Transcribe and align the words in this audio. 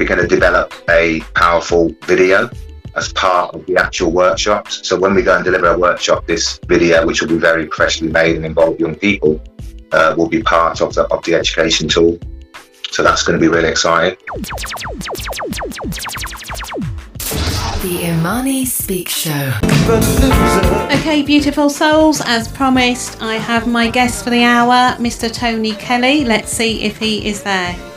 we're 0.00 0.06
going 0.06 0.20
to 0.20 0.26
develop 0.26 0.72
a 0.88 1.20
powerful 1.34 1.90
video 2.06 2.48
as 2.96 3.12
part 3.12 3.54
of 3.54 3.66
the 3.66 3.76
actual 3.76 4.10
workshops. 4.10 4.88
So 4.88 4.98
when 4.98 5.14
we 5.14 5.20
go 5.22 5.36
and 5.36 5.44
deliver 5.44 5.66
a 5.66 5.78
workshop, 5.78 6.26
this 6.26 6.58
video, 6.66 7.06
which 7.06 7.20
will 7.20 7.28
be 7.28 7.36
very 7.36 7.66
professionally 7.66 8.10
made 8.10 8.36
and 8.36 8.46
involve 8.46 8.80
young 8.80 8.94
people, 8.94 9.38
uh, 9.92 10.14
will 10.16 10.28
be 10.28 10.42
part 10.42 10.80
of 10.80 10.94
the, 10.94 11.04
of 11.08 11.22
the 11.24 11.34
education 11.34 11.86
tool. 11.86 12.18
So 12.90 13.02
that's 13.02 13.22
going 13.22 13.38
to 13.38 13.40
be 13.40 13.48
really 13.48 13.68
exciting. 13.68 14.16
The 17.82 18.08
Imani 18.08 18.64
Speak 18.64 19.10
Show. 19.10 19.52
Okay, 20.98 21.22
beautiful 21.22 21.68
souls, 21.68 22.22
as 22.24 22.48
promised, 22.48 23.20
I 23.20 23.34
have 23.34 23.66
my 23.66 23.90
guest 23.90 24.24
for 24.24 24.30
the 24.30 24.44
hour, 24.44 24.96
Mr. 24.96 25.30
Tony 25.32 25.72
Kelly. 25.72 26.24
Let's 26.24 26.50
see 26.50 26.82
if 26.84 26.96
he 26.96 27.28
is 27.28 27.42
there. 27.42 27.89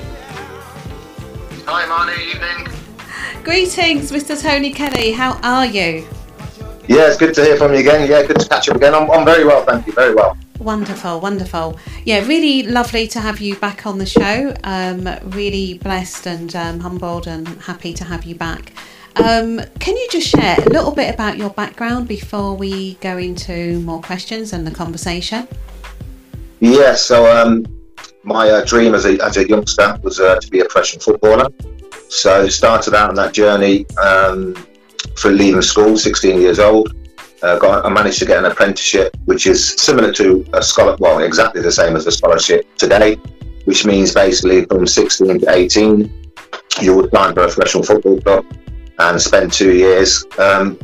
Hi, 1.76 1.86
Imani. 1.86 2.30
Evening. 2.30 3.44
Greetings, 3.44 4.12
Mr. 4.12 4.40
Tony 4.40 4.72
Kelly. 4.72 5.12
How 5.12 5.40
are 5.41 5.66
you? 5.66 6.08
Yeah, 6.88 7.08
it's 7.08 7.18
good 7.18 7.34
to 7.34 7.44
hear 7.44 7.58
from 7.58 7.73
you 7.73 7.80
again. 7.80 8.08
Yeah, 8.08 8.22
good 8.27 8.40
to 8.41 8.48
catch 8.48 8.70
up 8.70 8.76
again. 8.76 8.94
I'm, 8.94 9.09
I'm 9.09 9.26
very 9.26 9.44
well, 9.44 9.66
thank 9.66 9.88
you. 9.88 9.94
Very 9.94 10.14
well. 10.14 10.38
Wonderful, 10.59 11.20
wonderful. 11.20 11.80
Yeah, 12.05 12.28
really 12.28 12.62
lovely 12.62 13.08
to 13.08 13.20
have 13.20 13.41
you 13.41 13.55
back 13.55 13.88
on 13.88 13.98
the 13.98 14.05
show. 14.05 14.54
Um, 14.64 15.09
really 15.31 15.80
blessed 15.80 16.28
and 16.28 16.55
um, 16.55 16.80
humbled 16.80 17.26
and 17.26 17.48
happy 17.64 17.92
to 17.95 18.03
have 18.03 18.23
you 18.23 18.36
back. 18.36 18.72
Um, 19.16 19.59
can 19.80 19.98
you 19.98 20.08
just 20.12 20.28
share 20.28 20.58
a 20.59 20.70
little 20.70 20.92
bit 20.92 21.12
about 21.12 21.40
your 21.40 21.50
background 21.50 22.08
before 22.08 22.55
we 22.55 23.00
go 23.02 23.17
into 23.17 23.80
more 23.80 24.00
questions 24.00 24.53
and 24.53 24.67
the 24.67 24.72
conversation? 24.72 25.48
Yeah, 26.59 26.94
so 26.94 27.26
um, 27.36 27.66
my 28.23 28.49
uh, 28.49 28.65
dream 28.65 28.95
as 28.95 29.05
a, 29.05 29.23
as 29.23 29.38
a 29.38 29.47
youngster 29.47 29.97
was 30.02 30.20
uh, 30.20 30.39
to 30.39 30.47
be 30.49 30.59
a 30.59 30.65
professional 30.65 31.02
footballer. 31.02 31.49
So 32.09 32.47
started 32.47 32.94
out 32.94 33.09
on 33.09 33.16
that 33.16 33.33
journey 33.33 33.85
um, 33.97 34.55
for 35.17 35.31
leaving 35.31 35.61
school, 35.61 35.97
16 35.97 36.39
years 36.39 36.59
old. 36.59 36.95
Uh, 37.41 37.59
got, 37.59 37.85
I 37.85 37.89
managed 37.89 38.19
to 38.19 38.25
get 38.25 38.38
an 38.38 38.45
apprenticeship, 38.45 39.17
which 39.25 39.47
is 39.47 39.75
similar 39.75 40.13
to 40.13 40.45
a 40.53 40.61
scholar, 40.61 40.95
well, 41.00 41.19
exactly 41.19 41.61
the 41.61 41.72
same 41.72 41.95
as 41.95 42.08
a 42.08 42.11
scholarship 42.11 42.66
today, 42.77 43.16
which 43.66 43.85
means 43.85 44.13
basically 44.13 44.66
from 44.66 44.88
16 44.88 45.39
to 45.39 45.50
18, 45.50 46.31
you 46.81 46.95
would 46.95 47.11
sign 47.11 47.33
for 47.33 47.41
a 47.41 47.47
professional 47.47 47.83
football 47.83 48.22
club 48.22 48.45
and 49.00 49.22
spend 49.22 49.52
two 49.52 49.73
years 49.73 50.23
um, 50.38 50.80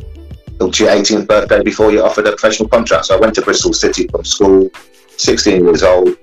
your 0.60 0.90
18th 0.90 1.26
birthday 1.26 1.62
before 1.62 1.90
you're 1.90 2.04
offered 2.04 2.26
a 2.26 2.32
professional 2.32 2.68
contract. 2.68 3.06
So 3.06 3.16
I 3.16 3.20
went 3.20 3.34
to 3.36 3.42
Bristol 3.42 3.72
City 3.72 4.06
from 4.08 4.24
school, 4.24 4.68
16 5.16 5.64
years 5.64 5.82
old. 5.82 6.16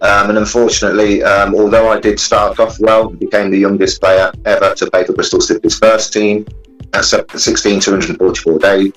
Um, 0.00 0.30
and 0.30 0.38
unfortunately, 0.38 1.22
um, 1.22 1.54
although 1.54 1.88
I 1.90 2.00
did 2.00 2.20
start 2.20 2.58
off 2.60 2.78
well, 2.80 3.08
became 3.08 3.50
the 3.50 3.58
youngest 3.58 4.00
player 4.00 4.32
ever 4.44 4.74
to 4.74 4.90
play 4.90 5.04
for 5.04 5.12
Bristol 5.12 5.40
City's 5.40 5.78
first 5.78 6.12
team 6.12 6.46
at 6.92 7.04
16, 7.04 7.80
244 7.80 8.58
days. 8.58 8.92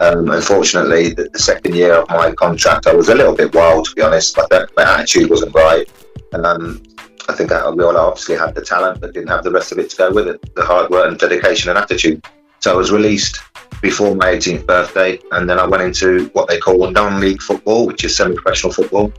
Um, 0.00 0.30
unfortunately, 0.30 1.10
the, 1.10 1.28
the, 1.32 1.38
second 1.38 1.74
year 1.74 1.94
of 1.94 2.08
my 2.08 2.32
contract, 2.32 2.86
I 2.86 2.94
was 2.94 3.08
a 3.08 3.14
little 3.14 3.34
bit 3.34 3.54
wild, 3.54 3.86
to 3.86 3.94
be 3.94 4.02
honest. 4.02 4.36
My, 4.36 4.66
my 4.76 4.82
attitude 4.82 5.30
wasn't 5.30 5.54
right. 5.54 5.88
And 6.32 6.44
um, 6.44 6.82
I 7.28 7.34
think 7.34 7.52
I, 7.52 7.68
we 7.70 7.84
all 7.84 7.96
obviously 7.96 8.36
had 8.36 8.54
the 8.54 8.62
talent, 8.62 9.00
but 9.00 9.14
didn't 9.14 9.28
have 9.28 9.44
the 9.44 9.50
rest 9.50 9.70
of 9.70 9.78
it 9.78 9.90
to 9.90 9.96
go 9.96 10.12
with 10.12 10.28
it 10.28 10.54
the 10.54 10.64
hard 10.64 10.90
work 10.90 11.08
and 11.08 11.18
dedication 11.18 11.70
and 11.70 11.78
attitude. 11.78 12.24
So 12.58 12.72
I 12.72 12.76
was 12.76 12.90
released 12.90 13.40
before 13.80 14.14
my 14.14 14.34
18th 14.34 14.66
birthday, 14.66 15.18
and 15.32 15.48
then 15.48 15.58
I 15.58 15.66
went 15.66 15.82
into 15.82 16.26
what 16.32 16.48
they 16.48 16.58
call 16.58 16.90
non 16.90 17.20
league 17.20 17.42
football, 17.42 17.86
which 17.86 18.04
is 18.04 18.16
semi 18.16 18.34
professional 18.34 18.72
football. 18.72 19.12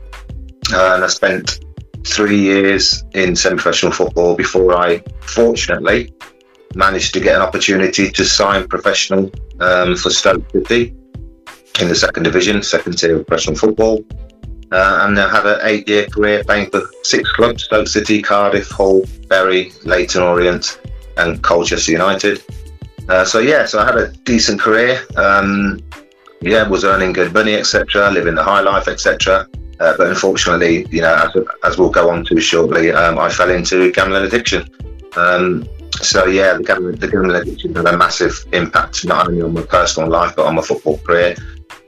And 0.74 1.04
I 1.04 1.06
spent 1.06 1.64
three 2.04 2.38
years 2.38 3.04
in 3.14 3.36
semi 3.36 3.56
professional 3.56 3.92
football 3.92 4.34
before 4.34 4.76
I, 4.76 5.02
fortunately, 5.20 6.12
managed 6.74 7.14
to 7.14 7.20
get 7.20 7.36
an 7.36 7.42
opportunity 7.42 8.10
to 8.10 8.24
sign 8.24 8.66
professional 8.66 9.30
um, 9.60 9.96
for 9.96 10.10
Stoke 10.10 10.44
City 10.50 10.94
in 11.80 11.88
the 11.88 11.94
second 11.94 12.24
division, 12.24 12.62
second 12.62 12.98
tier 12.98 13.16
of 13.16 13.26
professional 13.26 13.56
football. 13.56 14.04
Uh, 14.72 15.00
and 15.02 15.18
I 15.18 15.30
had 15.30 15.46
an 15.46 15.60
eight 15.62 15.88
year 15.88 16.06
career 16.06 16.42
playing 16.42 16.70
for 16.70 16.82
six 17.02 17.30
clubs 17.32 17.64
Stoke 17.64 17.86
City, 17.86 18.20
Cardiff, 18.20 18.68
Hull, 18.70 19.02
Bury, 19.28 19.72
Leyton 19.84 20.22
Orient, 20.22 20.80
and 21.16 21.42
Colchester 21.42 21.92
United. 21.92 22.42
Uh, 23.08 23.24
so, 23.24 23.38
yeah, 23.38 23.66
so 23.66 23.78
I 23.78 23.84
had 23.84 23.96
a 23.96 24.10
decent 24.24 24.60
career. 24.60 25.00
Um, 25.16 25.80
yeah, 26.40 26.66
was 26.66 26.84
earning 26.84 27.12
good 27.12 27.32
money, 27.32 27.54
etc., 27.54 28.10
living 28.10 28.34
the 28.34 28.42
high 28.42 28.60
life, 28.60 28.88
etc. 28.88 29.46
Uh, 29.80 29.94
but 29.96 30.06
unfortunately, 30.08 30.86
you 30.90 31.00
know, 31.00 31.14
as, 31.14 31.44
as, 31.64 31.78
we'll 31.78 31.90
go 31.90 32.08
on 32.08 32.24
to 32.24 32.40
shortly, 32.40 32.92
um, 32.92 33.18
I 33.18 33.28
fell 33.28 33.50
into 33.50 33.90
gambling 33.92 34.24
addiction. 34.24 34.68
Um, 35.16 35.68
so 36.00 36.26
yeah, 36.26 36.54
the 36.54 36.62
gambling, 36.62 36.96
the 36.96 37.08
gambling 37.08 37.36
addiction 37.36 37.74
had 37.74 37.86
a 37.86 37.96
massive 37.96 38.44
impact 38.52 39.04
not 39.04 39.28
only 39.28 39.42
on 39.42 39.52
my 39.52 39.62
personal 39.62 40.08
life 40.08 40.34
but 40.36 40.46
on 40.46 40.54
my 40.54 40.62
football 40.62 40.98
career. 40.98 41.36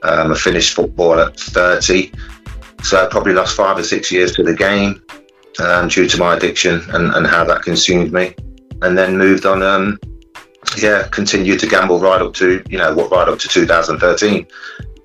Um, 0.03 0.31
I 0.31 0.35
finished 0.35 0.75
football 0.75 1.19
at 1.19 1.39
30, 1.39 2.11
so 2.83 3.03
I 3.03 3.07
probably 3.09 3.33
lost 3.33 3.55
five 3.55 3.77
or 3.77 3.83
six 3.83 4.11
years 4.11 4.33
to 4.33 4.43
the 4.43 4.53
game 4.53 5.01
um, 5.59 5.87
due 5.87 6.07
to 6.07 6.17
my 6.17 6.35
addiction 6.35 6.81
and, 6.89 7.13
and 7.13 7.25
how 7.25 7.43
that 7.45 7.63
consumed 7.63 8.11
me. 8.11 8.35
And 8.81 8.97
then 8.97 9.17
moved 9.17 9.45
on. 9.45 9.63
Um, 9.63 9.99
yeah, 10.77 11.07
continued 11.11 11.59
to 11.61 11.67
gamble 11.67 11.99
right 11.99 12.21
up 12.21 12.33
to 12.35 12.63
you 12.69 12.77
know 12.77 12.93
what 12.93 13.11
right 13.11 13.27
up 13.27 13.39
to 13.39 13.47
2013. 13.47 14.45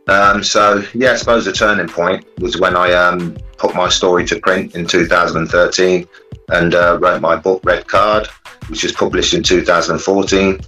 Um, 0.08 0.42
so 0.42 0.82
yeah, 0.94 1.12
I 1.12 1.16
suppose 1.16 1.44
the 1.44 1.52
turning 1.52 1.88
point 1.88 2.26
was 2.40 2.58
when 2.58 2.76
I 2.76 2.92
um, 2.92 3.36
put 3.56 3.74
my 3.74 3.88
story 3.88 4.26
to 4.26 4.40
print 4.40 4.74
in 4.74 4.86
2013 4.86 6.08
and 6.48 6.74
uh, 6.74 6.98
wrote 7.00 7.20
my 7.20 7.36
book 7.36 7.60
Red 7.64 7.86
Card, 7.86 8.26
which 8.68 8.82
was 8.82 8.92
published 8.92 9.34
in 9.34 9.42
2014, 9.42 10.60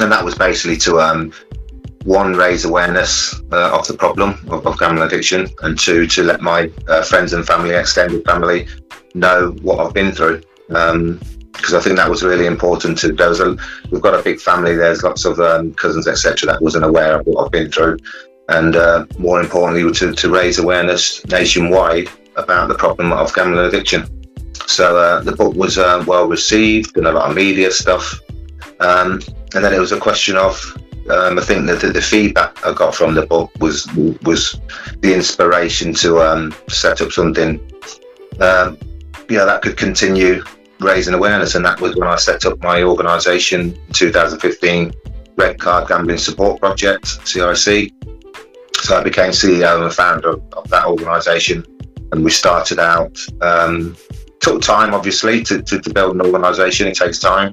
and 0.00 0.12
that 0.12 0.24
was 0.24 0.34
basically 0.34 0.76
to 0.78 0.98
um, 1.00 1.32
one 2.04 2.34
raise 2.34 2.64
awareness 2.64 3.34
uh, 3.52 3.78
of 3.78 3.86
the 3.86 3.94
problem 3.94 4.30
of, 4.48 4.66
of, 4.66 4.78
gambling 4.78 5.06
addiction, 5.06 5.48
and 5.62 5.78
two 5.78 6.06
to 6.06 6.22
let 6.22 6.40
my 6.40 6.70
uh, 6.88 7.02
friends 7.02 7.32
and 7.32 7.46
family, 7.46 7.74
extended 7.74 8.24
family, 8.24 8.66
know 9.14 9.54
what 9.62 9.78
I've 9.80 9.94
been 9.94 10.12
through. 10.12 10.42
because 10.68 10.92
um, 10.92 11.20
I 11.74 11.80
think 11.80 11.96
that 11.96 12.10
was 12.10 12.22
really 12.22 12.46
important. 12.46 12.98
To 12.98 13.12
there 13.12 13.28
was 13.28 13.40
a, 13.40 13.56
we've 13.90 14.02
got 14.02 14.18
a 14.18 14.22
big 14.22 14.40
family. 14.40 14.74
There's 14.74 15.02
lots 15.02 15.24
of 15.24 15.40
um, 15.40 15.74
cousins, 15.74 16.08
etc., 16.08 16.46
that 16.46 16.62
wasn't 16.62 16.84
aware 16.84 17.20
of 17.20 17.26
what 17.26 17.44
I've 17.44 17.52
been 17.52 17.70
through, 17.70 17.98
and 18.48 18.76
uh, 18.76 19.06
more 19.18 19.40
importantly, 19.40 19.90
to, 19.92 20.12
to 20.12 20.30
raise 20.30 20.58
awareness 20.58 21.24
nationwide 21.26 22.08
about 22.36 22.68
the 22.68 22.74
problem 22.74 23.12
of 23.12 23.34
gambling 23.34 23.66
addiction. 23.66 24.06
So 24.66 24.96
uh, 24.96 25.20
the 25.20 25.32
book 25.32 25.54
was 25.54 25.78
uh, 25.78 26.04
well 26.06 26.26
received 26.26 26.96
and 26.96 27.06
a 27.06 27.12
lot 27.12 27.30
of 27.30 27.36
media 27.36 27.70
stuff. 27.70 28.20
Um, 28.80 29.20
and 29.54 29.64
then 29.64 29.72
it 29.72 29.78
was 29.78 29.92
a 29.92 30.00
question 30.00 30.36
of 30.36 30.60
um, 31.10 31.38
I 31.38 31.42
think 31.42 31.66
that 31.66 31.80
the, 31.80 32.00
feedback 32.00 32.64
I 32.66 32.72
got 32.72 32.94
from 32.94 33.14
the 33.14 33.26
book 33.26 33.50
was 33.60 33.86
was 34.22 34.58
the 35.00 35.14
inspiration 35.14 35.92
to 35.94 36.20
um, 36.20 36.54
set 36.68 37.02
up 37.02 37.12
something, 37.12 37.60
um, 38.40 38.78
that 39.28 39.60
could 39.62 39.76
continue 39.76 40.42
raising 40.80 41.12
awareness. 41.12 41.54
And 41.54 41.64
that 41.64 41.80
was 41.80 41.94
when 41.96 42.08
I 42.08 42.16
set 42.16 42.46
up 42.46 42.62
my 42.62 42.82
organisation 42.82 43.74
in 43.86 43.92
2015, 43.92 44.92
Red 45.36 45.58
Card 45.58 45.88
Gambling 45.88 46.18
Support 46.18 46.60
Project 46.60 47.04
(CRC). 47.04 47.92
So 48.82 48.96
I 48.96 49.02
became 49.02 49.30
CEO 49.30 49.82
and 49.82 49.92
founder 49.92 50.32
of, 50.52 50.68
that 50.68 50.86
organisation, 50.86 51.64
and 52.12 52.24
we 52.24 52.30
started 52.30 52.78
out. 52.78 53.18
Um, 53.40 53.96
took 54.40 54.60
time, 54.60 54.92
obviously, 54.92 55.42
to, 55.44 55.62
to, 55.62 55.80
to 55.80 55.90
build 55.90 56.14
an 56.14 56.20
organisation. 56.20 56.86
It 56.86 56.96
takes 56.96 57.18
time. 57.18 57.52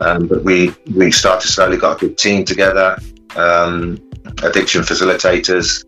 Um, 0.00 0.26
but 0.26 0.42
we 0.42 0.74
we 0.94 1.10
started 1.10 1.48
slowly, 1.48 1.76
got 1.76 2.02
a 2.02 2.06
good 2.06 2.18
team 2.18 2.44
together, 2.44 2.98
um, 3.36 3.98
addiction 4.42 4.82
facilitators, 4.82 5.84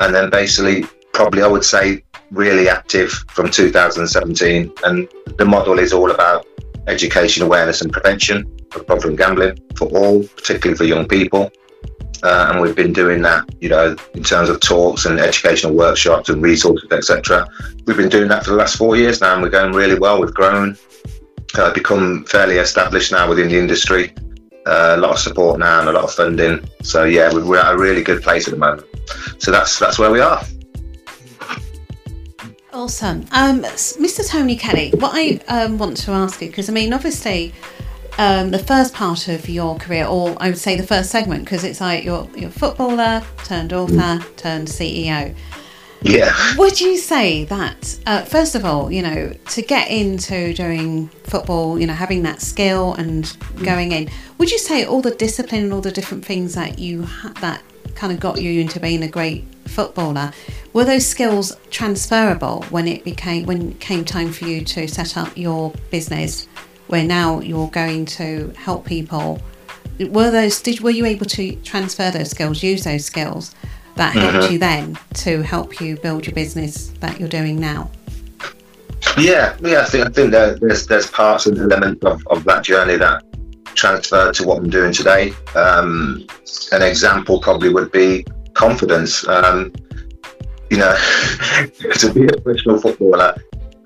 and 0.00 0.14
then 0.14 0.30
basically, 0.30 0.84
probably 1.12 1.42
I 1.42 1.48
would 1.48 1.64
say, 1.64 2.02
really 2.30 2.68
active 2.68 3.10
from 3.28 3.50
2017. 3.50 4.72
And 4.84 5.08
the 5.36 5.44
model 5.44 5.78
is 5.78 5.92
all 5.92 6.10
about 6.10 6.46
education, 6.86 7.42
awareness, 7.42 7.82
and 7.82 7.92
prevention 7.92 8.46
of 8.74 8.86
problem 8.86 9.16
gambling 9.16 9.58
for 9.76 9.88
all, 9.88 10.24
particularly 10.24 10.76
for 10.76 10.84
young 10.84 11.06
people. 11.06 11.50
Uh, 12.22 12.50
and 12.50 12.60
we've 12.60 12.76
been 12.76 12.92
doing 12.92 13.20
that, 13.22 13.44
you 13.60 13.68
know, 13.68 13.96
in 14.14 14.22
terms 14.22 14.48
of 14.48 14.60
talks 14.60 15.06
and 15.06 15.18
educational 15.18 15.74
workshops 15.74 16.28
and 16.28 16.40
resources, 16.40 16.88
etc. 16.92 17.46
We've 17.86 17.96
been 17.96 18.08
doing 18.08 18.28
that 18.28 18.44
for 18.44 18.50
the 18.50 18.56
last 18.56 18.76
four 18.76 18.96
years 18.96 19.20
now, 19.20 19.34
and 19.34 19.42
we're 19.42 19.50
going 19.50 19.72
really 19.72 19.98
well. 19.98 20.20
We've 20.20 20.32
grown, 20.32 20.76
uh, 21.56 21.72
become 21.72 22.24
fairly 22.26 22.58
established 22.58 23.10
now 23.10 23.28
within 23.28 23.48
the 23.48 23.58
industry. 23.58 24.14
Uh, 24.64 24.94
a 24.96 25.00
lot 25.00 25.10
of 25.10 25.18
support 25.18 25.58
now 25.58 25.80
and 25.80 25.88
a 25.88 25.92
lot 25.92 26.04
of 26.04 26.12
funding. 26.12 26.64
So 26.82 27.02
yeah, 27.02 27.32
we're 27.32 27.58
at 27.58 27.74
a 27.74 27.76
really 27.76 28.04
good 28.04 28.22
place 28.22 28.46
at 28.46 28.52
the 28.52 28.60
moment. 28.60 28.86
So 29.38 29.50
that's 29.50 29.80
that's 29.80 29.98
where 29.98 30.10
we 30.12 30.20
are. 30.20 30.44
Awesome, 32.72 33.26
um, 33.32 33.62
Mr. 33.62 34.26
Tony 34.26 34.56
Kelly. 34.56 34.92
What 34.92 35.12
I 35.14 35.40
um, 35.48 35.76
want 35.76 35.96
to 35.98 36.12
ask 36.12 36.40
you, 36.40 36.48
because 36.48 36.70
I 36.70 36.72
mean, 36.72 36.92
obviously, 36.92 37.52
um, 38.18 38.50
the 38.50 38.58
first 38.58 38.94
part 38.94 39.28
of 39.28 39.48
your 39.48 39.76
career, 39.76 40.06
or 40.06 40.36
I 40.40 40.48
would 40.48 40.58
say 40.58 40.76
the 40.76 40.86
first 40.86 41.10
segment, 41.10 41.44
because 41.44 41.64
it's 41.64 41.80
like 41.80 42.04
you're, 42.04 42.28
you're 42.36 42.50
a 42.50 42.52
footballer 42.52 43.22
turned 43.44 43.72
author 43.72 43.94
mm. 43.94 44.36
turned 44.36 44.68
CEO. 44.68 45.34
Yeah. 46.02 46.34
Would 46.56 46.80
you 46.80 46.96
say 46.96 47.44
that, 47.44 47.98
uh, 48.06 48.22
first 48.22 48.54
of 48.54 48.64
all, 48.64 48.90
you 48.90 49.02
know, 49.02 49.32
to 49.50 49.62
get 49.62 49.88
into 49.90 50.52
doing 50.52 51.08
football, 51.24 51.78
you 51.78 51.86
know, 51.86 51.92
having 51.92 52.24
that 52.24 52.42
skill 52.42 52.94
and 52.94 53.34
going 53.62 53.92
in, 53.92 54.10
would 54.38 54.50
you 54.50 54.58
say 54.58 54.84
all 54.84 55.00
the 55.00 55.14
discipline 55.14 55.64
and 55.64 55.72
all 55.72 55.80
the 55.80 55.92
different 55.92 56.24
things 56.24 56.54
that 56.54 56.78
you 56.78 57.04
ha- 57.04 57.32
that 57.40 57.62
kind 57.94 58.12
of 58.12 58.18
got 58.18 58.42
you 58.42 58.60
into 58.60 58.80
being 58.80 59.02
a 59.02 59.08
great 59.08 59.44
footballer, 59.66 60.32
were 60.72 60.84
those 60.84 61.06
skills 61.06 61.56
transferable 61.70 62.64
when 62.70 62.88
it 62.88 63.04
became 63.04 63.46
when 63.46 63.72
it 63.72 63.80
came 63.80 64.04
time 64.04 64.32
for 64.32 64.44
you 64.44 64.64
to 64.64 64.88
set 64.88 65.16
up 65.16 65.36
your 65.36 65.72
business, 65.90 66.48
where 66.92 67.04
now 67.04 67.40
you're 67.40 67.70
going 67.70 68.04
to 68.04 68.52
help 68.56 68.84
people? 68.84 69.40
Were 69.98 70.30
those 70.30 70.60
did 70.60 70.80
were 70.80 70.90
you 70.90 71.06
able 71.06 71.26
to 71.26 71.56
transfer 71.56 72.10
those 72.10 72.30
skills, 72.30 72.62
use 72.62 72.84
those 72.84 73.04
skills? 73.04 73.54
that 73.96 74.14
helped 74.14 74.36
Mm-hmm. 74.36 74.52
you 74.52 74.58
then 74.58 74.98
to 75.14 75.42
help 75.42 75.80
you 75.80 75.96
build 75.96 76.26
your 76.26 76.34
business 76.34 76.88
that 77.00 77.20
you're 77.20 77.28
doing 77.28 77.60
now? 77.60 77.90
Yeah, 79.18 79.56
yeah. 79.60 79.82
I 79.82 79.84
think 79.84 80.06
I 80.06 80.10
think 80.10 80.30
there, 80.30 80.54
there's 80.54 80.86
there's 80.86 81.10
parts 81.10 81.46
and 81.46 81.58
elements 81.58 82.04
of, 82.04 82.26
of 82.28 82.44
that 82.44 82.64
journey 82.64 82.96
that 82.96 83.22
transfer 83.74 84.32
to 84.32 84.46
what 84.46 84.58
I'm 84.58 84.70
doing 84.70 84.92
today. 84.92 85.32
Um, 85.54 86.26
an 86.72 86.82
example 86.82 87.40
probably 87.40 87.68
would 87.68 87.92
be 87.92 88.24
confidence. 88.54 89.26
Um, 89.28 89.72
you 90.70 90.78
know, 90.78 90.94
to 91.98 92.12
be 92.14 92.24
a 92.24 92.40
professional 92.40 92.80
footballer, 92.80 93.36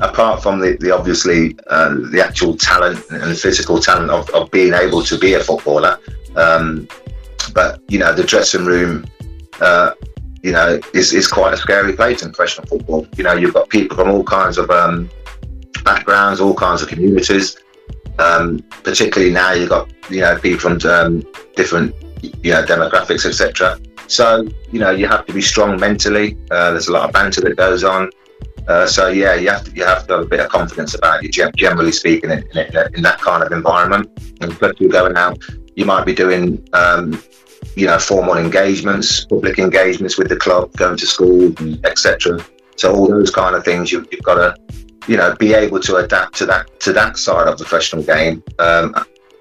apart 0.00 0.43
from 0.43 0.58
the, 0.60 0.76
the 0.81 0.90
obviously 0.90 1.56
uh, 1.69 1.94
the 2.10 2.22
actual 2.25 2.56
talent 2.56 3.02
and 3.10 3.37
physical 3.37 3.78
talent 3.78 4.10
of, 4.10 4.28
of 4.31 4.50
being 4.50 4.75
able 4.75 5.02
to 5.02 5.19
be 5.19 5.34
a 5.34 5.40
footballer, 5.40 5.98
um, 6.37 6.88
but 7.54 7.81
you 7.88 7.98
know 7.98 8.12
the 8.12 8.25
dressing 8.25 8.64
room. 8.64 9.06
Uh, 9.60 9.93
you 10.43 10.52
know, 10.52 10.78
is, 10.94 11.12
is 11.12 11.26
quite 11.26 11.52
a 11.52 11.56
scary 11.56 11.93
place 11.94 12.22
in 12.22 12.31
professional 12.31 12.69
football. 12.69 13.04
You 13.16 13.25
know, 13.25 13.32
you've 13.32 13.54
got 13.54 13.69
people 13.69 13.96
from 13.96 14.10
all 14.10 14.22
kinds 14.22 14.58
of 14.58 14.70
um, 14.70 15.10
backgrounds, 15.82 16.40
all 16.40 16.54
kinds 16.54 16.82
of 16.82 16.88
communities. 16.88 17.56
Um, 18.19 18.60
particularly 18.84 19.32
now, 19.32 19.52
you've 19.52 19.70
got 19.70 19.90
you 20.08 20.20
know 20.20 20.38
people 20.38 20.60
from 20.60 20.90
um, 20.90 21.25
different 21.56 21.94
you 22.22 22.52
know 22.52 22.64
demographics, 22.64 23.26
etc. 23.26 23.78
So 24.06 24.46
you 24.70 24.78
know 24.78 24.90
you 24.90 25.06
have 25.08 25.26
to 25.26 25.32
be 25.32 25.42
strong 25.42 25.81
mentally. 25.81 26.37
Uh, 26.50 26.70
there's 26.70 26.88
a 26.88 26.92
lot 26.92 27.08
of 27.08 27.12
banter 27.12 27.40
that 27.40 27.56
goes 27.56 27.82
on. 27.82 28.10
Uh, 28.68 28.86
so 28.86 29.08
yeah, 29.08 29.34
you 29.34 29.48
have 29.48 29.64
to 29.64 29.70
you 29.72 29.84
have 29.84 30.06
to 30.06 30.14
have 30.14 30.22
a 30.22 30.26
bit 30.26 30.40
of 30.40 30.48
confidence 30.48 30.94
about 30.94 31.22
you, 31.22 31.30
generally 31.52 31.92
speaking, 31.92 32.30
in, 32.30 32.44
in, 32.54 32.94
in 32.94 33.02
that 33.02 33.18
kind 33.20 33.42
of 33.42 33.52
environment. 33.52 34.10
And 34.40 34.52
plus, 34.52 34.74
you're 34.78 34.90
going 34.90 35.16
out, 35.16 35.38
you 35.76 35.84
might 35.84 36.04
be 36.04 36.14
doing 36.14 36.66
um, 36.72 37.22
you 37.76 37.86
know 37.86 37.98
formal 37.98 38.36
engagements, 38.36 39.24
public 39.24 39.58
engagements 39.58 40.18
with 40.18 40.28
the 40.28 40.36
club, 40.36 40.72
going 40.72 40.96
to 40.96 41.06
school, 41.06 41.52
etc. 41.84 42.44
So 42.76 42.94
all 42.94 43.08
those 43.08 43.30
kind 43.30 43.54
of 43.54 43.64
things, 43.64 43.92
you, 43.92 44.06
you've 44.10 44.22
got 44.22 44.34
to 44.34 44.56
you 45.06 45.16
know 45.16 45.34
be 45.36 45.54
able 45.54 45.80
to 45.80 45.96
adapt 45.96 46.34
to 46.38 46.46
that 46.46 46.80
to 46.80 46.92
that 46.92 47.18
side 47.18 47.46
of 47.46 47.58
the 47.58 47.64
professional 47.64 48.02
game. 48.02 48.42
Um, 48.58 48.94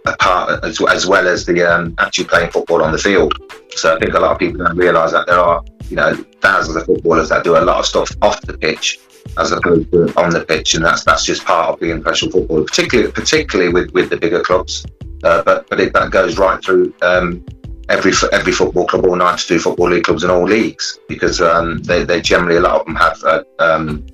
apart 0.08 0.64
as, 0.64 0.80
as 0.92 1.08
well 1.08 1.28
as 1.28 1.48
the 1.48 1.64
um, 1.64 1.96
actually 1.98 2.26
playing 2.26 2.52
football 2.52 2.84
on 2.84 2.92
the 2.92 2.98
field. 3.00 3.34
So 3.72 3.96
I 3.96 3.98
think 3.98 4.14
a 4.14 4.20
lot 4.20 4.34
of 4.34 4.38
people 4.38 4.64
don't 4.64 4.78
realise 4.78 5.12
that 5.14 5.26
there 5.26 5.40
are 5.40 5.64
you 5.90 5.96
know 5.96 6.14
thousands 6.42 6.78
of 6.78 6.86
footballers 6.86 7.30
that 7.30 7.44
do 7.44 7.58
a 7.58 7.66
lot 7.66 7.80
of 7.80 7.88
stuff 7.88 8.12
off 8.22 8.40
the 8.42 8.56
pitch 8.56 9.00
as 9.38 9.52
opposed 9.52 9.92
to 9.92 10.14
on 10.18 10.30
the 10.30 10.46
pitch, 10.46 10.76
and 10.76 10.86
that's 10.86 11.04
that's 11.04 11.26
just 11.26 11.46
part 11.46 11.70
of 11.70 11.80
being 11.80 12.02
professional 12.02 12.32
football, 12.32 12.64
particularly 12.64 13.12
particularly 13.12 13.72
with, 13.72 13.92
with 13.92 14.10
the 14.10 14.18
bigger 14.18 14.42
clubs. 14.42 14.86
Uh, 15.24 15.42
but 15.44 15.68
but 15.70 15.80
it, 15.80 15.94
that 15.94 16.12
goes 16.12 16.38
right 16.38 16.64
through 16.64 16.94
um, 17.02 17.44
every 17.90 18.12
every 18.32 18.52
football 18.52 18.86
club, 18.86 19.06
all 19.06 19.16
92 19.16 19.60
football 19.60 19.90
league 19.90 20.04
clubs, 20.04 20.24
and 20.24 20.32
all 20.32 20.44
leagues 20.44 21.00
because 21.08 21.42
um, 21.42 21.80
they 21.80 22.04
they 22.04 22.22
generally 22.22 22.58
a 22.58 22.62
lot 22.62 22.80
of 22.80 22.86
them 22.86 22.96
have 22.96 23.24
uh, 23.24 23.44
um, 23.60 24.06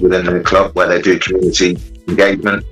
within 0.00 0.26
the 0.26 0.42
club 0.44 0.74
where 0.74 0.88
they 0.88 1.00
do 1.00 1.18
community 1.18 1.76
engagement. 2.08 2.64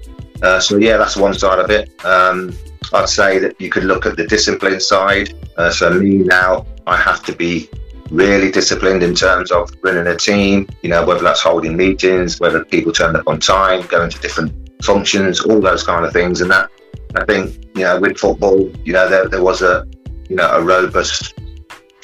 Uh, 0.42 0.60
so 0.60 0.76
yeah, 0.76 0.96
that's 0.96 1.16
one 1.16 1.34
side 1.34 1.58
of 1.58 1.70
it. 1.70 1.90
Um, 2.04 2.52
I'd 2.92 3.08
say 3.08 3.38
that 3.38 3.60
you 3.60 3.70
could 3.70 3.84
look 3.84 4.06
at 4.06 4.16
the 4.16 4.26
discipline 4.26 4.80
side. 4.80 5.32
Uh, 5.56 5.70
so 5.70 5.90
me 5.90 6.18
now, 6.18 6.66
I 6.86 6.96
have 6.96 7.22
to 7.24 7.34
be 7.34 7.68
really 8.10 8.50
disciplined 8.50 9.02
in 9.02 9.14
terms 9.14 9.50
of 9.50 9.70
running 9.82 10.06
a 10.06 10.16
team. 10.16 10.68
You 10.82 10.90
know, 10.90 11.04
whether 11.04 11.22
that's 11.22 11.42
holding 11.42 11.76
meetings, 11.76 12.40
whether 12.40 12.64
people 12.64 12.92
turn 12.92 13.16
up 13.16 13.26
on 13.26 13.40
time, 13.40 13.86
going 13.86 14.10
to 14.10 14.18
different 14.20 14.52
functions, 14.82 15.40
all 15.40 15.60
those 15.60 15.82
kind 15.82 16.04
of 16.04 16.12
things. 16.12 16.40
And 16.40 16.50
that, 16.50 16.70
I 17.16 17.24
think, 17.24 17.64
you 17.74 17.82
know, 17.82 18.00
with 18.00 18.18
football, 18.18 18.70
you 18.84 18.92
know, 18.92 19.08
there, 19.08 19.28
there 19.28 19.42
was 19.42 19.62
a, 19.62 19.86
you 20.28 20.36
know, 20.36 20.50
a 20.50 20.62
robust 20.62 21.34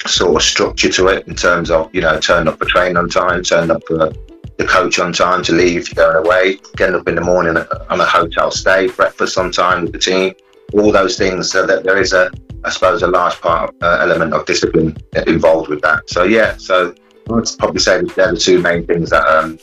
sort 0.07 0.35
of 0.35 0.41
structure 0.41 0.89
to 0.89 1.07
it 1.07 1.27
in 1.27 1.35
terms 1.35 1.69
of, 1.69 1.93
you 1.93 2.01
know, 2.01 2.19
turn 2.19 2.47
up 2.47 2.57
for 2.57 2.65
training 2.65 2.97
on 2.97 3.09
time, 3.09 3.43
turn 3.43 3.69
up 3.69 3.81
for 3.87 4.11
the 4.57 4.65
coach 4.67 4.99
on 4.99 5.13
time 5.13 5.43
to 5.43 5.53
leave 5.53 5.81
if 5.81 5.95
you're 5.95 6.11
going 6.11 6.25
away, 6.25 6.59
getting 6.75 6.95
up 6.95 7.07
in 7.07 7.15
the 7.15 7.21
morning 7.21 7.57
on 7.89 7.99
a 7.99 8.05
hotel 8.05 8.51
stay, 8.51 8.87
breakfast 8.87 9.37
on 9.37 9.51
time 9.51 9.83
with 9.83 9.91
the 9.91 9.99
team, 9.99 10.33
all 10.73 10.91
those 10.91 11.17
things. 11.17 11.51
So 11.51 11.65
that 11.65 11.83
there 11.83 11.97
is 11.97 12.13
a, 12.13 12.31
I 12.63 12.69
suppose, 12.69 13.01
a 13.03 13.07
large 13.07 13.39
part 13.41 13.75
uh, 13.81 13.97
element 14.01 14.33
of 14.33 14.45
discipline 14.45 14.97
involved 15.27 15.69
with 15.69 15.81
that. 15.81 16.09
So 16.09 16.23
yeah, 16.23 16.57
so 16.57 16.93
I'd 17.33 17.45
probably 17.57 17.79
say 17.79 18.01
they're 18.15 18.31
the 18.31 18.37
two 18.39 18.59
main 18.61 18.85
things 18.85 19.09
that 19.09 19.25
um, 19.25 19.59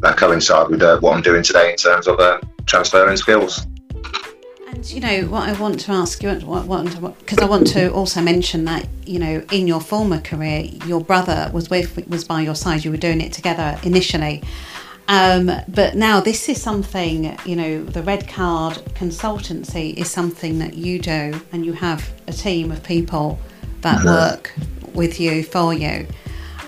that 0.00 0.16
coincide 0.16 0.68
with 0.68 0.82
uh, 0.82 0.98
what 1.00 1.16
I'm 1.16 1.22
doing 1.22 1.42
today 1.42 1.70
in 1.70 1.76
terms 1.76 2.06
of 2.06 2.18
uh, 2.20 2.40
transferring 2.66 3.16
skills. 3.16 3.66
And 4.68 4.90
you 4.90 5.00
know 5.00 5.22
what 5.22 5.48
I 5.48 5.58
want 5.58 5.80
to 5.80 5.92
ask 5.92 6.22
you, 6.22 6.34
because 6.34 7.38
I 7.38 7.46
want 7.46 7.66
to 7.68 7.92
also 7.92 8.20
mention 8.20 8.64
that 8.66 8.86
you 9.06 9.18
know 9.18 9.42
in 9.50 9.66
your 9.66 9.80
former 9.80 10.20
career, 10.20 10.60
your 10.86 11.00
brother 11.00 11.50
was 11.52 11.70
with 11.70 12.06
was 12.08 12.24
by 12.24 12.42
your 12.42 12.54
side. 12.54 12.84
You 12.84 12.90
were 12.90 12.98
doing 12.98 13.20
it 13.20 13.32
together 13.32 13.78
initially, 13.82 14.42
um, 15.08 15.50
but 15.68 15.94
now 15.94 16.20
this 16.20 16.48
is 16.48 16.60
something 16.60 17.36
you 17.44 17.56
know 17.56 17.82
the 17.82 18.02
Red 18.02 18.28
Card 18.28 18.76
consultancy 18.94 19.94
is 19.94 20.10
something 20.10 20.58
that 20.58 20.74
you 20.74 20.98
do, 20.98 21.40
and 21.52 21.64
you 21.64 21.72
have 21.72 22.08
a 22.26 22.32
team 22.32 22.70
of 22.70 22.82
people 22.82 23.38
that 23.80 24.04
work 24.04 24.52
with 24.94 25.18
you 25.20 25.42
for 25.42 25.72
you. 25.72 26.06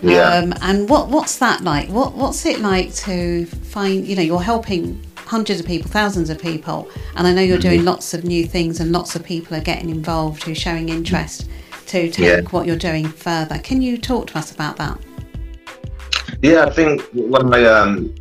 Yeah. 0.03 0.35
Um, 0.35 0.55
and 0.63 0.89
what 0.89 1.09
what's 1.09 1.39
that 1.39 1.63
like? 1.63 1.89
What 1.91 2.15
what's 2.15 2.47
it 2.47 2.61
like 2.61 2.95
to 3.07 3.45
find? 3.47 4.07
You 4.07 4.17
know, 4.17 4.23
you're 4.23 4.41
helping 4.41 5.05
hundreds 5.17 5.61
of 5.61 5.67
people, 5.67 5.91
thousands 5.91 6.31
of 6.31 6.41
people, 6.41 6.89
and 7.17 7.27
I 7.27 7.33
know 7.33 7.43
you're 7.43 7.59
doing 7.59 7.85
lots 7.85 8.15
of 8.15 8.25
new 8.25 8.47
things, 8.47 8.81
and 8.81 8.91
lots 8.91 9.15
of 9.15 9.23
people 9.23 9.57
are 9.57 9.61
getting 9.63 9.91
involved 9.91 10.43
who're 10.45 10.55
showing 10.55 10.89
interest 10.89 11.49
to 11.87 12.11
take 12.11 12.19
Yeah. 12.19 12.41
what 12.51 12.67
you're 12.67 12.77
doing 12.77 13.07
further. 13.09 13.59
Can 13.59 13.83
you 13.83 13.99
talk 13.99 14.29
to 14.29 14.39
us 14.39 14.51
about 14.53 14.77
that? 14.79 14.99
Yeah, 16.43 16.65
I 16.65 16.71
think 16.71 17.03
when 17.13 17.53
I 17.53 17.65
um, 17.65 18.15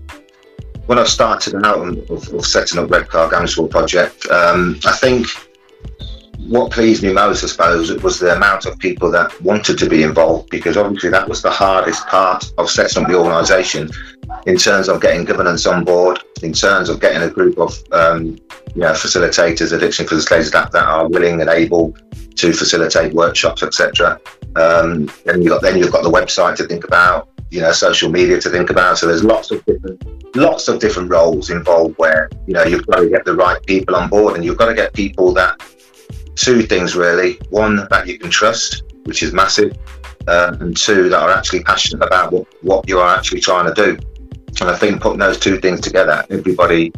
when 0.89 0.97
I 0.97 1.03
started 1.03 1.53
out 1.63 1.87
of, 1.87 2.33
of 2.33 2.43
setting 2.43 2.79
up 2.79 2.89
Red 2.89 3.09
Card 3.09 3.29
Gamble 3.29 3.67
Project, 3.67 4.25
um, 4.31 4.79
I 4.87 4.93
think 4.93 5.27
what 6.47 6.71
pleased 6.71 7.03
me 7.03 7.13
most, 7.13 7.43
I 7.43 7.47
suppose, 7.47 7.93
was 8.01 8.17
the 8.17 8.35
amount 8.35 8.65
of 8.65 8.79
people 8.79 9.11
that 9.11 9.39
wanted 9.39 9.77
to 9.77 9.87
be 9.87 10.01
involved 10.01 10.49
because 10.49 10.77
obviously 10.77 11.11
that 11.11 11.29
was 11.29 11.43
the 11.43 11.51
hardest 11.51 12.07
part 12.07 12.51
of 12.57 12.71
setting 12.71 13.03
up 13.03 13.07
the 13.07 13.15
organisation 13.15 13.91
in 14.47 14.57
terms 14.57 14.89
of 14.89 14.99
getting 14.99 15.25
governance 15.25 15.67
on 15.67 15.83
board, 15.83 16.23
in 16.41 16.53
terms 16.53 16.89
of 16.89 16.99
getting 16.99 17.21
a 17.21 17.29
group 17.29 17.59
of 17.59 17.77
um, 17.91 18.39
you 18.73 18.81
know, 18.81 18.93
facilitators, 18.93 19.71
addiction 19.71 20.07
facilitators 20.07 20.51
that, 20.53 20.71
that 20.71 20.85
are 20.85 21.07
willing 21.07 21.39
and 21.39 21.51
able 21.51 21.95
to 22.37 22.51
facilitate 22.51 23.13
workshops, 23.13 23.61
etc. 23.61 24.19
Um, 24.55 25.11
then 25.23 25.43
you 25.43 25.49
got 25.49 25.61
then 25.61 25.77
you've 25.77 25.91
got 25.91 26.01
the 26.01 26.09
website 26.09 26.55
to 26.55 26.63
think 26.63 26.83
about, 26.83 27.28
you 27.51 27.61
know, 27.61 27.71
social 27.71 28.09
media 28.09 28.39
to 28.39 28.49
think 28.49 28.69
about. 28.69 28.97
So 28.97 29.07
there's 29.07 29.23
lots 29.23 29.51
of 29.51 29.63
different 29.65 30.03
lots 30.35 30.67
of 30.67 30.79
different 30.79 31.09
roles 31.09 31.49
involved 31.49 31.97
where 31.97 32.29
you 32.47 32.53
know 32.53 32.63
you've 32.63 32.85
got 32.85 32.97
to 32.97 33.09
get 33.09 33.25
the 33.25 33.35
right 33.35 33.63
people 33.65 33.95
on 33.95 34.09
board, 34.09 34.35
and 34.35 34.45
you've 34.45 34.57
got 34.57 34.67
to 34.67 34.75
get 34.75 34.93
people 34.93 35.33
that 35.33 35.59
two 36.35 36.61
things 36.61 36.95
really: 36.95 37.39
one 37.49 37.87
that 37.89 38.07
you 38.07 38.19
can 38.19 38.29
trust, 38.29 38.83
which 39.05 39.23
is 39.23 39.33
massive, 39.33 39.77
uh, 40.27 40.55
and 40.59 40.75
two 40.77 41.09
that 41.09 41.21
are 41.21 41.31
actually 41.31 41.63
passionate 41.63 42.05
about 42.05 42.31
what 42.31 42.47
what 42.61 42.87
you 42.87 42.99
are 42.99 43.15
actually 43.15 43.41
trying 43.41 43.73
to 43.73 43.73
do. 43.73 43.97
And 44.61 44.69
I 44.69 44.75
think 44.75 45.01
putting 45.01 45.19
those 45.19 45.39
two 45.39 45.59
things 45.59 45.79
together, 45.79 46.23
everybody 46.29 46.91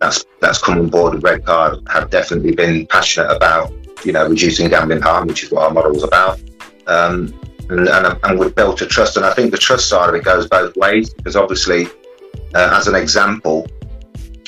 that's 0.00 0.24
that's 0.40 0.58
come 0.58 0.78
on 0.78 0.88
board 0.88 1.14
with 1.14 1.24
Red 1.24 1.44
Card 1.44 1.80
have 1.88 2.10
definitely 2.10 2.54
been 2.54 2.86
passionate 2.86 3.30
about 3.30 3.72
you 4.04 4.12
know 4.12 4.26
reducing 4.28 4.68
gambling 4.68 5.02
harm, 5.02 5.26
which 5.26 5.42
is 5.44 5.50
what 5.50 5.64
our 5.64 5.70
model 5.70 5.96
is 5.96 6.02
about. 6.02 6.40
Um, 6.86 7.34
and, 7.70 7.88
and, 7.88 8.18
and 8.22 8.38
we've 8.38 8.54
built 8.54 8.80
a 8.82 8.86
trust, 8.86 9.16
and 9.16 9.26
I 9.26 9.34
think 9.34 9.50
the 9.50 9.58
trust 9.58 9.88
side 9.88 10.08
of 10.08 10.14
it 10.14 10.24
goes 10.24 10.46
both 10.48 10.76
ways 10.76 11.12
because 11.12 11.36
obviously, 11.36 11.86
uh, 12.54 12.70
as 12.72 12.88
an 12.88 12.94
example, 12.94 13.66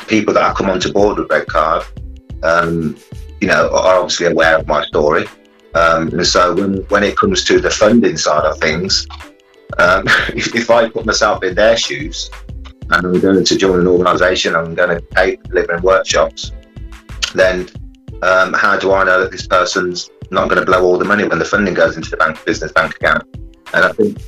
people 0.07 0.33
that 0.35 0.43
have 0.43 0.57
come 0.57 0.71
onto 0.71 0.93
board 0.93 1.19
with 1.19 1.31
Red 1.31 1.47
Card, 1.47 1.85
um, 2.43 2.97
you 3.41 3.49
know, 3.49 3.71
are 3.71 3.97
obviously 3.97 4.27
aware 4.27 4.59
of 4.59 4.67
my 4.67 4.85
story. 4.87 5.27
Um, 5.75 6.09
and 6.09 6.27
so 6.27 6.55
when, 6.55 6.77
when 6.89 7.05
it 7.05 7.17
comes 7.17 7.45
to 7.45 7.61
the 7.61 7.71
funding 7.71 8.17
side 8.17 8.45
of 8.45 8.59
things, 8.59 9.07
um, 9.79 10.05
if, 10.35 10.55
if 10.55 10.71
I 10.71 10.89
put 10.89 11.07
myself 11.07 11.43
in 11.45 11.55
their 11.55 11.77
shoes 11.77 12.31
and 12.91 13.07
I'm 13.07 13.21
going 13.21 13.45
to 13.45 13.57
join 13.57 13.81
an 13.81 13.87
organisation, 13.87 14.57
I'm 14.57 14.75
going 14.75 14.97
to 14.97 15.03
pay 15.03 15.37
for 15.37 15.43
delivering 15.45 15.83
workshops, 15.83 16.53
then 17.35 17.69
um, 18.23 18.53
how 18.53 18.77
do 18.79 18.93
I 18.93 19.05
know 19.05 19.21
that 19.21 19.31
this 19.31 19.47
person's 19.47 20.11
not 20.31 20.49
going 20.49 20.61
to 20.61 20.67
blow 20.67 20.85
all 20.85 20.99
the 20.99 21.05
money 21.05 21.27
when 21.27 21.39
the 21.39 21.45
funding 21.45 21.75
goes 21.75 21.97
into 21.97 22.11
the 22.11 22.17
bank 22.17 22.45
business 22.45 22.73
bank 22.73 22.95
account? 22.97 23.25
and 23.73 23.85
I 23.85 23.93
think 23.93 24.19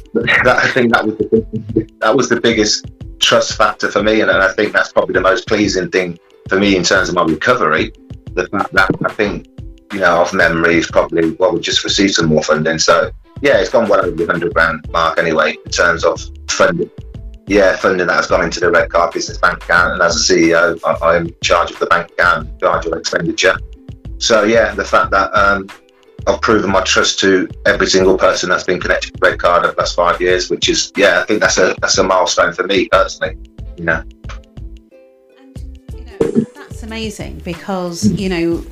that 0.44 0.58
I 0.58 0.68
think 0.68 0.92
that 0.92 1.06
was 1.06 1.16
the, 1.18 1.90
that 2.00 2.16
was 2.16 2.28
the 2.28 2.40
biggest 2.40 2.86
trust 3.18 3.56
factor 3.56 3.90
for 3.90 4.02
me, 4.02 4.20
and, 4.20 4.30
and 4.30 4.42
I 4.42 4.52
think 4.52 4.72
that's 4.72 4.92
probably 4.92 5.14
the 5.14 5.20
most 5.20 5.46
pleasing 5.46 5.90
thing 5.90 6.18
for 6.48 6.58
me 6.58 6.76
in 6.76 6.82
terms 6.82 7.08
of 7.08 7.14
my 7.14 7.24
recovery. 7.24 7.92
The 8.34 8.46
fact 8.48 8.72
that 8.72 8.90
I 9.04 9.12
think 9.12 9.46
you 9.92 10.00
know 10.00 10.16
off 10.16 10.32
memory 10.32 10.76
is 10.76 10.86
probably 10.86 11.32
well 11.32 11.52
we 11.52 11.60
just 11.60 11.84
received 11.84 12.14
some 12.14 12.26
more 12.26 12.42
funding, 12.42 12.78
so 12.78 13.10
yeah, 13.40 13.58
it's 13.58 13.70
gone 13.70 13.88
well 13.88 14.04
over 14.04 14.16
the 14.16 14.26
hundred 14.26 14.54
grand 14.54 14.88
mark 14.90 15.18
anyway 15.18 15.56
in 15.64 15.70
terms 15.70 16.04
of 16.04 16.20
funding. 16.48 16.90
Yeah, 17.48 17.76
funding 17.76 18.06
that 18.06 18.14
has 18.14 18.28
gone 18.28 18.44
into 18.44 18.60
the 18.60 18.70
Red 18.70 18.90
Card 18.90 19.12
Business 19.12 19.38
Bank 19.38 19.64
account, 19.64 19.94
and 19.94 20.02
as 20.02 20.16
a 20.16 20.32
CEO, 20.32 20.80
I, 21.02 21.16
am 21.16 21.26
in 21.26 21.34
charge 21.42 21.72
of 21.72 21.78
the 21.80 21.86
bank 21.86 22.12
account, 22.12 22.60
charge 22.60 22.86
of 22.86 22.92
expenditure. 22.92 23.58
So 24.18 24.44
yeah, 24.44 24.72
the 24.72 24.84
fact 24.84 25.10
that 25.10 25.34
um, 25.34 25.68
I've 26.26 26.40
proven 26.40 26.70
my 26.70 26.82
trust 26.82 27.18
to 27.20 27.48
every 27.66 27.86
single 27.86 28.16
person 28.16 28.48
that's 28.48 28.64
been 28.64 28.80
connected 28.80 29.12
to 29.14 29.18
Red 29.20 29.38
Card 29.38 29.64
over 29.64 29.74
the 29.74 29.80
last 29.80 29.96
five 29.96 30.20
years, 30.20 30.50
which 30.50 30.68
is 30.68 30.92
yeah, 30.96 31.20
I 31.20 31.24
think 31.24 31.40
that's 31.40 31.58
a 31.58 31.74
that's 31.80 31.98
a 31.98 32.04
milestone 32.04 32.52
for 32.52 32.64
me 32.64 32.88
personally. 32.90 33.36
You 33.76 33.84
know. 33.84 34.04
And, 35.38 35.58
you 35.94 36.04
know 36.04 36.44
that's 36.54 36.82
amazing 36.82 37.40
because 37.44 38.06
you 38.12 38.28
know 38.28 38.64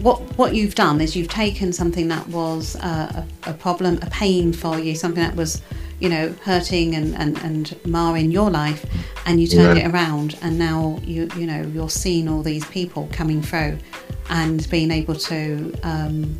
what 0.00 0.20
what 0.36 0.54
you've 0.54 0.74
done 0.74 1.00
is 1.00 1.16
you've 1.16 1.28
taken 1.28 1.72
something 1.72 2.08
that 2.08 2.26
was 2.28 2.76
a, 2.76 3.26
a, 3.44 3.52
problem, 3.54 3.98
a 4.02 4.10
pain 4.10 4.52
for 4.52 4.78
you, 4.78 4.94
something 4.94 5.22
that 5.22 5.36
was 5.36 5.62
you 6.00 6.08
know 6.08 6.28
hurting 6.44 6.94
and, 6.94 7.14
and, 7.16 7.38
and 7.38 7.76
marring 7.86 8.30
your 8.30 8.50
life, 8.50 8.84
and 9.26 9.40
you 9.40 9.46
turned 9.46 9.78
yeah. 9.78 9.86
it 9.86 9.92
around, 9.92 10.36
and 10.42 10.58
now 10.58 10.98
you 11.02 11.28
you 11.36 11.46
know 11.46 11.62
you're 11.72 11.90
seeing 11.90 12.28
all 12.28 12.42
these 12.42 12.64
people 12.66 13.08
coming 13.12 13.42
through, 13.42 13.78
and 14.30 14.68
being 14.70 14.90
able 14.90 15.14
to. 15.14 15.74
Um, 15.82 16.38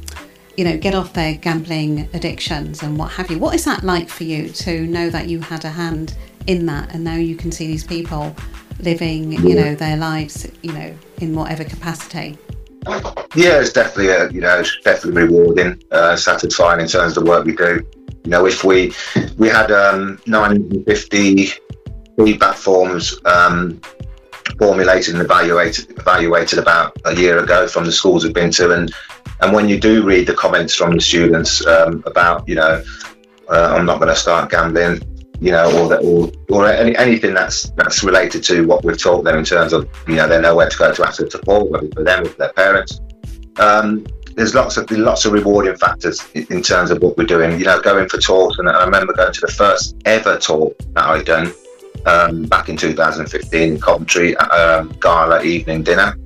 you 0.56 0.64
know, 0.64 0.76
get 0.76 0.94
off 0.94 1.12
their 1.12 1.34
gambling 1.34 2.08
addictions 2.14 2.82
and 2.82 2.98
what 2.98 3.10
have 3.12 3.30
you. 3.30 3.38
What 3.38 3.54
is 3.54 3.64
that 3.64 3.84
like 3.84 4.08
for 4.08 4.24
you 4.24 4.48
to 4.48 4.86
know 4.86 5.10
that 5.10 5.28
you 5.28 5.40
had 5.40 5.64
a 5.64 5.70
hand 5.70 6.16
in 6.46 6.66
that 6.66 6.94
and 6.94 7.04
now 7.04 7.16
you 7.16 7.36
can 7.36 7.52
see 7.52 7.66
these 7.66 7.84
people 7.84 8.34
living, 8.80 9.32
you 9.32 9.54
know, 9.54 9.74
their 9.74 9.96
lives, 9.96 10.50
you 10.62 10.72
know, 10.72 10.94
in 11.18 11.34
whatever 11.34 11.64
capacity? 11.64 12.38
Yeah, 13.34 13.60
it's 13.60 13.72
definitely 13.72 14.08
a, 14.08 14.30
you 14.30 14.40
know, 14.40 14.60
it's 14.60 14.78
definitely 14.82 15.24
rewarding, 15.24 15.82
uh, 15.90 16.16
satisfying 16.16 16.80
in 16.80 16.86
terms 16.86 17.16
of 17.16 17.24
the 17.24 17.30
work 17.30 17.44
we 17.44 17.54
do. 17.54 17.86
You 18.24 18.30
know, 18.30 18.46
if 18.46 18.64
we 18.64 18.92
we 19.36 19.48
had 19.48 19.70
um, 19.70 20.18
950 20.26 21.52
feedback 22.16 22.56
forms 22.56 23.18
um, 23.24 23.80
formulated 24.58 25.14
and 25.14 25.22
evaluated 25.22 25.90
evaluated 25.98 26.58
about 26.58 26.96
a 27.04 27.14
year 27.14 27.38
ago 27.38 27.66
from 27.66 27.84
the 27.84 27.92
schools 27.92 28.24
we've 28.24 28.34
been 28.34 28.50
to, 28.52 28.72
and 28.72 28.94
and 29.40 29.52
when 29.52 29.68
you 29.68 29.78
do 29.78 30.04
read 30.04 30.26
the 30.26 30.34
comments 30.34 30.74
from 30.74 30.94
the 30.94 31.00
students 31.00 31.66
um, 31.66 32.02
about, 32.06 32.48
you 32.48 32.54
know, 32.54 32.82
uh, 33.48 33.74
I'm 33.76 33.86
not 33.86 33.98
going 33.98 34.08
to 34.08 34.16
start 34.16 34.50
gambling, 34.50 35.02
you 35.40 35.52
know, 35.52 35.66
or 35.78 35.88
that, 35.88 36.00
or, 36.02 36.32
or 36.48 36.66
any, 36.66 36.96
anything 36.96 37.34
that's 37.34 37.70
that's 37.70 38.02
related 38.02 38.42
to 38.44 38.66
what 38.66 38.84
we've 38.84 39.00
taught 39.00 39.24
them 39.24 39.38
in 39.38 39.44
terms 39.44 39.72
of, 39.72 39.88
you 40.08 40.16
know, 40.16 40.26
they 40.26 40.40
know 40.40 40.56
where 40.56 40.68
to 40.68 40.78
go 40.78 40.92
to 40.92 41.06
ask 41.06 41.20
for 41.20 41.28
support, 41.30 41.70
whether 41.70 41.88
for 41.88 42.02
them 42.02 42.24
or 42.24 42.28
for 42.30 42.38
their 42.38 42.52
parents. 42.54 43.00
Um, 43.58 44.06
there's 44.34 44.54
lots 44.54 44.76
of 44.76 44.90
lots 44.90 45.24
of 45.24 45.32
rewarding 45.32 45.76
factors 45.76 46.26
in 46.34 46.62
terms 46.62 46.90
of 46.90 47.02
what 47.02 47.16
we're 47.16 47.24
doing. 47.24 47.58
You 47.58 47.64
know, 47.66 47.80
going 47.80 48.08
for 48.08 48.18
talks, 48.18 48.58
and 48.58 48.68
I 48.68 48.84
remember 48.84 49.12
going 49.14 49.32
to 49.32 49.40
the 49.40 49.52
first 49.52 49.96
ever 50.04 50.38
talk 50.38 50.76
that 50.94 51.04
I'd 51.04 51.24
done 51.24 51.52
um, 52.04 52.44
back 52.44 52.68
in 52.68 52.76
2015 52.76 53.62
in 53.62 53.80
Coventry, 53.80 54.36
um, 54.36 54.94
gala 55.00 55.42
evening 55.42 55.82
dinner. 55.82 56.18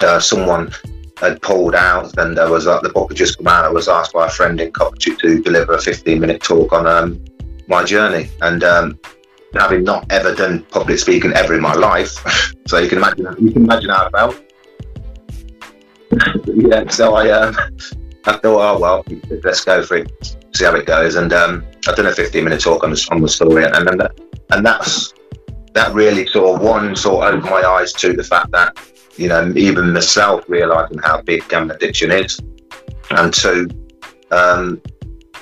Uh, 0.00 0.20
someone 0.20 0.72
had 1.20 1.40
pulled 1.42 1.74
out, 1.74 2.16
and 2.18 2.36
there 2.36 2.50
was 2.50 2.66
uh, 2.66 2.80
the 2.80 2.88
book 2.88 3.10
had 3.10 3.16
just 3.16 3.38
come 3.38 3.46
out. 3.46 3.64
I 3.64 3.68
was 3.68 3.88
asked 3.88 4.12
by 4.12 4.26
a 4.26 4.30
friend 4.30 4.60
in 4.60 4.72
Coventry 4.72 5.16
to 5.16 5.42
deliver 5.42 5.74
a 5.74 5.80
15 5.80 6.20
minute 6.20 6.42
talk 6.42 6.72
on 6.72 6.86
um, 6.86 7.22
my 7.68 7.84
journey, 7.84 8.30
and 8.42 8.64
um, 8.64 8.98
having 9.54 9.84
not 9.84 10.10
ever 10.10 10.34
done 10.34 10.64
public 10.64 10.98
speaking 10.98 11.32
ever 11.32 11.54
in 11.54 11.60
my 11.60 11.74
life, 11.74 12.18
so 12.66 12.78
you 12.78 12.88
can 12.88 12.98
imagine 12.98 13.26
you 13.38 13.52
can 13.52 13.64
imagine 13.64 13.90
how 13.90 14.06
I 14.06 14.10
felt. 14.10 14.42
yeah, 16.46 16.88
so 16.88 17.14
I 17.14 17.30
um, 17.30 17.56
I 18.26 18.32
thought, 18.32 18.44
oh 18.44 18.78
well, 18.78 19.04
let's 19.44 19.64
go 19.64 19.82
for 19.82 19.98
it, 19.98 20.36
see 20.54 20.64
how 20.64 20.74
it 20.74 20.86
goes, 20.86 21.16
and 21.16 21.32
um, 21.32 21.64
I've 21.86 21.96
done 21.96 22.06
a 22.06 22.12
15 22.12 22.44
minute 22.44 22.60
talk 22.60 22.82
on 22.82 22.90
the, 22.90 23.08
on 23.10 23.20
the 23.20 23.28
story, 23.28 23.64
and 23.64 23.88
and, 23.88 24.02
and 24.50 24.66
that's 24.66 25.12
that 25.74 25.94
really 25.94 26.26
sort 26.26 26.56
of 26.56 26.66
one 26.66 26.96
sort 26.96 27.24
of 27.24 27.34
opened 27.34 27.50
my 27.50 27.62
eyes 27.62 27.92
to 27.92 28.12
the 28.12 28.24
fact 28.24 28.50
that 28.50 28.76
you 29.16 29.28
know, 29.28 29.52
even 29.56 29.92
myself 29.92 30.44
realizing 30.48 30.98
how 30.98 31.20
big 31.22 31.46
gambling 31.48 31.76
addiction 31.76 32.10
is, 32.10 32.40
and 33.10 33.32
two, 33.32 33.68
um, 34.30 34.80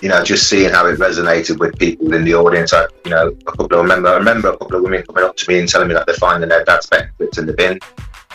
you 0.01 0.09
know, 0.09 0.23
just 0.23 0.49
seeing 0.49 0.71
how 0.71 0.87
it 0.87 0.99
resonated 0.99 1.59
with 1.59 1.79
people 1.79 2.15
in 2.15 2.25
the 2.25 2.35
audience. 2.35 2.73
I, 2.73 2.87
you 3.05 3.11
know, 3.11 3.29
a 3.29 3.45
couple 3.45 3.67
of 3.67 3.73
remember, 3.73 4.09
I 4.09 4.17
remember 4.17 4.49
a 4.49 4.57
couple 4.57 4.77
of 4.77 4.83
women 4.83 5.03
coming 5.03 5.25
up 5.25 5.37
to 5.37 5.51
me 5.51 5.59
and 5.59 5.69
telling 5.69 5.89
me 5.89 5.95
that 5.95 6.07
they're 6.07 6.15
finding 6.17 6.49
their 6.49 6.65
dad's 6.65 6.87
benefits 6.87 7.39
in 7.39 7.47
the 7.47 7.53
bin. 7.53 7.79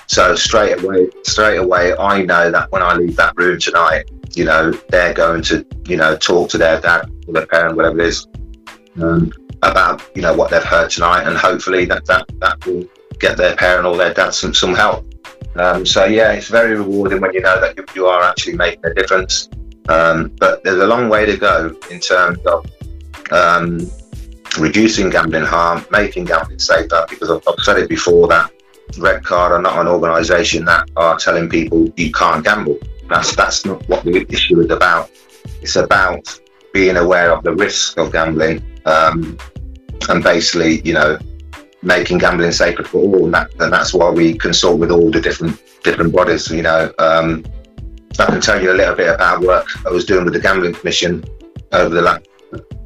So 0.08 0.36
straight 0.36 0.84
away, 0.84 1.10
straight 1.24 1.58
away, 1.58 1.96
I 1.98 2.22
know 2.22 2.52
that 2.52 2.72
when 2.72 2.82
I 2.82 2.96
leave 2.96 3.16
that 3.16 3.36
room 3.38 3.60
tonight, 3.60 4.10
you 4.36 4.46
know, 4.46 4.72
they're 4.90 5.14
going 5.14 5.42
to, 5.44 5.66
you 5.88 5.98
know, 5.98 6.18
talk 6.18 6.50
to 6.50 6.58
their 6.58 6.82
dad 6.82 7.10
or 7.28 7.34
their 7.34 7.48
parent, 7.48 7.78
whatever 7.78 8.00
it 8.00 8.08
is, 8.08 8.28
um, 9.02 9.32
about, 9.62 10.04
you 10.16 10.22
know, 10.22 10.34
what 10.34 10.52
they've 10.52 10.64
heard 10.64 10.90
tonight, 10.90 11.24
and 11.24 11.38
hopefully 11.38 11.86
that 11.86 12.06
that 12.06 12.26
that 12.40 12.66
will 12.66 12.84
get 13.20 13.38
their 13.38 13.56
parent 13.56 13.86
or 13.86 13.96
their 13.96 14.14
dad 14.14 14.32
some 14.32 14.54
some 14.54 14.76
help. 14.76 15.06
Um, 15.56 15.86
so 15.86 16.06
yeah, 16.06 16.32
it's 16.34 16.48
very 16.48 16.76
rewarding 16.76 17.22
when 17.22 17.34
you 17.34 17.42
know 17.42 17.60
that 17.60 17.78
you, 17.78 17.86
you 17.96 18.06
are 18.08 18.24
actually 18.24 18.56
making 18.56 18.86
a 18.86 18.94
difference. 18.94 19.50
Um, 19.90 20.32
but 20.40 20.64
there's 20.64 20.82
a 20.82 20.88
long 20.88 21.10
way 21.10 21.26
to 21.26 21.38
go 21.38 21.76
in 21.92 22.00
terms 22.00 22.40
of 22.46 22.66
um, 23.32 23.80
reducing 24.60 25.10
gambling 25.10 25.44
harm, 25.44 25.86
making 25.92 26.26
gambling 26.26 26.60
safer. 26.60 27.06
Because 27.10 27.30
I've, 27.30 27.44
I've 27.48 27.64
said 27.64 27.78
it 27.78 27.90
before 27.90 28.28
that 28.30 28.52
Red 28.98 29.24
Card 29.24 29.52
are 29.52 29.62
not 29.62 29.80
an 29.80 29.88
organisation 29.88 30.66
that 30.66 30.90
are 30.96 31.18
telling 31.18 31.50
people 31.50 31.92
you 31.98 32.12
can't 32.12 32.44
gamble. 32.44 32.78
That's 33.10 33.36
that's 33.36 33.66
not 33.66 33.88
what 33.90 34.04
the 34.04 34.26
issue 34.30 34.60
is 34.62 34.72
about. 34.72 35.10
It's 35.62 35.76
about 35.76 36.40
being 36.74 36.98
aware 36.98 37.32
of 37.32 37.44
the 37.44 37.54
risk 37.54 37.98
of 37.98 38.12
gambling 38.12 38.64
um, 38.86 39.38
and 40.10 40.24
basically, 40.24 40.82
you 40.82 40.94
know, 40.94 41.18
making 41.84 42.18
gambling 42.18 42.52
safer 42.52 42.84
for 42.84 43.00
all, 43.00 43.26
and, 43.26 43.34
that, 43.34 43.52
and 43.60 43.72
that's 43.72 43.94
why 43.94 44.10
we 44.10 44.38
consult 44.38 44.80
with 44.80 44.92
all 44.92 45.12
the 45.12 45.22
different 45.22 45.62
different 45.84 46.14
bodies. 46.14 46.50
You 46.50 46.64
know, 46.64 46.92
um, 47.00 47.46
I 48.20 48.26
can 48.26 48.42
tell 48.42 48.62
you 48.62 48.72
a 48.72 48.74
little 48.74 48.96
bit 48.96 49.14
about 49.14 49.42
work 49.42 49.68
I 49.86 49.90
was 49.90 50.06
doing 50.06 50.24
with 50.26 50.34
the 50.34 50.40
Gambling 50.40 50.74
Commission 50.74 51.24
over 51.72 51.94
the 51.94 52.02
last. 52.02 52.28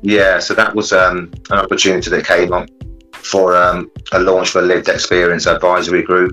Yeah, 0.01 0.39
so 0.39 0.53
that 0.53 0.73
was 0.73 0.93
um, 0.93 1.31
an 1.49 1.59
opportunity 1.59 2.09
that 2.09 2.25
came 2.25 2.53
up 2.53 2.69
for 3.13 3.55
um, 3.55 3.91
a 4.13 4.19
launch 4.19 4.51
for 4.51 4.59
a 4.59 4.61
lived 4.61 4.87
experience 4.87 5.45
advisory 5.45 6.03
group 6.03 6.31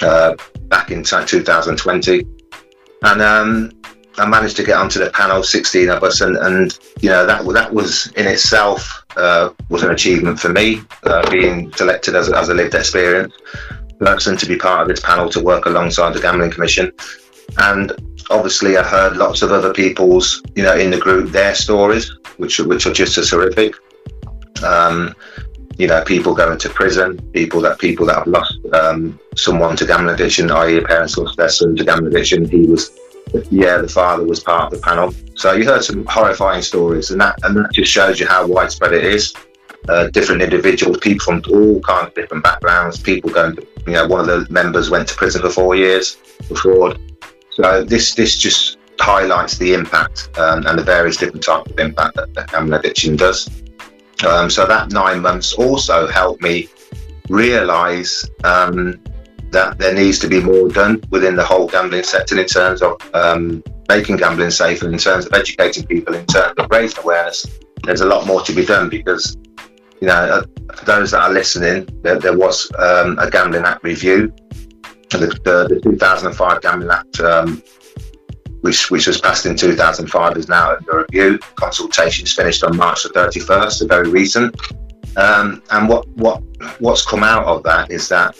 uh, 0.00 0.34
back 0.68 0.90
in 0.90 1.04
2020, 1.04 2.24
and 3.02 3.22
um, 3.22 3.70
I 4.16 4.26
managed 4.26 4.56
to 4.56 4.64
get 4.64 4.76
onto 4.76 4.98
the 4.98 5.10
panel, 5.10 5.42
16 5.42 5.90
of 5.90 6.02
us, 6.02 6.20
and, 6.20 6.36
and 6.36 6.78
you 7.00 7.10
know 7.10 7.26
that 7.26 7.44
that 7.44 7.72
was 7.72 8.10
in 8.12 8.26
itself 8.26 9.04
uh, 9.18 9.50
was 9.68 9.82
an 9.82 9.90
achievement 9.90 10.38
for 10.40 10.48
me, 10.48 10.80
uh, 11.04 11.28
being 11.30 11.72
selected 11.74 12.14
as, 12.14 12.30
as 12.32 12.48
a 12.48 12.54
lived 12.54 12.74
experience 12.74 13.34
person 13.98 14.36
to 14.36 14.46
be 14.46 14.56
part 14.56 14.82
of 14.82 14.88
this 14.88 15.00
panel 15.00 15.28
to 15.28 15.42
work 15.42 15.66
alongside 15.66 16.14
the 16.14 16.20
Gambling 16.20 16.50
Commission. 16.50 16.92
And 17.58 17.92
obviously, 18.30 18.76
I 18.76 18.82
heard 18.82 19.16
lots 19.16 19.42
of 19.42 19.52
other 19.52 19.72
people's, 19.72 20.42
you 20.54 20.62
know, 20.62 20.76
in 20.76 20.90
the 20.90 20.98
group, 20.98 21.30
their 21.30 21.54
stories, 21.54 22.14
which 22.36 22.58
which 22.58 22.86
are 22.86 22.92
just 22.92 23.18
as 23.18 23.30
horrific. 23.30 23.74
Um, 24.62 25.14
you 25.78 25.86
know, 25.86 26.02
people 26.04 26.34
going 26.34 26.58
to 26.58 26.68
prison, 26.68 27.18
people 27.32 27.60
that 27.60 27.78
people 27.78 28.06
that 28.06 28.16
have 28.16 28.26
lost 28.26 28.58
um, 28.72 29.18
someone 29.36 29.76
to 29.76 29.86
gambling 29.86 30.14
addiction, 30.14 30.50
i.e., 30.50 30.80
parents 30.80 31.16
lost 31.16 31.36
their 31.36 31.48
son 31.48 31.76
to 31.76 31.84
gambling 31.84 32.12
addiction. 32.12 32.48
He 32.48 32.66
was 32.66 32.90
yeah, 33.50 33.78
the 33.78 33.88
father 33.88 34.24
was 34.24 34.40
part 34.40 34.72
of 34.72 34.78
the 34.78 34.84
panel. 34.84 35.14
So 35.34 35.52
you 35.52 35.64
heard 35.64 35.84
some 35.84 36.04
horrifying 36.06 36.62
stories, 36.62 37.10
and 37.10 37.20
that 37.20 37.36
and 37.42 37.56
that 37.56 37.72
just 37.72 37.90
shows 37.90 38.20
you 38.20 38.26
how 38.26 38.46
widespread 38.46 38.92
it 38.92 39.04
is. 39.04 39.34
Uh, 39.88 40.08
different 40.08 40.42
individuals, 40.42 40.98
people 40.98 41.24
from 41.24 41.42
all 41.54 41.80
kinds 41.80 42.08
of 42.08 42.14
different 42.14 42.42
backgrounds, 42.42 43.00
people 43.00 43.30
going 43.30 43.56
to, 43.56 43.66
you 43.86 43.92
know, 43.92 44.06
one 44.06 44.20
of 44.20 44.26
the 44.26 44.52
members 44.52 44.90
went 44.90 45.08
to 45.08 45.14
prison 45.14 45.40
for 45.40 45.48
four 45.48 45.76
years 45.76 46.16
for 46.48 46.56
fraud. 46.56 47.00
So 47.50 47.84
this 47.84 48.14
this 48.14 48.36
just 48.36 48.78
highlights 49.00 49.56
the 49.56 49.74
impact 49.74 50.36
um, 50.38 50.66
and 50.66 50.78
the 50.78 50.82
various 50.82 51.16
different 51.16 51.44
types 51.44 51.70
of 51.70 51.78
impact 51.78 52.16
that, 52.16 52.34
that 52.34 52.50
gambling 52.50 52.78
addiction 52.80 53.16
does. 53.16 53.48
Um, 54.26 54.50
so 54.50 54.66
that 54.66 54.90
nine 54.90 55.22
months 55.22 55.54
also 55.54 56.08
helped 56.08 56.42
me 56.42 56.68
realise 57.28 58.28
um, 58.44 59.00
that 59.50 59.78
there 59.78 59.94
needs 59.94 60.18
to 60.20 60.28
be 60.28 60.40
more 60.40 60.68
done 60.68 61.02
within 61.10 61.36
the 61.36 61.44
whole 61.44 61.66
gambling 61.66 62.02
sector 62.02 62.38
in 62.38 62.46
terms 62.46 62.82
of 62.82 62.96
um, 63.14 63.62
making 63.88 64.16
gambling 64.16 64.50
safer, 64.50 64.88
in 64.88 64.98
terms 64.98 65.26
of 65.26 65.32
educating 65.32 65.86
people, 65.86 66.14
in 66.14 66.26
terms 66.26 66.54
of 66.58 66.70
raising 66.70 67.02
awareness. 67.02 67.46
There's 67.84 68.00
a 68.00 68.06
lot 68.06 68.26
more 68.26 68.42
to 68.42 68.52
be 68.52 68.64
done 68.64 68.88
because, 68.88 69.36
you 70.00 70.08
know, 70.08 70.14
uh, 70.14 70.42
for 70.74 70.84
those 70.84 71.12
that 71.12 71.22
are 71.22 71.32
listening, 71.32 71.88
there, 72.02 72.18
there 72.18 72.36
was 72.36 72.70
um, 72.78 73.18
a 73.18 73.30
Gambling 73.30 73.64
Act 73.64 73.82
review. 73.82 74.32
The, 75.10 75.18
the, 75.18 75.66
the 75.74 75.80
2005 75.82 76.60
Gambling 76.60 76.90
Act 76.90 77.20
um, 77.20 77.62
which 78.62 78.90
which 78.90 79.06
was 79.06 79.20
passed 79.20 79.46
in 79.46 79.56
2005, 79.56 80.36
is 80.36 80.48
now 80.48 80.76
under 80.76 81.06
review. 81.08 81.38
Consultations 81.54 82.32
finished 82.32 82.64
on 82.64 82.76
March 82.76 83.02
the 83.02 83.10
31st, 83.10 83.72
so 83.72 83.86
very 83.86 84.08
recent. 84.10 84.54
Um, 85.16 85.62
and 85.70 85.88
what 85.88 86.06
what 86.16 86.42
what's 86.80 87.04
come 87.04 87.22
out 87.22 87.44
of 87.44 87.62
that 87.64 87.90
is 87.90 88.08
that 88.08 88.36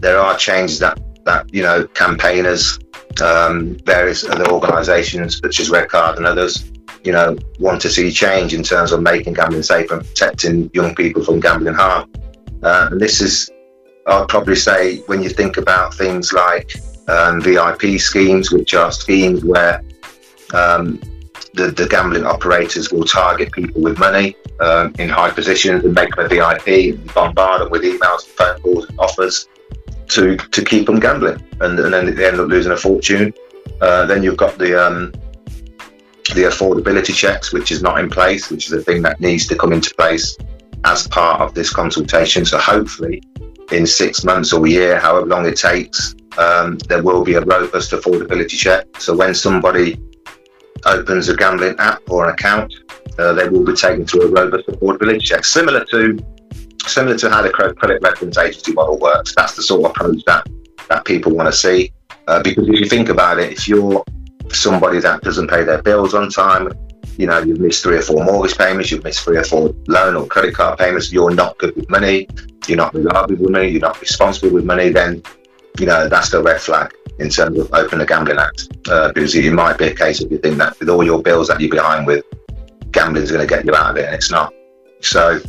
there 0.00 0.18
are 0.18 0.36
changes 0.36 0.78
that 0.78 0.98
that 1.24 1.52
you 1.52 1.62
know 1.62 1.86
campaigners, 1.88 2.78
um, 3.22 3.76
various 3.84 4.24
other 4.24 4.50
organisations 4.50 5.38
such 5.38 5.60
as 5.60 5.70
Red 5.70 5.88
Card 5.88 6.16
and 6.16 6.26
others, 6.26 6.70
you 7.04 7.12
know, 7.12 7.36
want 7.58 7.80
to 7.82 7.90
see 7.90 8.10
change 8.10 8.54
in 8.54 8.62
terms 8.62 8.92
of 8.92 9.02
making 9.02 9.34
gambling 9.34 9.62
safe 9.62 9.90
and 9.90 10.04
protecting 10.04 10.70
young 10.72 10.94
people 10.94 11.22
from 11.22 11.40
gambling 11.40 11.74
harm. 11.74 12.10
Uh, 12.62 12.88
and 12.90 13.00
this 13.00 13.20
is, 13.20 13.50
I'd 14.06 14.28
probably 14.28 14.56
say, 14.56 14.98
when 15.06 15.22
you 15.22 15.28
think 15.28 15.58
about 15.58 15.94
things 15.94 16.32
like 16.32 16.72
um, 17.08 17.40
VIP 17.40 18.00
schemes, 18.00 18.50
which 18.50 18.74
are 18.74 18.90
schemes 18.90 19.44
where 19.44 19.82
um, 20.54 21.00
the, 21.54 21.70
the, 21.70 21.86
gambling 21.88 22.24
operators 22.24 22.90
will 22.90 23.04
target 23.04 23.52
people 23.52 23.80
with 23.82 23.98
money 23.98 24.34
um, 24.60 24.94
in 24.98 25.08
high 25.08 25.30
positions 25.30 25.84
and 25.84 25.94
make 25.94 26.14
them 26.14 26.24
a 26.24 26.28
VIP 26.28 26.94
and 26.94 27.14
bombard 27.14 27.60
them 27.60 27.70
with 27.70 27.82
emails 27.82 28.24
and 28.24 28.32
phone 28.34 28.60
calls 28.60 28.88
and 28.88 28.98
offers 28.98 29.48
to, 30.08 30.36
to 30.36 30.64
keep 30.64 30.86
them 30.86 31.00
gambling. 31.00 31.42
And, 31.60 31.78
and 31.78 31.92
then 31.92 32.14
they 32.14 32.26
end 32.26 32.40
up 32.40 32.48
losing 32.48 32.72
a 32.72 32.76
fortune. 32.76 33.32
Uh, 33.80 34.06
then 34.06 34.22
you've 34.22 34.36
got 34.36 34.58
the 34.58 34.74
um, 34.74 35.12
the 36.34 36.44
affordability 36.44 37.14
checks, 37.14 37.52
which 37.52 37.70
is 37.70 37.82
not 37.82 37.98
in 37.98 38.10
place, 38.10 38.50
which 38.50 38.66
is 38.66 38.72
a 38.72 38.82
thing 38.82 39.02
that 39.02 39.20
needs 39.20 39.46
to 39.46 39.56
come 39.56 39.72
into 39.72 39.94
place 39.94 40.36
as 40.84 41.08
part 41.08 41.40
of 41.40 41.54
this 41.54 41.72
consultation. 41.72 42.44
So 42.44 42.58
hopefully, 42.58 43.22
in 43.72 43.86
six 43.86 44.24
months 44.24 44.52
or 44.52 44.66
a 44.66 44.70
year, 44.70 44.98
however 44.98 45.26
long 45.26 45.46
it 45.46 45.56
takes, 45.56 46.14
um, 46.36 46.78
there 46.88 47.02
will 47.02 47.24
be 47.24 47.34
a 47.34 47.40
robust 47.40 47.92
affordability 47.92 48.50
check. 48.50 48.86
So 48.98 49.16
when 49.16 49.34
somebody 49.34 50.00
opens 50.84 51.28
a 51.28 51.36
gambling 51.36 51.76
app 51.78 52.00
or 52.08 52.26
an 52.26 52.30
account, 52.30 52.74
uh, 53.18 53.32
they 53.32 53.48
will 53.48 53.64
be 53.64 53.74
taken 53.74 54.06
through 54.06 54.22
a 54.22 54.28
robust 54.28 54.68
affordability 54.68 55.22
check, 55.22 55.44
similar 55.44 55.84
to 55.86 56.18
similar 56.88 57.16
to 57.18 57.30
how 57.30 57.42
the 57.42 57.50
credit 57.50 57.98
reference 58.02 58.38
agency 58.38 58.72
model 58.72 58.98
works. 58.98 59.34
That's 59.34 59.54
the 59.54 59.62
sort 59.62 59.84
of 59.84 59.90
approach 59.90 60.24
that 60.26 60.46
that 60.88 61.04
people 61.04 61.34
want 61.34 61.52
to 61.52 61.52
see. 61.52 61.92
Uh, 62.26 62.42
because 62.42 62.68
if 62.68 62.80
you 62.80 62.86
think 62.86 63.08
about 63.08 63.38
it, 63.38 63.52
if 63.52 63.68
you're 63.68 64.04
somebody 64.50 65.00
that 65.00 65.22
doesn't 65.22 65.48
pay 65.48 65.64
their 65.64 65.82
bills 65.82 66.14
on 66.14 66.30
time, 66.30 66.70
you 67.16 67.26
know, 67.26 67.38
you've 67.40 67.60
missed 67.60 67.82
three 67.82 67.96
or 67.96 68.02
four 68.02 68.24
mortgage 68.24 68.56
payments, 68.56 68.90
you've 68.90 69.04
missed 69.04 69.24
three 69.24 69.36
or 69.36 69.44
four 69.44 69.74
loan 69.88 70.14
or 70.14 70.26
credit 70.26 70.54
card 70.54 70.78
payments, 70.78 71.12
you're 71.12 71.34
not 71.34 71.58
good 71.58 71.74
with 71.76 71.88
money, 71.90 72.28
you're 72.66 72.76
not 72.76 72.94
reliable 72.94 73.36
with 73.36 73.50
money, 73.50 73.68
you're 73.68 73.80
not 73.80 74.00
responsible 74.00 74.50
with 74.50 74.64
money, 74.64 74.90
then, 74.90 75.22
you 75.78 75.86
know, 75.86 76.08
that's 76.08 76.30
the 76.30 76.42
red 76.42 76.60
flag 76.60 76.94
in 77.18 77.28
terms 77.28 77.58
of 77.58 77.72
Open 77.72 77.98
the 77.98 78.06
gambling 78.06 78.38
act. 78.38 78.68
Uh, 78.88 79.12
because 79.12 79.34
it 79.34 79.52
might 79.52 79.76
be 79.76 79.86
a 79.88 79.94
case 79.94 80.20
if 80.20 80.30
you 80.30 80.38
think 80.38 80.58
that 80.58 80.78
with 80.78 80.88
all 80.88 81.04
your 81.04 81.20
bills 81.20 81.48
that 81.48 81.60
you're 81.60 81.70
behind 81.70 82.06
with, 82.06 82.24
gambling's 82.92 83.32
going 83.32 83.46
to 83.46 83.52
get 83.52 83.64
you 83.64 83.74
out 83.74 83.90
of 83.90 83.96
it, 83.96 84.06
and 84.06 84.14
it's 84.14 84.30
not. 84.30 84.52
So 85.00 85.40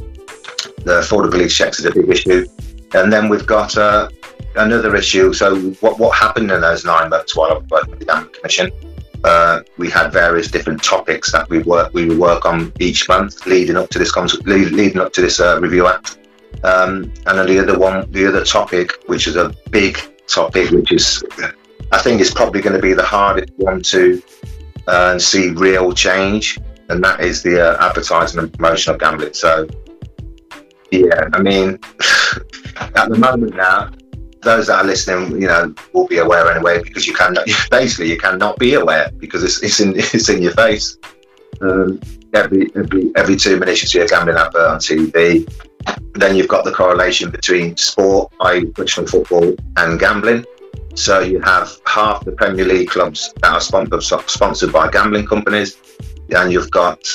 the 0.84 1.00
affordability 1.02 1.50
checks 1.50 1.80
is 1.80 1.86
a 1.86 1.92
big 1.92 2.10
issue. 2.10 2.46
And 2.94 3.12
then 3.14 3.30
we've 3.30 3.46
got 3.46 3.78
uh, 3.78 4.10
another 4.56 4.96
issue. 4.96 5.34
So 5.34 5.60
what, 5.82 6.00
what 6.00 6.18
happened 6.18 6.52
in 6.52 6.62
those 6.62 6.86
nine 6.86 7.10
months 7.10 7.36
while 7.36 7.52
I 7.52 7.54
was 7.56 7.68
working 7.70 7.92
with 7.92 8.00
the 8.00 8.06
Gambling 8.06 8.34
Commission? 8.34 8.72
Uh, 9.24 9.62
we 9.78 9.90
had 9.90 10.12
various 10.14 10.50
different 10.50 10.82
topics 10.82 11.32
that 11.34 11.50
we 11.50 11.60
work 11.64 11.94
we 11.94 12.16
work 12.18 12.46
on 12.46 12.72
each 12.80 13.10
month 13.10 13.46
leading 13.46 13.76
up 13.76 13.90
to 13.90 14.00
this 14.00 14.16
leading 14.46 14.98
up 14.98 15.12
to 15.12 15.22
this 15.22 15.42
uh, 15.42 15.60
review 15.60 15.88
act. 15.88 16.20
Um, 16.64 17.12
and 17.26 17.38
then 17.38 17.46
the 17.46 17.60
other 17.60 17.78
one, 17.78 18.10
the 18.12 18.26
other 18.28 18.46
topic, 18.46 18.94
which 19.08 19.28
is 19.28 19.36
a 19.36 19.54
big 19.72 20.00
topic, 20.28 20.72
which 20.72 20.92
is 20.94 21.24
I 21.92 21.98
think 21.98 22.22
is 22.22 22.32
probably 22.32 22.62
going 22.62 22.76
to 22.76 22.82
be 22.82 22.94
the 22.94 23.04
hardest 23.04 23.52
one 23.58 23.82
to 23.84 24.22
uh, 24.88 25.20
see 25.20 25.50
real 25.50 25.92
change, 25.94 26.60
and 26.90 27.04
that 27.04 27.20
is 27.20 27.44
the 27.44 27.62
uh, 27.62 27.88
advertising 27.88 28.40
and 28.40 28.54
promotion 28.54 28.94
of 28.94 29.00
gambling. 29.00 29.34
So, 29.34 29.68
yeah, 30.92 31.30
I 31.34 31.42
mean, 31.42 31.80
at 32.96 33.10
the 33.10 33.18
moment 33.18 33.56
now, 33.56 33.92
those 34.42 34.68
that 34.68 34.80
are 34.80 34.84
listening, 34.84 35.42
you 35.42 35.48
know, 35.48 35.74
will 35.94 36.08
be 36.08 36.18
aware 36.18 36.50
anyway 36.52 36.82
because 36.82 37.06
you 37.06 37.14
cannot 37.14 37.46
basically 37.72 38.10
you 38.10 38.18
cannot 38.18 38.58
be 38.58 38.74
aware 38.74 39.12
because 39.18 39.44
it's, 39.44 39.62
it's 39.62 39.80
in 39.80 39.94
it's 39.98 40.30
in 40.30 40.42
your 40.42 40.54
face. 40.54 40.98
Um, 41.62 42.00
every 42.34 42.72
every 42.76 43.12
every 43.16 43.36
two 43.36 43.60
minutes 43.60 43.82
you 43.82 43.88
see 43.88 44.00
a 44.00 44.08
gambling 44.08 44.38
advert 44.38 44.62
on 44.62 44.80
TV. 44.80 45.52
Then 46.14 46.36
you've 46.36 46.48
got 46.48 46.66
the 46.66 46.72
correlation 46.72 47.32
between 47.32 47.78
sport, 47.78 48.34
i.e., 48.42 48.66
professional 48.66 49.08
football, 49.08 49.56
and 49.78 50.00
gambling. 50.00 50.46
So 50.96 51.22
you 51.22 51.40
have 51.42 51.72
half 51.86 52.26
the 52.26 52.34
Premier 52.34 52.66
League 52.66 52.90
clubs 52.90 53.34
that 53.42 53.52
are 53.52 53.62
sponsored 53.62 54.04
sponsored 54.30 54.74
by 54.74 54.90
gambling 54.90 55.26
companies, 55.26 55.78
and 56.30 56.52
you've 56.52 56.72
got 56.72 57.08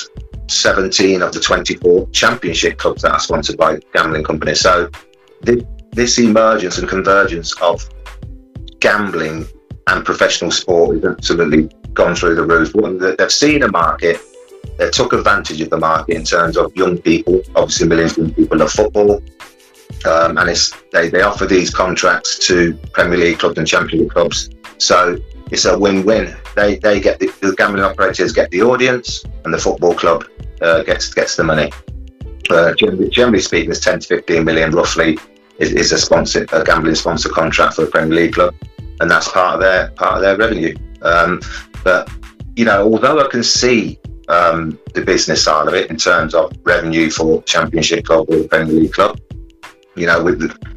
17 0.47 1.21
of 1.21 1.33
the 1.33 1.39
24 1.39 2.09
Championship 2.09 2.77
clubs 2.77 3.01
that 3.01 3.11
are 3.11 3.19
sponsored 3.19 3.57
by 3.57 3.79
gambling 3.93 4.23
companies. 4.23 4.61
So 4.61 4.89
this 5.41 6.19
emergence 6.19 6.77
and 6.77 6.87
convergence 6.87 7.53
of 7.61 7.87
gambling 8.79 9.45
and 9.87 10.05
professional 10.05 10.51
sport 10.51 10.95
has 10.95 11.05
absolutely 11.05 11.69
gone 11.93 12.15
through 12.15 12.35
the 12.35 12.43
roof. 12.43 13.17
They've 13.17 13.31
seen 13.31 13.63
a 13.63 13.67
market, 13.69 14.19
they 14.77 14.89
took 14.89 15.13
advantage 15.13 15.61
of 15.61 15.69
the 15.69 15.77
market 15.77 16.15
in 16.15 16.23
terms 16.23 16.57
of 16.57 16.75
young 16.75 16.97
people. 16.97 17.41
Obviously, 17.55 17.87
millions 17.87 18.11
of 18.13 18.17
young 18.17 18.33
people 18.33 18.57
love 18.57 18.71
football. 18.71 19.21
Um, 20.05 20.37
and 20.37 20.73
they, 20.91 21.09
they 21.09 21.21
offer 21.21 21.45
these 21.45 21.73
contracts 21.73 22.37
to 22.47 22.73
Premier 22.91 23.17
League 23.17 23.39
clubs 23.39 23.57
and 23.57 23.67
Championship 23.67 24.11
clubs. 24.11 24.49
So 24.77 25.17
it's 25.51 25.65
a 25.65 25.77
win-win. 25.77 26.35
They, 26.55 26.75
they 26.77 26.99
get 26.99 27.19
the, 27.19 27.27
the 27.41 27.55
gambling 27.55 27.83
operators 27.83 28.31
get 28.31 28.49
the 28.51 28.61
audience, 28.61 29.23
and 29.43 29.53
the 29.53 29.57
football 29.57 29.93
club 29.93 30.25
uh, 30.61 30.83
gets 30.83 31.13
gets 31.13 31.35
the 31.35 31.43
money. 31.43 31.71
Uh, 32.49 32.73
generally, 32.75 33.09
generally 33.09 33.41
speaking, 33.41 33.71
it's 33.71 33.79
10 33.79 33.99
to 34.01 34.07
15 34.07 34.43
million 34.43 34.71
roughly 34.71 35.17
is, 35.59 35.71
is 35.71 35.91
a 35.91 35.97
sponsor, 35.97 36.45
a 36.51 36.63
gambling 36.63 36.95
sponsor 36.95 37.29
contract 37.29 37.75
for 37.75 37.85
a 37.85 37.87
Premier 37.87 38.15
League 38.15 38.33
club, 38.33 38.53
and 38.99 39.09
that's 39.09 39.31
part 39.31 39.55
of 39.55 39.61
their 39.61 39.89
part 39.91 40.15
of 40.15 40.21
their 40.21 40.37
revenue. 40.37 40.75
Um, 41.01 41.41
but 41.83 42.09
you 42.55 42.65
know, 42.65 42.91
although 42.91 43.19
I 43.19 43.27
can 43.27 43.43
see 43.43 43.99
um, 44.27 44.79
the 44.93 45.01
business 45.01 45.43
side 45.43 45.67
of 45.67 45.73
it 45.73 45.89
in 45.89 45.97
terms 45.97 46.33
of 46.33 46.53
revenue 46.63 47.09
for 47.09 47.43
Championship 47.43 48.05
club 48.05 48.29
or 48.29 48.43
Premier 48.47 48.73
League 48.73 48.93
club, 48.93 49.19
you 49.95 50.07
know, 50.07 50.23
with 50.23 50.39
the, 50.39 50.75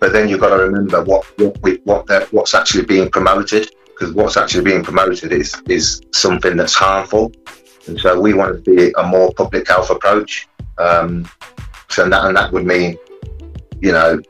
but 0.00 0.12
then 0.12 0.28
you've 0.28 0.40
got 0.40 0.56
to 0.56 0.62
remember 0.62 1.02
what 1.04 1.26
what 1.38 1.84
what 1.84 2.32
what's 2.32 2.54
actually 2.54 2.84
being 2.84 3.10
promoted 3.10 3.70
because 3.98 4.14
what's 4.14 4.36
actually 4.36 4.64
being 4.64 4.84
promoted 4.84 5.32
is 5.32 5.54
is 5.68 6.00
something 6.12 6.56
that's 6.56 6.74
harmful, 6.74 7.32
and 7.86 7.98
so 7.98 8.20
we 8.20 8.34
want 8.34 8.64
to 8.64 8.70
be 8.70 8.92
a 8.96 9.02
more 9.02 9.32
public 9.34 9.66
health 9.66 9.90
approach. 9.90 10.48
Um, 10.78 11.28
so 11.88 12.08
that 12.08 12.24
and 12.24 12.36
that 12.36 12.52
would 12.52 12.66
mean 12.66 12.96
you 13.80 13.92
know, 13.92 14.20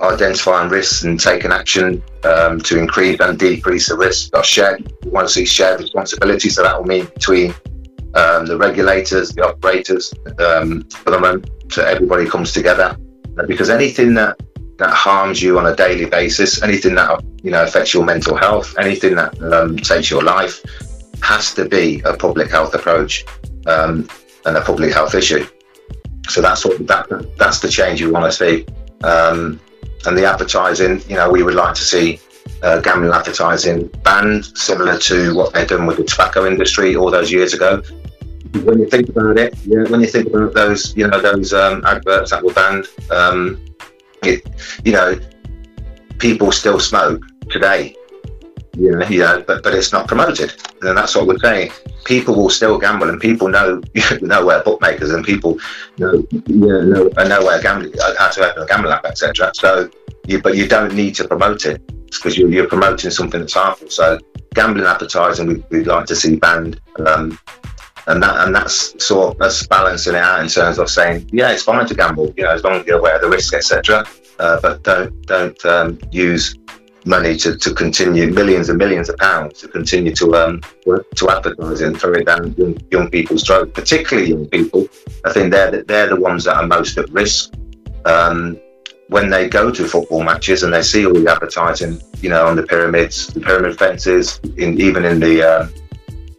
identifying 0.00 0.68
risks 0.68 1.04
and 1.04 1.18
taking 1.18 1.52
action 1.52 2.02
um, 2.24 2.60
to 2.60 2.78
increase 2.78 3.20
and 3.20 3.38
decrease 3.38 3.88
the 3.88 3.96
risk. 3.96 4.36
Or 4.36 4.44
shared, 4.44 4.92
we 5.04 5.10
want 5.10 5.28
to 5.28 5.32
see 5.32 5.44
shared 5.44 5.80
responsibility, 5.80 6.48
so 6.50 6.62
that 6.62 6.78
will 6.78 6.86
mean 6.86 7.06
between 7.06 7.54
um, 8.14 8.46
the 8.46 8.56
regulators, 8.58 9.32
the 9.32 9.46
operators, 9.46 10.12
um, 10.38 10.86
government, 11.04 11.50
so 11.70 11.84
everybody 11.84 12.26
comes 12.26 12.52
together. 12.52 12.96
Because 13.46 13.70
anything 13.70 14.14
that 14.14 14.38
that 14.78 14.90
harms 14.90 15.40
you 15.40 15.58
on 15.58 15.66
a 15.66 15.76
daily 15.76 16.06
basis, 16.06 16.62
anything 16.62 16.94
that 16.96 17.22
you 17.42 17.50
know 17.50 17.62
affects 17.62 17.94
your 17.94 18.04
mental 18.04 18.36
health, 18.36 18.74
anything 18.78 19.14
that 19.14 19.40
um, 19.52 19.76
takes 19.76 20.10
your 20.10 20.22
life, 20.22 20.62
has 21.22 21.54
to 21.54 21.68
be 21.68 22.00
a 22.04 22.16
public 22.16 22.50
health 22.50 22.74
approach 22.74 23.24
um, 23.66 24.08
and 24.44 24.56
a 24.56 24.60
public 24.60 24.92
health 24.92 25.14
issue. 25.14 25.46
So 26.28 26.40
that's 26.40 26.64
what 26.64 26.86
that 26.86 27.06
that's 27.38 27.60
the 27.60 27.68
change 27.68 28.02
we 28.02 28.10
want 28.10 28.24
to 28.24 28.32
see. 28.32 28.66
Um, 29.02 29.60
and 30.06 30.16
the 30.16 30.24
advertising, 30.24 31.02
you 31.08 31.16
know, 31.16 31.30
we 31.30 31.42
would 31.42 31.54
like 31.54 31.74
to 31.74 31.82
see 31.82 32.20
uh, 32.62 32.80
gambling 32.80 33.12
advertising 33.12 33.88
banned, 34.02 34.44
similar 34.56 34.98
to 34.98 35.34
what 35.34 35.52
they've 35.52 35.68
done 35.68 35.86
with 35.86 35.98
the 35.98 36.04
tobacco 36.04 36.46
industry 36.46 36.96
all 36.96 37.10
those 37.10 37.30
years 37.30 37.54
ago. 37.54 37.82
When 38.62 38.78
you 38.78 38.88
think 38.88 39.08
about 39.08 39.38
it, 39.38 39.54
yeah, 39.64 39.84
when 39.88 40.00
you 40.00 40.06
think 40.06 40.28
about 40.28 40.54
those, 40.54 40.96
you 40.96 41.06
know, 41.06 41.20
those 41.20 41.52
um, 41.52 41.84
adverts 41.84 42.30
that 42.30 42.42
were 42.42 42.52
banned, 42.52 42.86
um, 43.10 43.58
it, 44.26 44.42
you 44.84 44.92
know, 44.92 45.18
people 46.18 46.52
still 46.52 46.80
smoke 46.80 47.22
today. 47.50 47.94
Yeah, 48.76 49.08
yeah, 49.08 49.42
but 49.46 49.62
but 49.62 49.72
it's 49.72 49.92
not 49.92 50.08
promoted, 50.08 50.52
and 50.82 50.98
that's 50.98 51.14
what 51.14 51.28
we're 51.28 51.38
saying. 51.38 51.70
People 52.04 52.34
will 52.34 52.50
still 52.50 52.76
gamble, 52.76 53.08
and 53.08 53.20
people 53.20 53.48
know 53.48 53.80
know 54.20 54.44
where 54.44 54.62
bookmakers 54.64 55.10
and 55.12 55.24
people 55.24 55.58
know 55.98 56.26
yeah 56.46 56.80
know, 56.80 57.08
know 57.08 57.44
where 57.44 57.62
gambling 57.62 57.94
how 58.18 58.30
to 58.30 58.50
open 58.50 58.62
a 58.64 58.66
gambling 58.66 58.92
app, 58.92 59.04
etc. 59.04 59.52
So, 59.54 59.88
you, 60.26 60.42
but 60.42 60.56
you 60.56 60.66
don't 60.66 60.92
need 60.92 61.14
to 61.16 61.28
promote 61.28 61.66
it 61.66 61.86
because 62.06 62.36
you're, 62.36 62.50
you're 62.50 62.68
promoting 62.68 63.10
something 63.10 63.40
that's 63.40 63.54
harmful. 63.54 63.90
So, 63.90 64.18
gambling 64.54 64.86
advertising 64.86 65.46
we, 65.46 65.78
would 65.78 65.86
like 65.86 66.06
to 66.06 66.16
see 66.16 66.36
banned, 66.36 66.80
um, 67.06 67.38
and 68.06 68.22
that 68.22 68.46
and 68.46 68.54
that's 68.54 69.04
sort 69.04 69.34
of 69.34 69.40
us 69.40 69.66
balancing 69.66 70.14
it 70.14 70.18
out 70.18 70.40
in 70.40 70.48
terms 70.48 70.78
of 70.78 70.90
saying 70.90 71.28
yeah, 71.32 71.52
it's 71.52 71.62
fine 71.62 71.86
to 71.86 71.94
gamble, 71.94 72.32
you 72.36 72.44
know, 72.44 72.50
as 72.50 72.62
long 72.64 72.74
as 72.74 72.86
you're 72.86 72.98
aware 72.98 73.16
of 73.16 73.22
the 73.22 73.28
risk, 73.28 73.54
etc. 73.54 74.04
Uh, 74.38 74.60
but 74.60 74.82
don't 74.82 75.26
don't 75.26 75.64
um, 75.64 75.98
use 76.10 76.54
money 77.06 77.36
to, 77.36 77.56
to 77.58 77.74
continue 77.74 78.30
millions 78.32 78.68
and 78.70 78.78
millions 78.78 79.08
of 79.08 79.16
pounds 79.18 79.60
to 79.60 79.68
continue 79.68 80.14
to 80.14 80.34
um 80.34 80.60
to 81.14 81.30
advertise 81.30 81.82
and 81.82 82.00
throw 82.00 82.12
it 82.12 82.24
down 82.24 82.54
young, 82.56 82.76
young 82.90 83.10
people's 83.10 83.44
throat, 83.44 83.72
particularly 83.74 84.30
young 84.30 84.46
people. 84.46 84.86
I 85.24 85.32
think 85.32 85.50
they're 85.52 85.70
the, 85.70 85.82
they're 85.84 86.08
the 86.08 86.20
ones 86.20 86.44
that 86.44 86.56
are 86.56 86.66
most 86.66 86.98
at 86.98 87.08
risk. 87.10 87.54
Um, 88.04 88.58
when 89.08 89.28
they 89.28 89.48
go 89.48 89.70
to 89.70 89.86
football 89.86 90.22
matches 90.22 90.62
and 90.62 90.72
they 90.72 90.82
see 90.82 91.06
all 91.06 91.12
the 91.12 91.30
advertising, 91.30 92.00
you 92.20 92.30
know, 92.30 92.46
on 92.46 92.56
the 92.56 92.62
pyramids, 92.62 93.26
the 93.28 93.40
pyramid 93.40 93.78
fences, 93.78 94.40
in, 94.56 94.80
even 94.80 95.04
in 95.04 95.20
the 95.20 95.46
uh, 95.46 95.68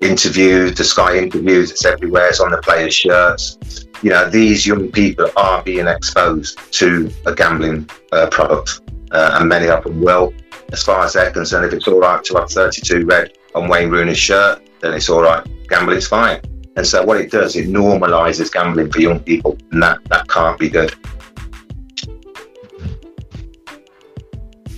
interviews, 0.02 0.76
the 0.76 0.84
Sky 0.84 1.18
interviews, 1.18 1.72
it's 1.72 1.86
everywhere. 1.86 2.30
It's 2.30 2.40
on 2.40 2.52
the 2.52 2.58
players' 2.58 2.94
shirts. 2.94 3.58
You 4.02 4.12
know, 4.12 4.30
these 4.30 4.66
young 4.66 4.92
people 4.92 5.30
are 5.38 5.64
being 5.64 5.88
exposed 5.88 6.60
to 6.74 7.12
a 7.26 7.34
gambling 7.34 7.90
uh, 8.12 8.28
product, 8.28 8.82
uh, 9.12 9.38
and 9.40 9.50
many 9.50 9.68
of 9.68 9.84
them 9.84 10.02
will. 10.02 10.34
As 10.72 10.84
far 10.84 11.06
as 11.06 11.14
they're 11.14 11.32
concerned, 11.32 11.66
if 11.66 11.74
it's 11.74 11.88
all 11.88 12.00
right 12.00 12.24
to 12.24 12.36
have 12.36 12.50
32 12.50 13.06
red 13.06 13.38
on 13.54 13.70
Wayne 13.70 13.90
Rooney's 13.90 14.18
shirt, 14.18 14.68
then 14.82 14.94
it's 14.94 15.10
all 15.10 15.22
right. 15.22 15.46
Gambling's 15.70 16.08
fine. 16.08 16.42
And 16.76 16.86
so 16.86 17.04
what 17.04 17.22
it 17.22 17.32
does, 17.32 17.56
it 17.56 17.68
normalises 17.68 18.52
gambling 18.52 18.92
for 18.92 19.00
young 19.00 19.20
people, 19.20 19.58
and 19.72 19.82
that, 19.82 20.04
that 20.06 20.28
can't 20.28 20.60
be 20.60 20.70
good. 20.70 20.94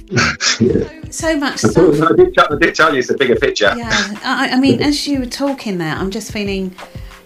yeah. 0.60 0.90
So 1.10 1.38
much 1.38 1.60
stuff. 1.60 2.02
I 2.02 2.16
did, 2.16 2.34
tell, 2.34 2.54
I 2.54 2.58
did 2.58 2.76
tell 2.76 2.94
you 2.94 3.00
it's 3.00 3.10
a 3.10 3.18
bigger 3.18 3.36
picture. 3.36 3.74
Yeah, 3.76 3.90
I, 4.24 4.50
I, 4.54 4.60
mean, 4.60 4.82
as 4.82 5.08
you 5.08 5.20
were 5.20 5.26
talking 5.26 5.78
there, 5.78 5.94
I'm 5.94 6.12
just 6.12 6.32
feeling, 6.32 6.76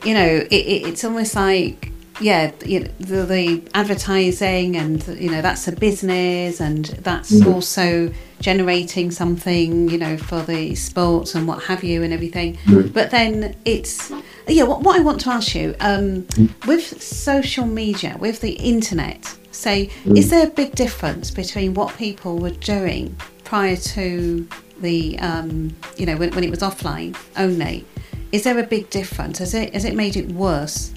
you 0.04 0.14
know, 0.14 0.26
it, 0.26 0.52
it, 0.52 0.88
it's 0.88 1.04
almost 1.04 1.36
like, 1.36 1.92
yeah, 2.20 2.52
you 2.66 2.82
know, 2.82 2.88
the, 3.00 3.26
the, 3.26 3.64
advertising 3.74 4.78
and, 4.78 5.06
you 5.20 5.30
know, 5.30 5.42
that's 5.42 5.68
a 5.68 5.72
business 5.72 6.60
and 6.60 6.86
that's 6.86 7.32
mm. 7.32 7.54
also 7.54 8.12
generating 8.40 9.12
something, 9.12 9.90
you 9.90 9.98
know, 9.98 10.18
for 10.18 10.42
the 10.42 10.76
sports 10.76 11.36
and 11.36 11.48
what 11.48 11.64
have 11.64 11.84
you 11.84 12.04
and 12.04 12.14
everything. 12.14 12.58
Mm. 12.66 12.94
But 12.94 13.12
then 13.12 13.56
it's, 13.66 14.12
yeah, 14.48 14.64
what, 14.64 14.82
what 14.82 15.00
I 15.00 15.04
want 15.04 15.22
to 15.22 15.30
ask 15.30 15.56
you, 15.56 15.76
um, 15.80 16.24
mm. 16.24 16.68
with 16.68 17.02
social 17.02 17.66
media, 17.66 18.18
with 18.20 18.42
the 18.42 18.54
internet, 18.54 19.38
say, 19.62 19.90
mm. 20.04 20.18
is 20.18 20.30
there 20.30 20.48
a 20.48 20.50
big 20.50 20.74
difference 20.76 21.32
between 21.32 21.74
what 21.74 21.96
people 21.98 22.40
were 22.40 22.52
doing 22.52 23.16
prior 23.44 23.76
to 23.76 24.48
the, 24.80 25.20
um, 25.20 25.76
you 25.98 26.06
know, 26.06 26.18
when, 26.18 26.34
when 26.34 26.44
it 26.44 26.50
was 26.50 26.60
offline 26.60 27.16
only? 27.38 27.86
Is 28.32 28.44
there 28.44 28.58
a 28.58 28.64
big 28.64 28.90
difference? 28.90 29.40
Has 29.40 29.54
it 29.54 29.74
has 29.74 29.84
it 29.84 29.94
made 29.94 30.16
it 30.16 30.30
worse 30.32 30.94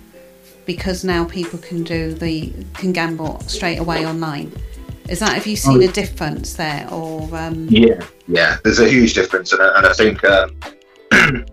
because 0.66 1.05
now 1.05 1.24
people 1.24 1.59
can 1.59 1.83
do 1.83 2.14
the 2.14 2.53
can 2.74 2.92
gamble 2.92 3.40
straight 3.40 3.79
away 3.79 4.07
online? 4.07 4.53
Is 5.09 5.18
that 5.18 5.35
have 5.35 5.46
you 5.46 5.57
seen 5.57 5.83
oh, 5.83 5.88
a 5.88 5.92
difference 5.92 6.55
there 6.55 6.88
or? 6.90 7.29
Um... 7.37 7.66
Yeah, 7.68 8.00
yeah. 8.29 8.59
There's 8.62 8.79
a 8.79 8.88
huge 8.88 9.14
difference, 9.14 9.53
and 9.53 9.61
I, 9.61 9.79
and 9.79 9.87
I 9.87 9.92
think 9.92 10.24
um, 10.24 10.50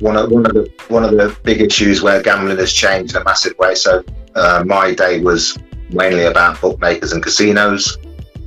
one 0.00 0.16
of 0.16 0.30
one 0.30 0.46
of 0.46 0.54
the 0.54 0.72
one 0.88 1.04
of 1.04 1.12
the 1.12 1.36
big 1.44 1.60
issues 1.60 2.02
where 2.02 2.22
gambling 2.22 2.56
has 2.56 2.72
changed 2.72 3.14
in 3.14 3.20
a 3.20 3.24
massive 3.24 3.56
way. 3.58 3.74
So 3.74 4.02
uh, 4.34 4.64
my 4.66 4.94
day 4.94 5.20
was 5.20 5.58
mainly 5.90 6.24
about 6.24 6.60
bookmakers 6.60 7.12
and 7.12 7.22
casinos. 7.22 7.98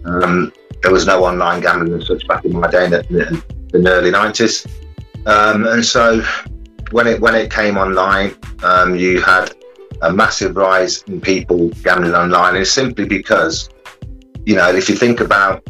Um, 0.05 0.51
there 0.81 0.91
was 0.91 1.05
no 1.05 1.23
online 1.25 1.61
gambling 1.61 1.93
and 1.93 2.03
such 2.03 2.27
back 2.27 2.43
in 2.45 2.53
my 2.53 2.69
day 2.69 2.85
in 2.85 2.91
the, 2.91 3.43
in 3.73 3.83
the 3.83 3.91
early 3.91 4.11
90s. 4.11 4.67
Um, 5.27 5.67
and 5.67 5.85
so 5.85 6.23
when 6.91 7.07
it 7.07 7.21
when 7.21 7.35
it 7.35 7.51
came 7.51 7.77
online, 7.77 8.35
um, 8.63 8.95
you 8.95 9.21
had 9.21 9.53
a 10.01 10.11
massive 10.11 10.55
rise 10.55 11.03
in 11.03 11.21
people 11.21 11.69
gambling 11.83 12.15
online. 12.15 12.55
And 12.55 12.61
it's 12.63 12.71
simply 12.71 13.05
because, 13.05 13.69
you 14.45 14.55
know, 14.55 14.69
if 14.73 14.89
you 14.89 14.95
think 14.95 15.19
about 15.19 15.67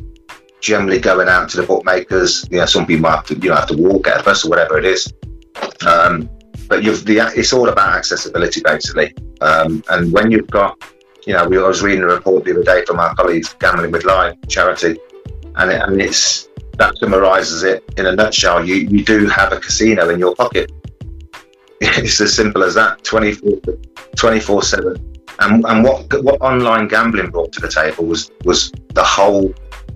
generally 0.61 0.99
going 0.99 1.27
out 1.27 1.49
to 1.49 1.57
the 1.57 1.67
bookmakers, 1.67 2.47
you 2.49 2.57
know, 2.57 2.65
some 2.65 2.85
people 2.85 3.09
have 3.09 3.25
to, 3.25 3.35
you 3.35 3.49
know, 3.49 3.55
have 3.55 3.67
to 3.67 3.77
walk 3.77 4.07
at 4.07 4.21
a 4.21 4.23
bus 4.23 4.45
or 4.45 4.49
whatever 4.49 4.77
it 4.77 4.85
is. 4.85 5.11
Um, 5.85 6.29
but 6.69 6.83
the, 6.83 7.33
it's 7.35 7.51
all 7.51 7.67
about 7.67 7.95
accessibility 7.95 8.61
basically. 8.63 9.13
Um, 9.41 9.83
and 9.89 10.13
when 10.13 10.31
you've 10.31 10.49
got 10.49 10.81
you 11.25 11.33
know, 11.33 11.47
we, 11.47 11.57
I 11.57 11.67
was 11.67 11.81
reading 11.81 12.03
a 12.03 12.07
report 12.07 12.43
the 12.45 12.51
other 12.51 12.63
day 12.63 12.83
from 12.85 12.99
our 12.99 13.13
colleagues, 13.15 13.55
Gambling 13.59 13.91
with 13.91 14.05
Life 14.05 14.35
charity, 14.47 14.97
and, 15.55 15.71
it, 15.71 15.81
and 15.81 16.01
it's 16.01 16.49
that 16.77 16.97
summarises 16.97 17.63
it 17.63 17.83
in 17.97 18.07
a 18.07 18.15
nutshell. 18.15 18.65
You 18.65 18.75
you 18.75 19.03
do 19.03 19.27
have 19.27 19.53
a 19.53 19.59
casino 19.59 20.09
in 20.09 20.19
your 20.19 20.35
pocket. 20.35 20.71
It's 21.83 22.21
as 22.21 22.35
simple 22.35 22.63
as 22.63 22.75
that, 22.75 23.03
24 23.03 24.63
7. 24.63 25.15
And, 25.39 25.65
and 25.65 25.83
what 25.83 26.23
what 26.23 26.39
online 26.41 26.87
gambling 26.87 27.31
brought 27.31 27.51
to 27.53 27.59
the 27.59 27.67
table 27.67 28.05
was 28.05 28.31
was 28.45 28.71
the 28.93 29.03
whole 29.03 29.51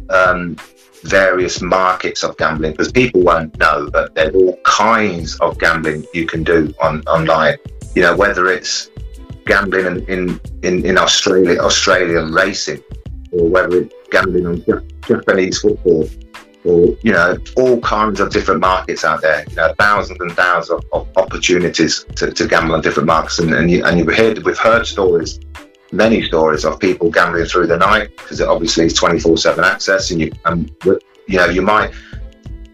um, 0.09 0.55
various 1.03 1.61
markets 1.61 2.23
of 2.23 2.35
gambling 2.37 2.71
because 2.71 2.91
people 2.91 3.21
won't 3.21 3.57
know, 3.59 3.87
but 3.91 4.15
there's 4.15 4.33
all 4.33 4.57
kinds 4.63 5.39
of 5.41 5.59
gambling 5.59 6.05
you 6.13 6.25
can 6.25 6.43
do 6.43 6.73
on 6.81 7.01
online. 7.01 7.57
You 7.95 8.01
know, 8.01 8.15
whether 8.15 8.47
it's 8.47 8.89
gambling 9.45 9.85
in, 9.85 10.05
in, 10.07 10.41
in, 10.63 10.85
in 10.85 10.97
Australia, 10.97 11.59
Australian 11.59 12.31
racing, 12.31 12.83
or 13.31 13.49
whether 13.49 13.81
it's 13.81 13.93
gambling 14.09 14.45
on 14.45 14.63
Japanese 15.07 15.59
football, 15.59 16.09
or 16.65 16.97
you 17.03 17.11
know, 17.11 17.37
all 17.55 17.79
kinds 17.81 18.19
of 18.19 18.31
different 18.31 18.59
markets 18.59 19.05
out 19.05 19.21
there. 19.21 19.45
You 19.49 19.55
know, 19.55 19.73
thousands 19.77 20.19
and 20.19 20.31
thousands 20.31 20.83
of, 20.83 20.85
of 20.93 21.17
opportunities 21.17 22.05
to, 22.15 22.31
to, 22.31 22.47
gamble 22.47 22.73
on 22.73 22.81
different 22.81 23.07
markets, 23.07 23.39
and, 23.39 23.53
and, 23.53 23.69
you, 23.69 23.85
and 23.85 23.99
you've 23.99 24.15
heard 24.15 24.43
we've 24.43 24.57
heard 24.57 24.85
stories, 24.87 25.39
many 25.91 26.23
stories 26.23 26.65
of 26.65 26.79
people 26.79 27.09
gambling 27.11 27.45
through 27.45 27.67
the 27.67 27.77
night 27.77 28.09
because 28.17 28.41
it 28.41 28.47
obviously 28.47 28.85
is 28.85 28.93
twenty 28.93 29.19
four 29.19 29.37
seven 29.37 29.63
access, 29.63 30.11
and 30.11 30.21
you 30.21 30.31
and 30.45 30.71
you 31.27 31.37
know 31.37 31.45
you 31.45 31.61
might 31.61 31.91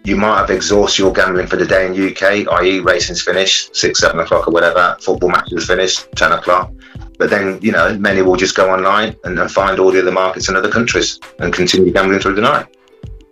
you 0.04 0.16
might 0.16 0.40
have 0.40 0.50
exhausted 0.50 1.00
your 1.00 1.14
gambling 1.14 1.48
for 1.48 1.58
the 1.58 1.66
day 1.66 1.86
in 1.86 1.92
UK, 1.94 2.48
i.e., 2.62 2.80
racing's 2.80 3.22
finished, 3.22 3.76
six, 3.76 4.00
seven 4.00 4.20
o'clock 4.20 4.48
or 4.48 4.52
whatever, 4.52 4.98
football 5.00 5.30
matches 5.30 5.68
finished, 5.68 6.08
10 6.16 6.32
o'clock. 6.32 6.74
But 7.20 7.30
then, 7.30 7.60
you 7.62 7.72
know, 7.72 7.96
many 8.00 8.24
will 8.24 8.36
just 8.36 8.56
go 8.56 8.72
online 8.72 9.16
and, 9.24 9.38
and 9.38 9.52
find 9.52 9.80
all 9.80 9.92
the 9.92 10.02
other 10.02 10.12
markets 10.12 10.50
in 10.50 10.56
other 10.56 10.72
countries 10.72 11.20
and 11.40 11.54
continue 11.54 11.92
gambling 11.92 12.20
through 12.20 12.34
the 12.34 12.42
night. 12.42 12.66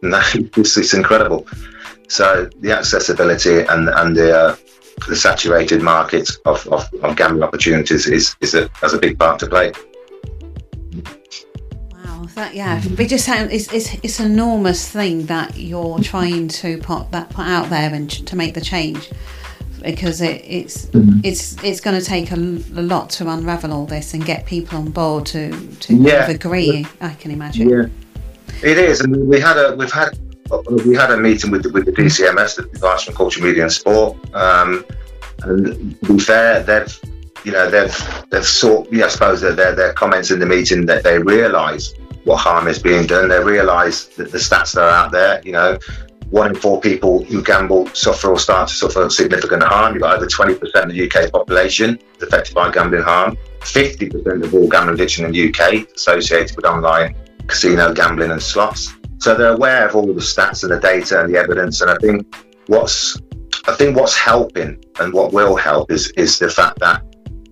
And 0.04 0.14
that, 0.14 0.36
it's, 0.58 0.78
it's 0.78 0.94
incredible. 0.94 1.48
So 2.08 2.50
the 2.60 2.72
accessibility 2.72 3.62
and, 3.62 3.90
and 3.90 4.16
the, 4.16 4.38
uh, 4.38 4.56
the 5.08 5.16
saturated 5.16 5.82
market 5.82 6.30
of, 6.46 6.68
of, 6.68 6.88
of 7.02 7.16
gambling 7.16 7.44
opportunities 7.44 8.06
is, 8.06 8.36
is 8.42 8.54
a, 8.54 8.70
has 8.76 8.94
a 8.94 9.00
big 9.00 9.18
part 9.18 9.40
to 9.40 9.48
play 9.48 9.72
that 12.40 12.56
yeah 12.56 12.82
it 12.98 13.08
just 13.08 13.26
sounds 13.26 13.52
it's, 13.52 13.72
it's 13.74 13.94
it's 14.04 14.20
an 14.20 14.32
enormous 14.32 14.90
thing 14.90 15.26
that 15.26 15.58
you're 15.58 16.00
trying 16.00 16.48
to 16.48 16.78
put 16.80 17.12
that 17.12 17.30
put 17.30 17.46
out 17.46 17.70
there 17.70 17.94
and 17.94 18.10
to 18.10 18.36
make 18.36 18.54
the 18.54 18.62
change 18.62 19.10
because 19.84 20.22
it, 20.22 20.42
it's 20.46 20.86
mm-hmm. 20.88 21.20
it's 21.24 21.62
it's 21.64 21.80
going 21.80 22.00
to 22.00 22.06
take 22.06 22.32
a, 22.32 22.36
a, 22.36 22.84
lot 22.84 23.10
to 23.10 23.30
unravel 23.30 23.72
all 23.72 23.86
this 23.86 24.14
and 24.14 24.26
get 24.26 24.46
people 24.46 24.78
on 24.78 24.90
board 24.90 25.26
to 25.26 25.52
to 25.78 25.96
yeah. 25.96 26.30
agree. 26.30 26.86
I 27.00 27.14
can 27.14 27.32
imagine. 27.32 27.70
Yeah, 27.70 27.86
it 28.62 28.78
is, 28.78 29.00
and 29.00 29.28
we 29.28 29.40
had 29.40 29.58
a 29.58 29.76
we've 29.78 29.92
had 29.92 30.20
we 30.86 30.96
had 30.96 31.12
a 31.12 31.18
meeting 31.18 31.50
with 31.52 31.64
the, 31.64 31.70
with 31.70 31.86
the 31.86 31.94
DCMS, 31.94 32.58
the 32.58 32.64
Department 32.64 33.08
of 33.08 33.16
Culture, 33.16 33.42
Media 33.42 33.64
and 33.64 33.72
Sport, 33.72 34.18
um, 34.36 34.84
and 35.44 35.98
to 36.02 36.18
be 36.18 36.20
fair, 36.20 36.62
they've 36.62 37.00
you 37.46 37.54
know 37.54 37.70
they've 37.70 38.26
they've 38.32 38.46
sought. 38.46 38.92
Yeah, 38.92 39.06
I 39.06 39.08
suppose 39.08 39.40
that 39.42 39.56
their 39.56 39.74
their 39.76 39.94
comments 39.94 40.30
in 40.30 40.40
the 40.40 40.46
meeting 40.46 40.88
that 40.88 41.04
they 41.06 41.20
realise 41.20 41.94
what 42.30 42.40
harm 42.40 42.68
is 42.68 42.78
being 42.78 43.08
done. 43.08 43.28
They 43.28 43.44
realise 43.44 44.06
that 44.18 44.32
the 44.32 44.38
stats 44.38 44.76
that 44.76 44.84
are 44.84 44.90
out 44.90 45.12
there, 45.12 45.42
you 45.44 45.52
know, 45.52 45.80
one 46.30 46.52
in 46.52 46.56
four 46.56 46.80
people 46.80 47.24
who 47.24 47.44
gamble 47.44 47.88
suffer 47.88 48.30
or 48.30 48.38
start 48.38 48.70
to 48.70 48.76
suffer 48.76 49.10
significant 49.10 49.64
harm. 49.64 49.94
You've 49.94 50.04
got 50.04 50.18
over 50.18 50.28
20% 50.28 50.62
of 50.62 50.90
the 50.90 51.10
UK 51.10 51.32
population 51.32 51.98
affected 52.22 52.54
by 52.54 52.72
gambling 52.72 53.02
harm. 53.02 53.36
50% 53.62 54.44
of 54.44 54.54
all 54.54 54.70
gambling 54.70 54.94
addiction 54.94 55.26
in 55.26 55.32
the 55.32 55.50
UK 55.50 55.92
associated 55.96 56.56
with 56.56 56.66
online 56.66 57.16
casino 57.48 57.92
gambling 57.96 58.30
and 58.30 58.42
slots. 58.42 58.94
So 59.18 59.34
they're 59.34 59.56
aware 59.56 59.88
of 59.88 59.96
all 59.96 60.06
the 60.06 60.14
stats 60.22 60.64
and 60.64 60.72
the 60.72 60.80
data 60.80 61.22
and 61.22 61.34
the 61.34 61.40
evidence. 61.40 61.82
And 61.82 61.90
I 61.90 61.96
think 61.96 62.36
what's 62.68 63.20
I 63.68 63.74
think 63.74 63.98
what's 63.98 64.16
helping 64.16 64.84
and 65.00 65.14
what 65.14 65.34
will 65.34 65.56
help 65.56 65.92
is 65.92 66.12
is 66.12 66.38
the 66.38 66.50
fact 66.50 66.80
that 66.80 67.02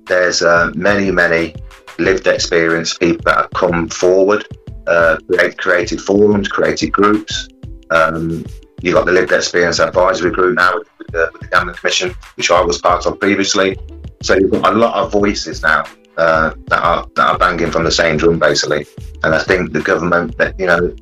there's 0.06 0.44
uh, 0.44 0.72
many 0.76 1.10
many 1.10 1.56
lived 1.98 2.28
experience 2.28 2.96
people 2.96 3.24
that 3.26 3.38
have 3.38 3.50
come 3.52 3.90
forward 3.90 4.46
uh, 4.88 5.18
created 5.58 6.02
forums, 6.02 6.48
created 6.48 6.92
groups. 6.92 7.48
Um, 7.90 8.46
you've 8.82 8.96
got 8.96 9.06
the 9.06 9.12
Lived 9.12 9.32
Experience 9.32 9.80
Advisory 9.80 10.32
Group 10.32 10.58
now 10.58 10.76
with, 10.76 10.88
the, 11.12 11.30
with, 11.34 11.42
the, 11.42 11.48
Gambling 11.48 11.76
Commission, 11.76 12.16
which 12.36 12.52
I 12.52 12.62
was 12.62 12.80
part 12.80 13.06
of 13.06 13.20
previously. 13.20 13.78
So 14.22 14.36
you've 14.36 14.52
got 14.52 14.74
a 14.74 14.78
lot 14.78 14.96
of 14.96 15.12
voices 15.12 15.62
now 15.62 15.84
uh, 16.18 16.54
that 16.68 16.84
are 16.84 17.08
that 17.16 17.30
are 17.30 17.38
banging 17.38 17.72
from 17.72 17.84
the 17.84 17.92
same 17.92 18.18
drum, 18.18 18.40
basically. 18.40 18.86
And 19.24 19.36
I 19.36 19.44
think 19.44 19.74
the 19.74 19.82
government, 19.82 20.38
that 20.38 20.60
you 20.60 20.66
know, 20.66 20.96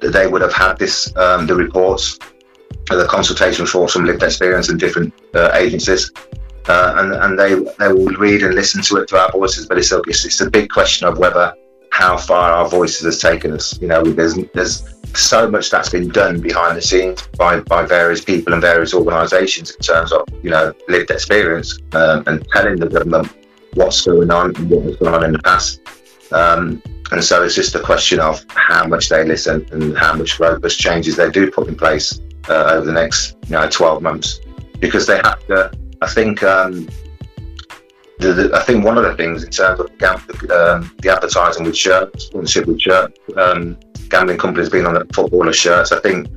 that 0.00 0.12
they 0.12 0.26
would 0.26 0.42
have 0.42 0.52
had 0.52 0.78
this, 0.78 1.14
um, 1.16 1.46
the 1.46 1.54
reports, 1.54 2.18
uh, 2.90 2.96
the 2.96 3.06
consultation 3.06 3.64
reports 3.64 3.92
from 3.92 4.04
Lived 4.04 4.22
Experience 4.22 4.68
and 4.68 4.80
different 4.80 5.12
uh, 5.34 5.50
agencies. 5.54 6.10
Uh, 6.66 6.94
and 6.96 7.12
and 7.12 7.38
they 7.38 7.54
they 7.78 7.92
will 7.92 8.14
read 8.16 8.42
and 8.42 8.54
listen 8.54 8.80
to 8.82 8.96
it 8.96 9.08
to 9.08 9.18
our 9.18 9.30
voices, 9.32 9.66
but 9.66 9.76
it's 9.76 9.92
it's, 9.92 10.24
it's 10.24 10.40
a 10.40 10.48
big 10.48 10.70
question 10.70 11.06
of 11.06 11.18
whether 11.18 11.54
how 11.94 12.16
far 12.16 12.50
our 12.50 12.68
voices 12.68 13.04
has 13.04 13.20
taken 13.20 13.52
us. 13.52 13.80
You 13.80 13.86
know, 13.86 14.02
there's 14.02 14.34
there's 14.52 14.82
so 15.14 15.48
much 15.48 15.70
that's 15.70 15.90
been 15.90 16.08
done 16.08 16.40
behind 16.40 16.76
the 16.76 16.82
scenes 16.82 17.22
by, 17.38 17.60
by 17.60 17.86
various 17.86 18.24
people 18.24 18.52
and 18.52 18.60
various 18.60 18.92
organisations 18.92 19.70
in 19.70 19.80
terms 19.80 20.10
of 20.12 20.26
you 20.42 20.50
know 20.50 20.74
lived 20.88 21.12
experience 21.12 21.78
um, 21.92 22.24
and 22.26 22.44
telling 22.48 22.80
the 22.80 22.88
government 22.88 23.28
what's 23.74 24.04
going 24.04 24.28
on 24.32 24.56
and 24.56 24.70
what 24.70 24.82
has 24.82 24.96
gone 24.96 25.14
on 25.14 25.24
in 25.24 25.32
the 25.34 25.38
past. 25.38 25.80
Um, 26.32 26.82
and 27.12 27.22
so 27.22 27.44
it's 27.44 27.54
just 27.54 27.76
a 27.76 27.80
question 27.80 28.18
of 28.18 28.44
how 28.48 28.84
much 28.88 29.08
they 29.08 29.24
listen 29.24 29.64
and 29.70 29.96
how 29.96 30.14
much 30.16 30.40
robust 30.40 30.80
changes 30.80 31.14
they 31.14 31.30
do 31.30 31.48
put 31.48 31.68
in 31.68 31.76
place 31.76 32.20
uh, 32.48 32.72
over 32.72 32.86
the 32.86 32.92
next 32.92 33.36
you 33.46 33.52
know 33.52 33.68
12 33.70 34.02
months 34.02 34.40
because 34.80 35.06
they 35.06 35.18
have 35.18 35.46
to. 35.46 35.70
I 36.02 36.08
think 36.08 36.42
um, 36.42 36.88
the, 38.18 38.32
the, 38.32 38.50
I 38.54 38.62
think 38.62 38.84
one 38.84 38.96
of 38.96 39.04
the 39.04 39.16
things 39.16 39.42
in 39.44 39.50
terms 39.50 39.80
of 39.80 39.90
um, 40.50 40.90
the 40.98 41.12
advertising 41.12 41.64
with 41.64 41.76
shirts, 41.76 42.26
sponsorship 42.26 42.66
with 42.66 42.80
shirt, 42.80 43.18
um, 43.36 43.76
gambling 44.08 44.38
companies 44.38 44.70
being 44.70 44.86
on 44.86 44.94
the 44.94 45.06
footballer 45.12 45.52
shirts, 45.52 45.92
I 45.92 46.00
think 46.00 46.28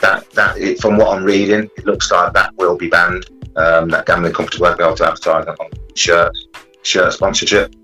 that 0.00 0.28
that 0.30 0.56
it, 0.56 0.80
from 0.80 0.96
what 0.96 1.16
I'm 1.16 1.24
reading, 1.24 1.68
it 1.76 1.84
looks 1.84 2.10
like 2.10 2.32
that 2.32 2.54
will 2.56 2.76
be 2.76 2.88
banned. 2.88 3.26
Um, 3.56 3.88
that 3.90 4.06
gambling 4.06 4.32
companies 4.32 4.60
won't 4.60 4.78
be 4.78 4.84
able 4.84 4.96
to 4.96 5.06
advertise 5.06 5.46
on 5.46 5.68
shirts, 5.94 6.46
shirt 6.82 7.12
sponsorship. 7.12 7.74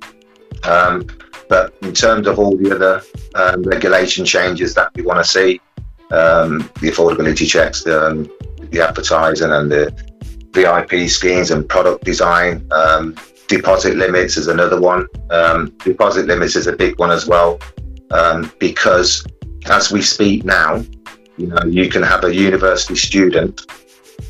Um, 0.65 1.07
but 1.49 1.75
in 1.83 1.93
terms 1.93 2.27
of 2.27 2.39
all 2.39 2.57
the 2.57 2.75
other 2.75 3.03
um, 3.35 3.63
regulation 3.63 4.25
changes 4.25 4.75
that 4.75 4.91
we 4.95 5.03
want 5.03 5.25
to 5.25 5.31
see, 5.31 5.61
um, 6.11 6.71
the 6.81 6.91
affordability 6.91 7.47
checks, 7.47 7.85
the, 7.85 8.29
the 8.71 8.81
advertising, 8.81 9.51
and 9.53 9.71
the 9.71 10.16
VIP 10.57 11.09
schemes 11.09 11.51
and 11.51 11.69
product 11.69 12.05
design. 12.05 12.67
Um, 12.73 13.15
deposit 13.49 13.97
limits 13.97 14.37
is 14.37 14.49
another 14.49 14.81
one. 14.81 15.07
Um, 15.31 15.77
deposit 15.85 16.27
limits 16.27 16.57
is 16.57 16.67
a 16.67 16.73
big 16.75 16.99
one 16.99 17.11
as 17.11 17.27
well 17.27 17.61
um, 18.11 18.51
because 18.59 19.25
as 19.67 19.93
we 19.93 20.03
speak 20.03 20.45
now, 20.45 20.85
you 21.37 21.49
know, 21.49 21.63
you 21.67 21.89
can 21.89 22.03
have 22.03 22.25
a 22.25 22.35
university 22.35 22.97
student 22.97 23.61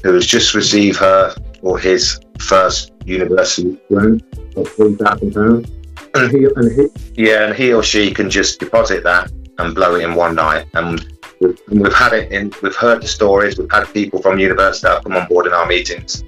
who 0.03 0.15
has 0.15 0.27
just 0.27 0.55
received 0.55 0.99
her 0.99 1.35
or 1.63 1.79
his 1.79 2.19
first 2.41 2.93
university 3.05 3.79
loan 3.91 4.21
of 4.57 4.69
three 4.69 4.95
thousand 4.97 5.33
pounds, 5.33 5.71
and 6.15 6.31
he, 6.33 6.45
and 6.57 6.73
he, 6.73 6.89
yeah, 7.15 7.47
and 7.47 7.55
he 7.57 7.73
or 7.73 7.83
she 7.83 8.13
can 8.13 8.29
just 8.29 8.59
deposit 8.59 9.05
that 9.05 9.31
and 9.59 9.75
blow 9.75 9.95
it 9.95 10.05
in 10.05 10.15
one 10.15 10.35
night. 10.35 10.67
And 10.75 11.16
we've, 11.41 11.61
we've 11.69 11.93
had 11.93 12.13
it 12.13 12.33
in, 12.33 12.53
we've 12.63 12.77
heard 12.77 13.03
the 13.03 13.09
stories. 13.09 13.59
We've 13.59 13.71
had 13.71 13.85
people 13.93 14.21
from 14.21 14.39
university 14.39 14.87
that 14.87 14.95
have 14.95 15.05
come 15.05 15.17
on 15.17 15.27
board 15.29 15.47
in 15.47 15.53
our 15.53 15.67
meetings 15.67 16.25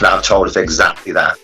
that 0.00 0.10
have 0.10 0.22
told 0.22 0.46
us 0.46 0.56
exactly 0.56 1.12
that, 1.12 1.38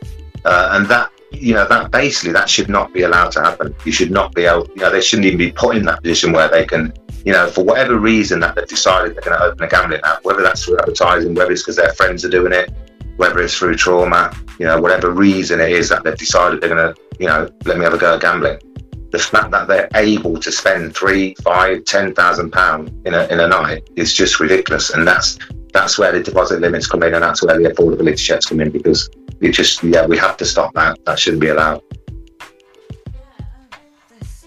uh, 0.44 0.70
and 0.72 0.86
that 0.86 1.10
you 1.32 1.54
know 1.54 1.66
that 1.68 1.90
basically 1.90 2.32
that 2.32 2.48
should 2.48 2.68
not 2.68 2.92
be 2.92 3.02
allowed 3.02 3.30
to 3.32 3.40
happen. 3.40 3.74
You 3.84 3.92
should 3.92 4.10
not 4.10 4.34
be 4.34 4.44
able, 4.44 4.66
you 4.74 4.82
know, 4.82 4.90
they 4.90 5.00
shouldn't 5.00 5.26
even 5.26 5.38
be 5.38 5.52
put 5.52 5.76
in 5.76 5.84
that 5.84 6.02
position 6.02 6.32
where 6.32 6.48
they 6.48 6.66
can, 6.66 6.92
you 7.24 7.32
know, 7.32 7.48
for 7.48 7.64
whatever 7.64 7.98
reason 7.98 8.40
that 8.40 8.54
they've 8.54 8.66
decided 8.66 9.14
they're 9.14 9.22
going 9.22 9.38
to 9.38 9.44
open 9.44 9.64
a 9.64 9.68
gambling 9.68 10.00
app, 10.02 10.24
whether 10.24 10.42
that's 10.42 10.64
through 10.64 10.78
advertising, 10.78 11.34
whether 11.34 11.52
it's 11.52 11.62
because 11.62 11.76
their 11.76 11.92
friends 11.92 12.24
are 12.24 12.30
doing 12.30 12.52
it, 12.52 12.72
whether 13.16 13.38
it's 13.40 13.56
through 13.56 13.76
trauma, 13.76 14.34
you 14.58 14.66
know, 14.66 14.80
whatever 14.80 15.10
reason 15.10 15.60
it 15.60 15.70
is 15.70 15.88
that 15.88 16.02
they've 16.02 16.18
decided 16.18 16.60
they're 16.60 16.74
going 16.74 16.94
to, 16.94 17.00
you 17.20 17.26
know, 17.26 17.48
let 17.64 17.78
me 17.78 17.84
have 17.84 17.94
a 17.94 17.98
go 17.98 18.14
at 18.14 18.20
gambling. 18.20 18.58
The 19.10 19.18
fact 19.18 19.50
that 19.50 19.66
they're 19.66 19.88
able 19.94 20.38
to 20.38 20.52
spend 20.52 20.94
three, 20.94 21.34
five, 21.42 21.84
ten 21.84 22.14
thousand 22.14 22.52
pounds 22.52 22.90
in 23.04 23.14
a 23.14 23.26
in 23.26 23.40
a 23.40 23.48
night 23.48 23.88
is 23.96 24.14
just 24.14 24.38
ridiculous, 24.38 24.90
and 24.90 25.06
that's 25.06 25.38
that's 25.72 25.98
where 25.98 26.12
the 26.12 26.22
deposit 26.22 26.60
limits 26.60 26.86
come 26.86 27.02
in, 27.02 27.14
and 27.14 27.22
that's 27.22 27.42
where 27.42 27.58
the 27.58 27.68
affordability 27.70 28.18
checks 28.18 28.46
come 28.46 28.60
in 28.60 28.70
because 28.70 29.10
it 29.40 29.50
just 29.52 29.82
yeah 29.82 30.06
we 30.06 30.16
have 30.16 30.36
to 30.36 30.44
stop 30.44 30.72
that. 30.74 30.98
That 31.06 31.18
shouldn't 31.18 31.40
be 31.40 31.48
allowed. 31.48 31.82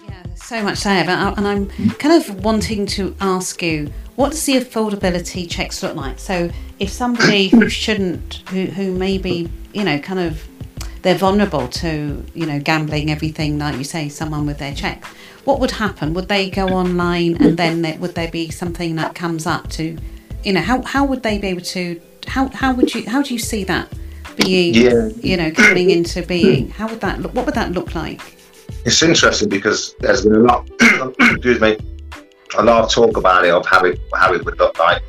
Yeah, 0.02 0.22
there's 0.24 0.42
so 0.42 0.62
much 0.62 0.82
there, 0.82 1.04
but 1.04 1.36
and 1.36 1.46
I'm 1.46 1.68
kind 1.98 2.22
of 2.22 2.44
wanting 2.44 2.86
to 2.86 3.14
ask 3.20 3.62
you, 3.62 3.92
what 4.16 4.30
does 4.30 4.46
the 4.46 4.54
affordability 4.54 5.50
checks 5.50 5.82
look 5.82 5.94
like? 5.94 6.18
So 6.18 6.50
if 6.78 6.90
somebody 6.90 7.48
who 7.48 7.68
shouldn't, 7.68 8.42
who 8.48 8.66
who 8.66 8.92
maybe 8.92 9.50
you 9.72 9.84
know 9.84 9.98
kind 9.98 10.20
of 10.20 10.42
they're 11.04 11.14
vulnerable 11.14 11.68
to 11.68 12.24
you 12.34 12.46
know 12.46 12.58
gambling 12.58 13.10
everything 13.10 13.58
like 13.58 13.76
you 13.76 13.84
say 13.84 14.08
someone 14.08 14.46
with 14.46 14.58
their 14.58 14.74
check. 14.74 15.04
What 15.44 15.60
would 15.60 15.70
happen? 15.70 16.14
Would 16.14 16.28
they 16.28 16.48
go 16.48 16.68
online 16.68 17.36
and 17.42 17.58
then 17.58 17.82
there, 17.82 17.98
would 17.98 18.14
there 18.14 18.30
be 18.30 18.50
something 18.50 18.96
that 18.96 19.14
comes 19.14 19.46
up 19.46 19.68
to 19.72 19.98
you 20.42 20.52
know 20.52 20.62
how, 20.62 20.82
how 20.82 21.04
would 21.04 21.22
they 21.22 21.38
be 21.38 21.48
able 21.48 21.60
to 21.60 22.00
how, 22.26 22.48
how 22.48 22.72
would 22.72 22.94
you 22.94 23.08
how 23.08 23.20
do 23.20 23.34
you 23.34 23.38
see 23.38 23.64
that 23.64 23.92
being 24.36 24.74
yeah. 24.74 25.08
you 25.20 25.36
know 25.36 25.50
coming 25.50 25.90
into 25.90 26.22
being? 26.22 26.70
How 26.70 26.88
would 26.88 27.02
that 27.02 27.20
look 27.20 27.34
what 27.34 27.44
would 27.44 27.54
that 27.54 27.72
look 27.72 27.94
like? 27.94 28.22
It's 28.86 29.02
interesting 29.02 29.50
because 29.50 29.94
there's 30.00 30.22
been 30.22 30.34
a 30.34 30.38
lot 30.38 30.68
excuse 31.20 31.60
me 31.60 31.78
a 32.56 32.62
lot 32.62 32.84
of 32.84 32.90
talk 32.90 33.16
about 33.18 33.44
it 33.44 33.50
of 33.50 33.66
how 33.66 33.84
it 33.84 34.00
how 34.14 34.32
it 34.32 34.42
would 34.44 34.58
look 34.58 34.78
like. 34.78 35.02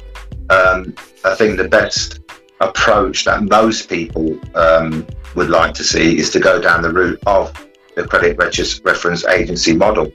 Um, 0.49 0.93
i 1.23 1.33
think 1.33 1.57
the 1.57 1.67
best 1.67 2.19
approach 2.61 3.25
that 3.25 3.41
most 3.41 3.89
people 3.89 4.39
um, 4.53 5.07
would 5.35 5.49
like 5.49 5.73
to 5.75 5.83
see 5.83 6.17
is 6.17 6.29
to 6.31 6.39
go 6.39 6.61
down 6.61 6.81
the 6.81 6.91
route 6.91 7.19
of 7.25 7.53
the 7.95 8.07
credit 8.07 8.37
reference 8.37 9.25
agency 9.25 9.75
model. 9.75 10.11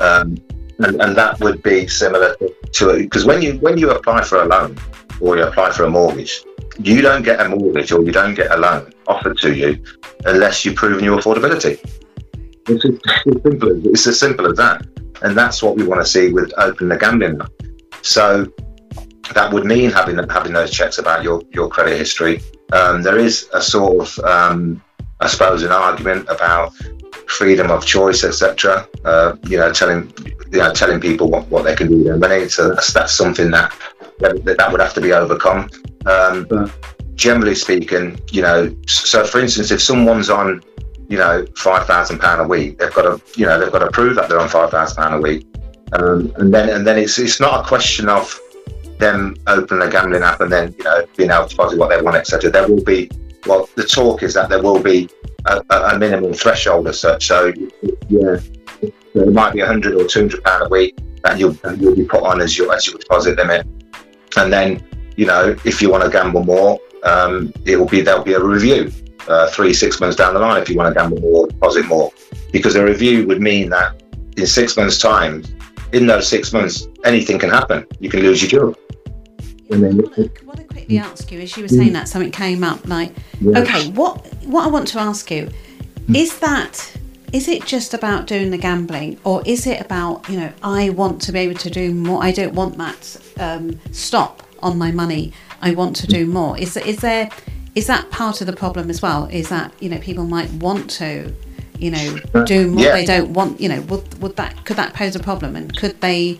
Um, 0.00 0.36
and, 0.78 1.00
and, 1.02 1.16
that 1.16 1.40
would 1.40 1.62
be 1.62 1.88
similar 1.88 2.36
to 2.72 2.98
because 2.98 3.24
when 3.24 3.42
you 3.42 3.54
when 3.58 3.76
you 3.78 3.90
apply 3.90 4.22
for 4.22 4.42
a 4.42 4.46
loan 4.46 4.78
or 5.20 5.36
you 5.36 5.42
apply 5.42 5.72
for 5.72 5.84
a 5.84 5.90
mortgage, 5.90 6.44
you 6.78 7.02
don't 7.02 7.22
get 7.22 7.40
a 7.40 7.48
mortgage 7.48 7.90
or 7.90 8.02
you 8.04 8.12
don't 8.12 8.34
get 8.34 8.52
a 8.52 8.56
loan 8.56 8.92
offered 9.08 9.36
to 9.38 9.54
you 9.54 9.82
unless 10.24 10.64
you've 10.64 10.76
proven 10.76 11.04
your 11.04 11.18
affordability. 11.18 11.80
It's 12.68 12.84
as, 12.84 13.22
simple 13.42 13.72
as, 13.72 13.86
it's 13.86 14.06
as 14.06 14.20
simple 14.20 14.46
as 14.46 14.56
that, 14.58 14.86
and 15.22 15.36
that's 15.36 15.62
what 15.62 15.76
we 15.76 15.82
want 15.82 16.00
to 16.00 16.06
see 16.06 16.32
with 16.32 16.52
open 16.58 16.88
the 16.88 16.96
gambling. 16.96 17.40
So 18.02 18.46
that 19.34 19.52
would 19.52 19.64
mean 19.64 19.90
having 19.90 20.16
having 20.28 20.52
those 20.52 20.70
checks 20.70 20.98
about 20.98 21.24
your 21.24 21.42
your 21.52 21.68
credit 21.68 21.98
history. 21.98 22.40
Um, 22.72 23.02
there 23.02 23.18
is 23.18 23.48
a 23.54 23.62
sort 23.62 24.00
of, 24.00 24.24
um, 24.24 24.82
I 25.20 25.26
suppose, 25.26 25.62
an 25.62 25.72
argument 25.72 26.26
about 26.28 26.74
freedom 27.26 27.70
of 27.70 27.84
choice, 27.84 28.24
etc. 28.24 28.86
Uh, 29.04 29.36
you 29.44 29.56
know, 29.56 29.72
telling 29.72 30.12
you 30.50 30.58
know 30.58 30.72
telling 30.72 31.00
people 31.00 31.30
what, 31.30 31.46
what 31.48 31.64
they 31.64 31.74
can 31.74 31.88
do 31.88 31.98
with 31.98 32.06
their 32.06 32.16
money. 32.16 32.48
So 32.48 32.74
that's, 32.74 32.92
that's 32.92 33.12
something 33.12 33.50
that, 33.50 33.72
that 34.18 34.44
that 34.44 34.72
would 34.72 34.80
have 34.80 34.94
to 34.94 35.00
be 35.00 35.12
overcome. 35.12 35.70
Um, 36.06 36.46
but 36.48 36.70
generally 37.14 37.54
speaking, 37.54 38.18
you 38.30 38.42
know, 38.42 38.74
so 38.86 39.24
for 39.24 39.40
instance, 39.40 39.70
if 39.70 39.82
someone's 39.82 40.30
on 40.30 40.62
you 41.08 41.18
know 41.18 41.46
five 41.56 41.86
thousand 41.86 42.18
pound 42.18 42.40
a 42.40 42.48
week, 42.48 42.78
they've 42.78 42.94
got 42.94 43.02
to 43.02 43.40
you 43.40 43.46
know 43.46 43.58
they've 43.58 43.72
got 43.72 43.80
to 43.80 43.90
prove 43.90 44.14
that 44.16 44.28
they're 44.28 44.40
on 44.40 44.48
five 44.48 44.70
thousand 44.70 44.96
pound 44.96 45.14
a 45.14 45.20
week. 45.20 45.46
Um, 45.92 46.32
and 46.36 46.52
then 46.52 46.68
and 46.68 46.86
then 46.86 46.98
it's 46.98 47.18
it's 47.18 47.40
not 47.40 47.64
a 47.64 47.68
question 47.68 48.08
of 48.08 48.38
them 48.98 49.36
opening 49.46 49.86
a 49.86 49.90
gambling 49.90 50.22
app 50.22 50.40
and 50.40 50.50
then 50.50 50.74
you 50.78 50.84
know 50.84 51.06
being 51.16 51.30
able 51.30 51.44
to 51.44 51.50
deposit 51.50 51.78
what 51.78 51.90
they 51.90 52.00
want, 52.02 52.16
etc. 52.16 52.50
There 52.50 52.68
will 52.68 52.82
be 52.82 53.10
well, 53.46 53.68
the 53.76 53.84
talk 53.84 54.22
is 54.22 54.34
that 54.34 54.48
there 54.48 54.62
will 54.62 54.82
be 54.82 55.08
a, 55.46 55.62
a 55.70 55.98
minimum 55.98 56.34
threshold 56.34 56.88
as 56.88 57.00
such. 57.00 57.26
So 57.26 57.52
yeah, 58.08 58.38
there 59.14 59.30
might 59.30 59.54
be 59.54 59.60
100 59.60 59.94
or 59.94 60.06
200 60.06 60.44
pound 60.44 60.66
a 60.66 60.68
week 60.68 60.98
that 61.22 61.38
you'll 61.38 61.56
you'll 61.78 61.96
be 61.96 62.04
put 62.04 62.22
on 62.22 62.40
as 62.40 62.56
your 62.56 62.74
as 62.74 62.86
your 62.86 62.98
deposit 62.98 63.36
limit, 63.36 63.66
and 64.36 64.52
then 64.52 64.84
you 65.16 65.26
know 65.26 65.56
if 65.64 65.80
you 65.80 65.90
want 65.90 66.04
to 66.04 66.10
gamble 66.10 66.44
more, 66.44 66.78
um, 67.04 67.52
it 67.64 67.76
will 67.76 67.86
be 67.86 68.00
there'll 68.00 68.24
be 68.24 68.34
a 68.34 68.42
review. 68.42 68.92
Uh, 69.26 69.46
three, 69.50 69.74
six 69.74 70.00
months 70.00 70.16
down 70.16 70.32
the 70.32 70.40
line, 70.40 70.62
if 70.62 70.70
you 70.70 70.76
want 70.76 70.88
to 70.88 70.98
gamble 70.98 71.20
more, 71.20 71.46
deposit 71.46 71.84
more, 71.84 72.10
because 72.50 72.76
a 72.76 72.82
review 72.82 73.26
would 73.26 73.42
mean 73.42 73.68
that 73.68 74.02
in 74.38 74.46
six 74.46 74.74
months' 74.74 74.98
time, 74.98 75.44
in 75.92 76.06
those 76.06 76.26
six 76.26 76.50
months, 76.50 76.88
anything 77.04 77.38
can 77.38 77.50
happen. 77.50 77.84
You 78.00 78.08
can 78.08 78.20
lose 78.20 78.40
your 78.40 78.72
job. 78.72 78.78
And 79.70 79.82
then, 79.82 79.98
what, 79.98 80.18
I, 80.18 80.22
what 80.44 80.60
I 80.60 80.62
quickly 80.64 80.98
ask 80.98 81.30
you, 81.30 81.40
as 81.40 81.56
you 81.56 81.62
were 81.62 81.68
saying 81.68 81.92
that, 81.92 82.08
something 82.08 82.30
came 82.30 82.64
up. 82.64 82.86
Like, 82.86 83.12
okay, 83.44 83.90
what 83.90 84.26
what 84.44 84.64
I 84.64 84.68
want 84.68 84.88
to 84.88 84.98
ask 84.98 85.30
you 85.30 85.50
is 86.14 86.38
that 86.38 86.96
is 87.32 87.48
it 87.48 87.66
just 87.66 87.92
about 87.92 88.26
doing 88.26 88.50
the 88.50 88.58
gambling, 88.58 89.18
or 89.24 89.42
is 89.44 89.66
it 89.66 89.80
about 89.80 90.28
you 90.28 90.40
know 90.40 90.52
I 90.62 90.90
want 90.90 91.20
to 91.22 91.32
be 91.32 91.40
able 91.40 91.58
to 91.58 91.70
do 91.70 91.92
more? 91.92 92.22
I 92.22 92.32
don't 92.32 92.54
want 92.54 92.78
that 92.78 93.20
um, 93.38 93.78
stop 93.92 94.42
on 94.60 94.78
my 94.78 94.90
money. 94.90 95.32
I 95.60 95.72
want 95.72 95.96
to 95.96 96.06
do 96.06 96.26
more. 96.26 96.58
Is 96.58 96.76
is 96.76 96.98
there 96.98 97.28
is 97.74 97.86
that 97.86 98.10
part 98.10 98.40
of 98.40 98.46
the 98.46 98.54
problem 98.54 98.88
as 98.88 99.02
well? 99.02 99.26
Is 99.26 99.50
that 99.50 99.72
you 99.80 99.90
know 99.90 99.98
people 99.98 100.24
might 100.24 100.50
want 100.52 100.88
to 100.92 101.34
you 101.78 101.90
know 101.90 102.18
do 102.44 102.68
more 102.68 102.84
yeah. 102.84 102.92
they 102.92 103.04
don't 103.04 103.32
want 103.32 103.60
you 103.60 103.68
know 103.68 103.80
would 103.82 104.20
would 104.20 104.36
that 104.36 104.64
could 104.64 104.76
that 104.76 104.94
pose 104.94 105.14
a 105.14 105.20
problem 105.20 105.54
and 105.54 105.76
could 105.76 106.00
they 106.00 106.38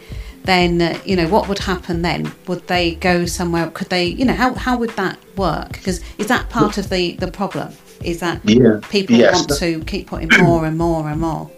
then 0.48 1.00
you 1.04 1.14
know 1.14 1.28
what 1.28 1.48
would 1.48 1.58
happen 1.58 2.02
then? 2.02 2.32
Would 2.46 2.66
they 2.68 2.94
go 2.94 3.26
somewhere? 3.26 3.70
Could 3.70 3.90
they 3.90 4.06
you 4.06 4.24
know 4.24 4.34
how, 4.34 4.54
how 4.54 4.78
would 4.78 4.90
that 4.90 5.18
work? 5.36 5.72
Because 5.72 6.00
is 6.16 6.26
that 6.28 6.48
part 6.48 6.78
of 6.78 6.88
the 6.88 7.12
the 7.16 7.30
problem? 7.30 7.72
Is 8.02 8.20
that 8.20 8.40
yeah. 8.44 8.80
people 8.90 9.16
yes. 9.16 9.34
want 9.34 9.58
to 9.58 9.84
keep 9.84 10.06
putting 10.06 10.30
more 10.42 10.64
and 10.64 10.78
more 10.78 11.08
and 11.08 11.20
more? 11.20 11.50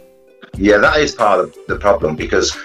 Yeah 0.57 0.79
that 0.79 0.96
is 0.98 1.14
part 1.14 1.40
of 1.40 1.57
the 1.68 1.76
problem 1.76 2.16
because 2.16 2.57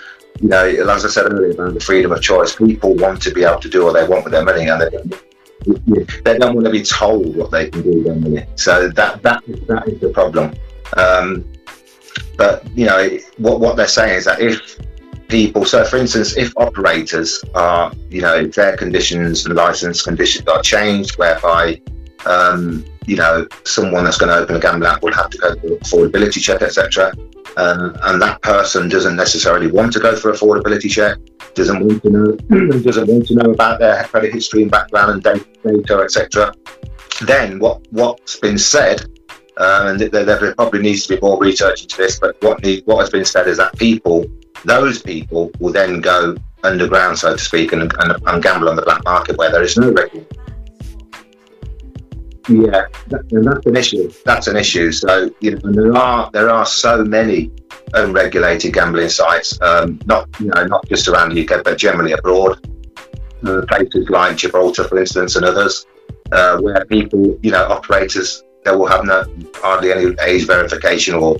you 0.42 0.50
know 0.50 0.66
as 0.66 1.06
i 1.06 1.08
said 1.08 1.32
earlier 1.32 1.52
about 1.52 1.74
the 1.76 1.80
freedom 1.80 2.12
of 2.12 2.22
choice 2.22 2.56
people 2.56 2.94
want 2.96 3.22
to 3.22 3.32
be 3.32 3.44
able 3.44 3.60
to 3.60 3.70
do 3.70 3.86
what 3.86 3.94
they 3.94 4.06
want 4.06 4.24
with 4.26 4.34
their 4.34 4.44
money 4.44 4.68
and 4.68 4.82
they, 4.82 4.90
they 6.26 6.38
don't 6.38 6.56
want 6.56 6.66
to 6.66 6.72
be 6.72 6.84
told 6.84 7.36
what 7.36 7.52
they 7.52 7.70
can 7.70 7.82
do 7.82 7.90
with 7.90 8.06
their 8.06 8.16
money. 8.16 8.46
So 8.56 8.90
that 8.90 9.22
that 9.24 9.44
is, 9.48 9.60
that 9.68 9.88
is 9.88 10.00
the 10.00 10.10
problem. 10.10 10.54
Um, 10.98 11.46
but 12.38 12.66
you 12.76 12.86
know 12.86 13.18
what 13.38 13.60
what 13.60 13.76
they're 13.78 13.88
saying 13.88 14.18
is 14.18 14.26
that 14.26 14.42
if 14.42 14.78
people, 15.28 15.66
so 15.66 15.84
for 15.84 15.98
instance, 15.98 16.38
if 16.38 16.54
operators 16.58 17.44
are, 17.54 17.92
you 18.10 18.22
know, 18.22 18.46
their 18.48 18.78
conditions 18.78 19.46
and 19.46 19.56
license 19.56 20.02
conditions 20.02 20.48
are 20.48 20.62
changed, 20.62 21.18
whereby 21.18 21.82
um, 22.26 22.86
you 23.06 23.16
know, 23.16 23.48
someone 23.66 24.04
that's 24.04 24.18
going 24.18 24.30
to 24.30 24.38
open 24.38 24.56
a 24.56 24.60
gambling 24.60 24.92
app 24.92 25.04
will 25.04 25.14
have 25.14 25.30
to 25.30 25.38
go 25.38 25.56
through 25.56 25.78
affordability 25.78 26.42
check, 26.42 26.62
etc. 26.62 27.14
Um, 27.58 27.96
and 28.04 28.22
that 28.22 28.42
person 28.42 28.90
doesn't 28.90 29.16
necessarily 29.16 29.72
want 29.72 29.94
to 29.94 30.00
go 30.00 30.16
for 30.16 30.32
affordability 30.32 30.90
check, 30.90 31.18
doesn't 31.54 31.86
want 31.86 32.02
to 32.04 32.10
know, 32.10 32.32
doesn't 32.80 33.08
want 33.08 33.28
to 33.28 33.36
know 33.36 33.52
about 33.52 33.80
their 33.80 34.04
credit 34.06 34.34
history 34.34 34.64
and 34.64 34.72
background 34.72 35.24
and 35.26 35.44
data, 35.64 36.02
etc. 36.02 36.54
Then 37.22 37.60
what 37.60 37.88
what's 37.92 38.40
been 38.40 38.58
said, 38.58 39.06
uh, 39.58 39.86
and 39.88 40.00
there, 40.00 40.26
there, 40.26 40.56
probably 40.56 40.82
needs 40.82 41.06
to 41.08 41.16
be 41.16 41.22
more 41.22 41.40
research 41.40 41.84
into 41.84 41.98
this, 41.98 42.20
but 42.20 42.42
what 42.42 42.62
need, 42.64 42.86
what 42.86 43.00
has 43.00 43.10
been 43.10 43.24
said 43.24 43.48
is 43.48 43.58
that 43.58 43.78
people, 43.78 44.26
those 44.66 45.02
people, 45.02 45.52
will 45.60 45.72
then 45.72 46.02
go 46.02 46.36
underground, 46.64 47.18
so 47.18 47.34
to 47.36 47.42
speak, 47.42 47.72
and, 47.74 47.82
and, 48.00 48.24
and 48.26 48.44
gamble 48.44 48.70
on 48.70 48.76
the 48.76 48.82
black 48.82 49.04
market 49.04 49.38
where 49.38 49.52
there 49.52 49.64
is 49.64 49.78
no 49.78 49.92
regulation 49.92 50.28
yeah, 52.48 52.86
that, 53.08 53.32
and 53.32 53.46
that's 53.48 53.66
an 53.66 53.76
issue. 53.76 54.12
That's 54.24 54.48
an 54.48 54.56
issue. 54.56 54.92
So 54.92 55.32
you 55.40 55.52
know, 55.52 55.62
and 55.64 55.76
there 55.76 55.96
are 55.96 56.30
there 56.32 56.50
are 56.50 56.66
so 56.66 57.04
many 57.04 57.52
unregulated 57.94 58.74
gambling 58.74 59.10
sites, 59.10 59.60
um, 59.62 60.00
not 60.06 60.28
you 60.40 60.48
know 60.48 60.66
not 60.66 60.88
just 60.88 61.08
around 61.08 61.34
the 61.34 61.48
UK, 61.48 61.64
but 61.64 61.78
generally 61.78 62.12
abroad. 62.12 62.60
Uh, 63.44 63.62
places 63.68 64.10
like 64.10 64.38
Gibraltar, 64.38 64.86
for 64.86 64.98
instance, 64.98 65.36
and 65.36 65.46
others, 65.46 65.86
uh, 66.32 66.58
where 66.60 66.84
people, 66.86 67.38
you 67.44 67.52
know, 67.52 67.64
operators, 67.66 68.44
they 68.64 68.72
will 68.72 68.88
have 68.88 69.06
no 69.06 69.24
hardly 69.56 69.92
any 69.92 70.16
age 70.22 70.48
verification 70.48 71.14
or 71.16 71.38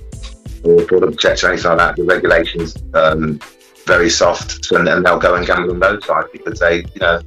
or 0.64 0.84
product 0.84 1.18
checks 1.18 1.44
or 1.44 1.48
anything 1.48 1.70
like 1.70 1.78
that. 1.78 1.96
The 1.96 2.04
regulations 2.04 2.76
um, 2.94 3.40
very 3.86 4.10
soft, 4.10 4.70
and, 4.72 4.88
and 4.88 5.04
they'll 5.04 5.18
go 5.18 5.36
and 5.36 5.46
gamble 5.46 5.70
on 5.70 5.80
those 5.80 6.04
sites 6.04 6.28
because 6.32 6.58
they, 6.58 6.78
you 6.78 7.00
know, 7.00 7.20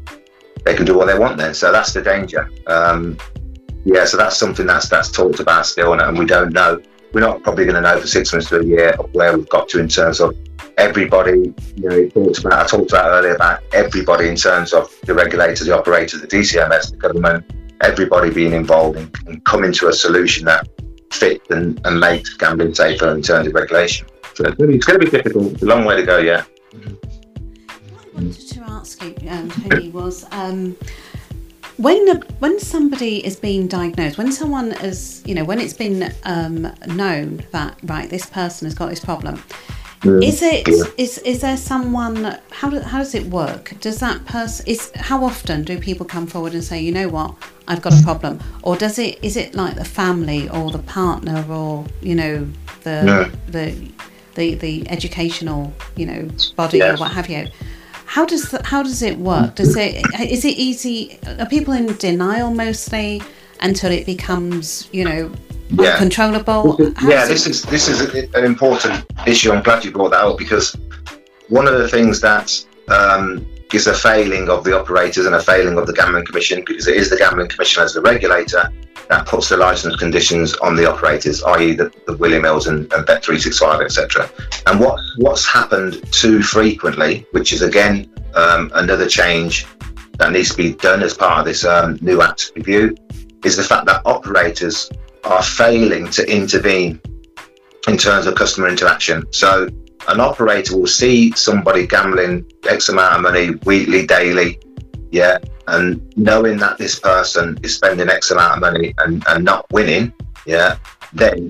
they 0.65 0.75
can 0.75 0.85
do 0.85 0.97
what 0.97 1.07
they 1.07 1.17
want 1.17 1.37
then. 1.37 1.53
So 1.53 1.71
that's 1.71 1.93
the 1.93 2.01
danger. 2.01 2.49
Um, 2.67 3.17
yeah, 3.85 4.05
so 4.05 4.17
that's 4.17 4.37
something 4.37 4.67
that's 4.67 4.89
that's 4.89 5.09
talked 5.09 5.39
about 5.39 5.65
still, 5.65 5.93
and, 5.93 6.17
we 6.17 6.25
don't 6.25 6.53
know. 6.53 6.81
We're 7.11 7.21
not 7.21 7.41
probably 7.41 7.63
going 7.63 7.75
to 7.75 7.81
know 7.81 7.99
for 7.99 8.05
six 8.05 8.31
months 8.31 8.49
to 8.49 8.59
a 8.59 8.63
year 8.63 8.95
where 9.13 9.35
we've 9.35 9.49
got 9.49 9.67
to 9.69 9.79
in 9.79 9.87
terms 9.87 10.19
of 10.19 10.35
everybody. 10.77 11.53
You 11.75 11.89
know, 11.89 12.09
talked 12.09 12.39
about 12.39 12.53
I 12.53 12.67
talked 12.67 12.91
about 12.91 13.09
earlier 13.09 13.35
about 13.35 13.63
everybody 13.73 14.27
in 14.27 14.35
terms 14.35 14.73
of 14.73 14.93
the 15.05 15.15
regulators, 15.15 15.65
the 15.65 15.75
operators, 15.75 16.21
the 16.21 16.27
DCMS, 16.27 16.91
the 16.91 16.97
government, 16.97 17.51
everybody 17.81 18.31
being 18.31 18.53
involved 18.53 18.97
in, 18.97 19.11
and 19.25 19.43
coming 19.45 19.71
to 19.73 19.87
a 19.87 19.93
solution 19.93 20.45
that 20.45 20.67
fits 21.11 21.49
and, 21.49 21.79
and 21.85 21.99
makes 21.99 22.33
gambling 22.35 22.73
safer 22.73 23.13
in 23.13 23.21
terms 23.21 23.47
of 23.47 23.53
regulation. 23.53 24.07
So 24.35 24.45
it's 24.45 24.55
going 24.55 24.79
to 24.79 24.99
be 24.99 25.09
difficult. 25.09 25.53
It's 25.53 25.61
a 25.61 25.65
long 25.65 25.85
way 25.85 25.95
to 25.97 26.03
go 26.03 26.17
yet. 26.17 26.45
What 27.91 28.05
I 28.05 28.15
wanted 28.15 28.47
to 28.47 28.61
ask 28.63 29.03
you, 29.03 29.15
um, 29.29 29.49
Tony, 29.49 29.89
was. 29.89 30.25
Um, 30.31 30.77
when 31.79 32.21
when 32.39 32.59
somebody 32.59 33.25
is 33.25 33.37
being 33.37 33.65
diagnosed, 33.67 34.17
when 34.17 34.33
someone 34.33 34.73
is, 34.83 35.23
you 35.25 35.33
know, 35.33 35.45
when 35.45 35.59
it's 35.59 35.73
been 35.73 36.13
um, 36.25 36.67
known 36.87 37.41
that 37.51 37.77
right, 37.83 38.09
this 38.09 38.25
person 38.25 38.65
has 38.65 38.75
got 38.75 38.89
this 38.89 38.99
problem, 38.99 39.41
yeah. 40.03 40.19
is 40.19 40.41
it 40.41 40.67
yeah. 40.67 40.83
is 40.97 41.17
is 41.19 41.41
there 41.41 41.57
someone? 41.57 42.37
How 42.51 42.69
do, 42.69 42.79
how 42.79 42.99
does 42.99 43.15
it 43.15 43.25
work? 43.25 43.73
Does 43.79 43.99
that 43.99 44.25
person 44.25 44.67
is 44.67 44.91
how 44.95 45.23
often 45.23 45.63
do 45.63 45.77
people 45.79 46.05
come 46.05 46.27
forward 46.27 46.53
and 46.53 46.63
say, 46.63 46.79
you 46.79 46.91
know 46.91 47.09
what, 47.09 47.35
I've 47.67 47.81
got 47.81 47.93
a 47.99 48.03
problem, 48.03 48.39
or 48.63 48.75
does 48.75 48.97
it 48.99 49.23
is 49.23 49.35
it 49.35 49.55
like 49.55 49.75
the 49.75 49.85
family 49.85 50.49
or 50.49 50.71
the 50.71 50.79
partner 50.79 51.45
or 51.49 51.85
you 52.01 52.15
know 52.15 52.47
the 52.83 53.03
yeah. 53.05 53.31
the 53.47 53.91
the 54.35 54.55
the 54.55 54.89
educational 54.89 55.73
you 55.95 56.05
know 56.05 56.29
body 56.55 56.77
yes. 56.77 56.97
or 56.97 57.01
what 57.01 57.11
have 57.11 57.29
you? 57.29 57.47
How 58.05 58.25
does 58.25 58.49
the, 58.49 58.65
how 58.65 58.81
does 58.81 59.01
it 59.01 59.17
work? 59.19 59.55
Does 59.55 59.75
it 59.75 60.03
is 60.19 60.45
it 60.45 60.57
easy? 60.57 61.19
Are 61.39 61.45
people 61.45 61.73
in 61.73 61.95
denial 61.97 62.51
mostly 62.51 63.21
until 63.61 63.91
it 63.91 64.05
becomes 64.05 64.89
you 64.91 65.03
know 65.03 65.31
yeah. 65.69 65.91
uncontrollable? 65.91 66.77
yeah, 67.03 67.25
this 67.25 67.47
is 67.47 67.63
this 67.63 67.87
is 67.87 68.01
an 68.33 68.45
important 68.45 69.05
issue. 69.25 69.51
I'm 69.51 69.63
glad 69.63 69.85
you 69.85 69.91
brought 69.91 70.11
that 70.11 70.23
up 70.23 70.37
because 70.37 70.75
one 71.49 71.67
of 71.67 71.77
the 71.77 71.87
things 71.87 72.21
that 72.21 72.65
um, 72.89 73.45
is 73.73 73.87
a 73.87 73.93
failing 73.93 74.49
of 74.49 74.63
the 74.63 74.77
operators 74.77 75.25
and 75.25 75.35
a 75.35 75.41
failing 75.41 75.77
of 75.77 75.85
the 75.85 75.93
Gambling 75.93 76.25
Commission 76.25 76.63
because 76.65 76.87
it 76.87 76.97
is 76.97 77.09
the 77.09 77.17
Gambling 77.17 77.49
Commission 77.49 77.83
as 77.83 77.93
the 77.93 78.01
regulator 78.01 78.71
that 79.09 79.25
puts 79.25 79.49
the 79.49 79.57
license 79.57 79.95
conditions 79.95 80.55
on 80.57 80.75
the 80.75 80.89
operators, 80.89 81.43
i.e., 81.43 81.73
the, 81.73 81.91
the 82.05 82.15
William 82.17 82.43
Hills 82.43 82.67
and, 82.67 82.91
and 82.93 83.05
Bet365, 83.07 83.83
etc. 83.83 84.29
And 84.67 84.79
what 84.79 84.99
what's 85.17 85.47
happened 85.47 86.01
too 86.11 86.41
frequently, 86.41 87.25
which 87.31 87.51
is 87.53 87.61
again 87.61 88.11
um, 88.35 88.71
another 88.75 89.07
change 89.07 89.65
that 90.17 90.31
needs 90.31 90.51
to 90.51 90.57
be 90.57 90.73
done 90.73 91.01
as 91.01 91.13
part 91.13 91.39
of 91.39 91.45
this 91.45 91.65
um, 91.65 91.97
new 92.01 92.21
Act 92.21 92.51
review, 92.55 92.95
is 93.43 93.55
the 93.55 93.63
fact 93.63 93.85
that 93.87 94.01
operators 94.05 94.89
are 95.23 95.43
failing 95.43 96.09
to 96.11 96.29
intervene 96.31 97.01
in 97.87 97.97
terms 97.97 98.25
of 98.25 98.35
customer 98.35 98.67
interaction. 98.67 99.25
So 99.31 99.69
an 100.07 100.19
operator 100.19 100.77
will 100.77 100.87
see 100.87 101.31
somebody 101.33 101.87
gambling 101.87 102.45
X 102.67 102.89
amount 102.89 103.15
of 103.15 103.21
money 103.21 103.51
weekly, 103.65 104.05
daily, 104.05 104.59
yeah, 105.11 105.37
and 105.67 106.01
knowing 106.17 106.57
that 106.57 106.77
this 106.77 106.99
person 106.99 107.57
is 107.63 107.75
spending 107.75 108.09
X 108.09 108.31
amount 108.31 108.55
of 108.55 108.59
money 108.59 108.93
and, 108.99 109.23
and 109.27 109.45
not 109.45 109.65
winning, 109.71 110.13
yeah, 110.45 110.77
then 111.13 111.49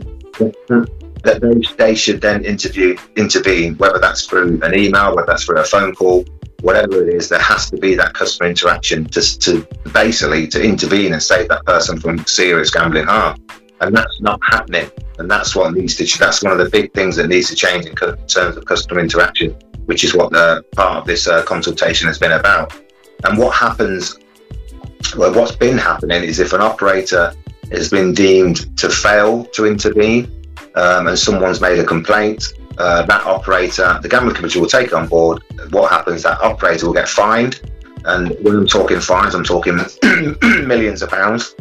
that 1.24 1.40
they, 1.42 1.76
they 1.76 1.96
should 1.96 2.22
then 2.22 2.46
interview 2.46 2.98
intervene, 3.16 3.76
whether 3.78 4.00
that's 4.00 4.26
through 4.26 4.60
an 4.64 4.78
email, 4.78 5.16
whether 5.16 5.28
that's 5.28 5.46
through 5.46 5.60
a 5.60 5.64
phone 5.64 5.94
call, 5.94 6.26
whatever 6.62 7.08
it 7.08 7.14
is, 7.14 7.30
there 7.30 7.40
has 7.40 7.70
to 7.70 7.78
be 7.78 7.96
that 7.96 8.14
customer 8.14 8.50
interaction 8.50 9.06
to, 9.06 9.40
to 9.40 9.68
basically 9.94 10.48
to 10.48 10.62
intervene 10.62 11.14
and 11.14 11.22
save 11.22 11.48
that 11.50 11.66
person 11.66 12.00
from 12.00 12.26
serious 12.26 12.72
gambling 12.72 13.06
harm. 13.06 13.38
And 13.82 13.96
that's 13.96 14.20
not 14.20 14.40
happening. 14.44 14.90
And 15.18 15.30
that's 15.30 15.56
what 15.56 15.74
needs 15.74 15.96
to, 15.96 16.18
that's 16.18 16.44
one 16.44 16.52
of 16.52 16.58
the 16.60 16.70
big 16.70 16.94
things 16.94 17.16
that 17.16 17.28
needs 17.28 17.50
to 17.50 17.56
change 17.56 17.86
in 17.86 17.96
terms 17.96 18.58
of 18.58 18.66
customer 18.66 19.00
interaction, 19.00 19.52
which 19.86 20.04
is 20.04 20.14
what 20.16 20.32
the 20.32 20.64
part 20.76 20.98
of 20.98 21.06
this 21.06 21.28
uh, 21.28 21.44
consultation 21.44 22.08
has 22.08 22.18
been 22.18 22.34
about. 22.34 22.74
And 23.24 23.38
what 23.38 23.56
happens, 23.56 24.18
well, 25.18 25.34
what's 25.34 25.56
been 25.56 25.78
happening 25.78 26.24
is 26.24 26.40
if 26.40 26.54
an 26.54 26.62
operator 26.62 27.34
has 27.72 27.90
been 27.90 28.14
deemed 28.14 28.78
to 28.78 28.90
fail 28.90 29.46
to 29.46 29.66
intervene 29.66 30.26
um, 30.76 31.08
and 31.08 31.18
someone's 31.18 31.62
made 31.62 31.80
a 31.80 31.86
complaint, 31.86 32.54
uh, 32.80 33.04
that 33.04 33.26
operator, 33.26 34.00
the 34.02 34.10
gambling 34.10 34.36
commission 34.36 34.62
will 34.62 34.70
take 34.70 34.94
on 34.94 35.08
board. 35.08 35.44
What 35.72 35.92
happens? 35.92 36.24
That 36.24 36.40
operator 36.42 36.88
will 36.88 36.94
get 36.94 37.10
fined, 37.10 37.62
and 38.06 38.36
when 38.42 38.56
I'm 38.56 38.68
talking 38.68 39.00
fines, 39.02 39.36
I'm 39.36 39.44
talking 39.44 39.78
millions 40.66 41.02
of 41.02 41.10
pounds 41.10 41.56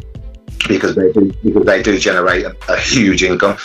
because 0.67 0.95
they 0.95 1.11
do 1.11 1.31
because 1.43 1.65
they 1.65 1.83
do 1.83 1.99
generate 1.99 2.45
a, 2.45 2.55
a 2.69 2.79
huge 2.79 3.23
income. 3.23 3.57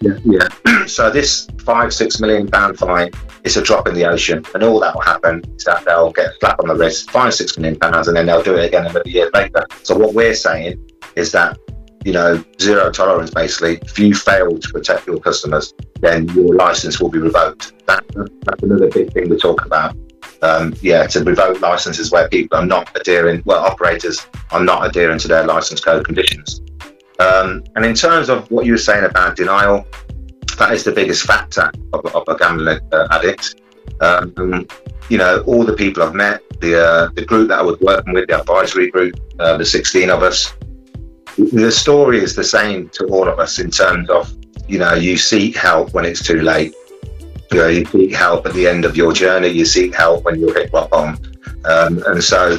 Yeah, 0.00 0.18
yeah. 0.24 0.86
so 0.86 1.10
this 1.10 1.48
five 1.64 1.92
six 1.92 2.20
million 2.20 2.48
pound 2.48 2.78
fine 2.78 3.10
is 3.42 3.56
a 3.56 3.62
drop 3.62 3.88
in 3.88 3.94
the 3.94 4.04
ocean, 4.04 4.44
and 4.54 4.62
all 4.62 4.78
that 4.80 4.94
will 4.94 5.02
happen 5.02 5.42
is 5.56 5.64
that 5.64 5.84
they'll 5.84 6.12
get 6.12 6.26
a 6.26 6.34
slap 6.38 6.60
on 6.60 6.68
the 6.68 6.76
wrist, 6.76 7.10
five 7.10 7.34
six 7.34 7.58
million 7.58 7.78
pounds, 7.78 8.06
and 8.06 8.16
then 8.16 8.26
they'll 8.26 8.42
do 8.42 8.56
it 8.56 8.66
again 8.66 8.86
another 8.86 9.02
year 9.04 9.30
later. 9.34 9.66
So 9.82 9.96
what 9.96 10.14
we're 10.14 10.34
saying 10.34 10.78
is 11.16 11.32
that 11.32 11.58
you 12.04 12.12
know 12.12 12.44
zero 12.60 12.90
tolerance 12.90 13.30
basically. 13.30 13.78
If 13.82 13.98
you 13.98 14.14
fail 14.14 14.58
to 14.58 14.68
protect 14.72 15.06
your 15.06 15.18
customers, 15.18 15.74
then 16.00 16.28
your 16.28 16.54
license 16.54 17.00
will 17.00 17.08
be 17.08 17.18
revoked. 17.18 17.72
That, 17.86 18.04
that's 18.42 18.62
another 18.62 18.90
big 18.90 19.12
thing 19.12 19.28
we 19.28 19.36
talk 19.36 19.64
about. 19.64 19.96
Um, 20.42 20.74
yeah, 20.82 21.06
to 21.06 21.24
revoke 21.24 21.60
licenses 21.60 22.10
where 22.10 22.28
people 22.28 22.58
are 22.58 22.66
not 22.66 22.94
adhering, 22.98 23.42
well, 23.46 23.64
operators 23.64 24.26
are 24.50 24.62
not 24.62 24.86
adhering 24.86 25.18
to 25.20 25.28
their 25.28 25.46
license 25.46 25.80
code 25.80 26.04
conditions. 26.04 26.60
Um, 27.18 27.64
and 27.76 27.84
in 27.84 27.94
terms 27.94 28.28
of 28.28 28.50
what 28.50 28.66
you 28.66 28.72
were 28.72 28.78
saying 28.78 29.04
about 29.04 29.36
denial, 29.36 29.86
that 30.58 30.72
is 30.72 30.84
the 30.84 30.92
biggest 30.92 31.24
factor 31.24 31.70
of, 31.92 32.04
of 32.14 32.24
a 32.28 32.36
gambling 32.36 32.80
uh, 32.92 33.08
addict. 33.10 33.60
Um, 34.00 34.66
you 35.08 35.18
know, 35.18 35.42
all 35.46 35.64
the 35.64 35.74
people 35.74 36.02
I've 36.02 36.14
met, 36.14 36.42
the 36.60 36.80
uh, 36.80 37.08
the 37.14 37.24
group 37.24 37.48
that 37.48 37.60
I 37.60 37.62
was 37.62 37.78
working 37.80 38.12
with, 38.14 38.28
the 38.28 38.40
advisory 38.40 38.90
group, 38.90 39.14
uh, 39.38 39.56
the 39.56 39.64
16 39.64 40.10
of 40.10 40.22
us, 40.22 40.54
the 41.36 41.70
story 41.70 42.18
is 42.18 42.34
the 42.34 42.44
same 42.44 42.88
to 42.90 43.06
all 43.06 43.28
of 43.28 43.38
us 43.38 43.58
in 43.58 43.70
terms 43.70 44.08
of, 44.10 44.32
you 44.68 44.78
know, 44.78 44.94
you 44.94 45.16
seek 45.16 45.56
help 45.56 45.92
when 45.92 46.04
it's 46.04 46.22
too 46.22 46.42
late. 46.42 46.74
You 47.50 47.58
know, 47.58 47.68
you 47.68 47.84
seek 47.86 48.14
help 48.14 48.46
at 48.46 48.54
the 48.54 48.66
end 48.66 48.84
of 48.84 48.96
your 48.96 49.12
journey. 49.12 49.48
You 49.48 49.64
seek 49.64 49.94
help 49.94 50.24
when 50.24 50.40
you're 50.40 50.54
hit 50.54 50.72
rock 50.72 50.90
bottom. 50.90 51.18
Um, 51.64 52.02
and 52.06 52.22
so 52.22 52.58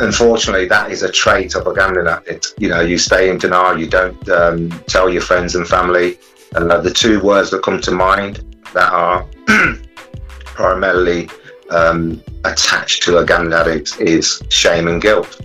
unfortunately, 0.00 0.66
that 0.66 0.90
is 0.90 1.02
a 1.02 1.10
trait 1.10 1.54
of 1.54 1.66
a 1.66 1.74
gambling 1.74 2.06
addict. 2.06 2.54
You 2.58 2.68
know, 2.68 2.80
you 2.80 2.98
stay 2.98 3.30
in 3.30 3.38
denial, 3.38 3.78
you 3.78 3.88
don't 3.88 4.28
um, 4.28 4.70
tell 4.86 5.08
your 5.08 5.22
friends 5.22 5.54
and 5.54 5.66
family. 5.66 6.18
And 6.54 6.70
uh, 6.70 6.80
the 6.80 6.90
two 6.90 7.20
words 7.20 7.50
that 7.50 7.62
come 7.62 7.80
to 7.82 7.92
mind 7.92 8.44
that 8.74 8.92
are 8.92 9.26
primarily 10.44 11.28
um, 11.70 12.22
attached 12.44 13.02
to 13.04 13.18
a 13.18 13.26
gambling 13.26 13.52
addict 13.52 14.00
is 14.00 14.42
shame 14.48 14.88
and 14.88 15.00
guilt. 15.00 15.40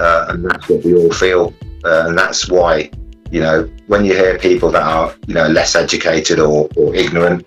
Uh, 0.00 0.26
and 0.30 0.44
that's 0.44 0.68
what 0.68 0.84
we 0.84 0.94
all 0.94 1.12
feel. 1.12 1.54
Uh, 1.84 2.06
and 2.08 2.18
that's 2.18 2.48
why 2.48 2.90
you 3.30 3.40
know, 3.40 3.68
when 3.86 4.04
you 4.04 4.14
hear 4.14 4.38
people 4.38 4.70
that 4.70 4.82
are, 4.82 5.14
you 5.26 5.34
know, 5.34 5.46
less 5.48 5.74
educated 5.74 6.38
or, 6.38 6.68
or 6.76 6.94
ignorant 6.94 7.46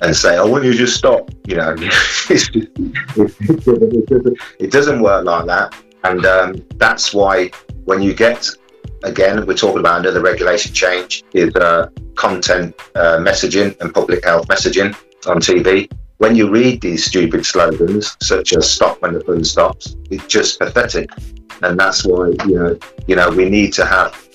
and 0.00 0.16
say, 0.16 0.36
oh, 0.36 0.50
will 0.50 0.64
you 0.64 0.74
just 0.74 0.96
stop? 0.96 1.30
You 1.46 1.56
know, 1.56 1.74
it 4.58 4.70
doesn't 4.70 5.00
work 5.00 5.24
like 5.24 5.46
that. 5.46 5.74
And 6.04 6.26
um, 6.26 6.56
that's 6.76 7.14
why 7.14 7.50
when 7.84 8.02
you 8.02 8.14
get, 8.14 8.48
again, 9.04 9.46
we're 9.46 9.54
talking 9.54 9.78
about 9.78 10.00
another 10.00 10.20
regulation 10.20 10.74
change, 10.74 11.22
is 11.32 11.54
uh, 11.54 11.88
content 12.16 12.74
uh, 12.96 13.18
messaging 13.18 13.80
and 13.80 13.94
public 13.94 14.24
health 14.24 14.48
messaging 14.48 14.96
on 15.28 15.36
TV. 15.38 15.90
When 16.18 16.34
you 16.36 16.50
read 16.50 16.80
these 16.80 17.04
stupid 17.04 17.44
slogans, 17.46 18.16
such 18.20 18.52
as 18.52 18.70
"Stop 18.70 19.02
when 19.02 19.14
the 19.14 19.20
fun 19.22 19.42
stops," 19.42 19.96
it's 20.10 20.26
just 20.26 20.60
pathetic, 20.60 21.10
and 21.62 21.78
that's 21.78 22.04
why 22.04 22.28
you 22.46 22.58
know, 22.58 22.78
you 23.06 23.16
know, 23.16 23.30
we 23.30 23.48
need 23.48 23.72
to 23.74 23.84
have 23.84 24.28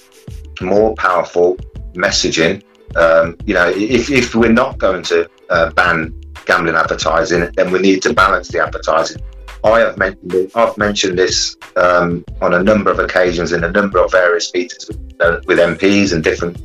more 0.61 0.95
powerful 0.95 1.55
messaging. 1.93 2.63
Um, 2.95 3.35
you 3.45 3.53
know, 3.53 3.69
if, 3.69 4.09
if 4.09 4.33
we're 4.33 4.51
not 4.51 4.77
going 4.77 5.03
to 5.03 5.29
uh, 5.49 5.71
ban 5.71 6.13
gambling 6.45 6.75
advertising, 6.75 7.49
then 7.55 7.71
we 7.71 7.79
need 7.79 8.01
to 8.03 8.13
balance 8.13 8.47
the 8.47 8.63
advertising. 8.63 9.21
I 9.63 9.79
have 9.79 9.97
mentioned 9.97 10.33
it, 10.33 10.51
I've 10.55 10.77
mentioned 10.77 11.17
this 11.17 11.57
um, 11.75 12.23
on 12.41 12.53
a 12.53 12.63
number 12.63 12.89
of 12.91 12.99
occasions 12.99 13.51
in 13.51 13.63
a 13.63 13.71
number 13.71 13.99
of 13.99 14.11
various 14.11 14.53
meetings 14.53 14.87
with, 14.87 15.15
uh, 15.19 15.41
with 15.45 15.57
MPs 15.57 16.13
and 16.13 16.23
different 16.23 16.57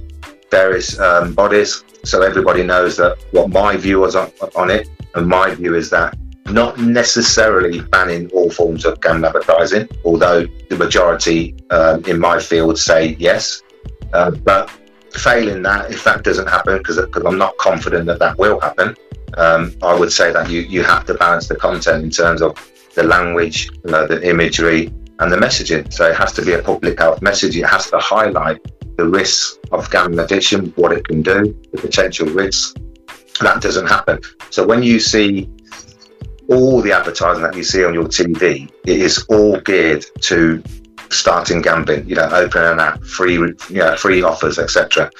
various 0.50 1.00
um, 1.00 1.34
bodies, 1.34 1.82
so 2.04 2.22
everybody 2.22 2.62
knows 2.62 2.96
that 2.98 3.16
what 3.30 3.48
my 3.50 3.76
view 3.76 4.00
was 4.00 4.14
on, 4.14 4.30
on 4.54 4.70
it. 4.70 4.88
And 5.14 5.26
my 5.26 5.54
view 5.54 5.74
is 5.74 5.90
that 5.90 6.16
not 6.46 6.78
necessarily 6.78 7.80
banning 7.80 8.30
all 8.30 8.50
forms 8.50 8.84
of 8.84 9.00
gambling 9.00 9.24
advertising, 9.24 9.88
although 10.04 10.46
the 10.68 10.76
majority 10.76 11.54
um, 11.70 12.04
in 12.04 12.18
my 12.18 12.38
field 12.38 12.78
say 12.78 13.16
yes. 13.18 13.62
Uh, 14.12 14.30
but 14.30 14.70
failing 15.12 15.62
that, 15.62 15.90
if 15.90 16.04
that 16.04 16.24
doesn't 16.24 16.48
happen, 16.48 16.78
because 16.78 16.98
I'm 16.98 17.38
not 17.38 17.56
confident 17.58 18.06
that 18.06 18.18
that 18.18 18.36
will 18.38 18.60
happen, 18.60 18.94
um, 19.36 19.74
I 19.82 19.94
would 19.94 20.12
say 20.12 20.32
that 20.32 20.50
you, 20.50 20.60
you 20.60 20.82
have 20.82 21.06
to 21.06 21.14
balance 21.14 21.48
the 21.48 21.56
content 21.56 22.04
in 22.04 22.10
terms 22.10 22.42
of 22.42 22.56
the 22.94 23.02
language, 23.02 23.70
uh, 23.88 24.06
the 24.06 24.28
imagery, 24.28 24.92
and 25.18 25.32
the 25.32 25.36
messaging. 25.36 25.90
So 25.92 26.10
it 26.10 26.16
has 26.16 26.32
to 26.34 26.42
be 26.42 26.52
a 26.52 26.62
public 26.62 26.98
health 26.98 27.22
message. 27.22 27.56
It 27.56 27.66
has 27.66 27.90
to 27.90 27.98
highlight 27.98 28.58
the 28.96 29.08
risks 29.08 29.58
of 29.70 29.90
gambling 29.90 30.18
addiction, 30.18 30.72
what 30.76 30.92
it 30.92 31.06
can 31.06 31.22
do, 31.22 31.56
the 31.72 31.80
potential 31.80 32.26
risks. 32.28 32.74
That 33.40 33.62
doesn't 33.62 33.86
happen. 33.86 34.20
So 34.50 34.66
when 34.66 34.82
you 34.82 35.00
see 35.00 35.48
all 36.52 36.82
the 36.82 36.92
advertising 36.92 37.42
that 37.42 37.56
you 37.56 37.64
see 37.64 37.84
on 37.84 37.94
your 37.94 38.04
TV, 38.04 38.70
it 38.86 39.00
is 39.00 39.24
all 39.28 39.58
geared 39.60 40.04
to 40.22 40.62
starting 41.10 41.62
gambling, 41.62 42.08
you 42.08 42.14
know, 42.14 42.28
opening 42.32 42.72
an 42.72 42.80
app, 42.80 43.02
free, 43.04 43.34
you 43.34 43.56
know, 43.70 43.96
free 43.96 44.22
offers, 44.22 44.58
etc. 44.58 45.10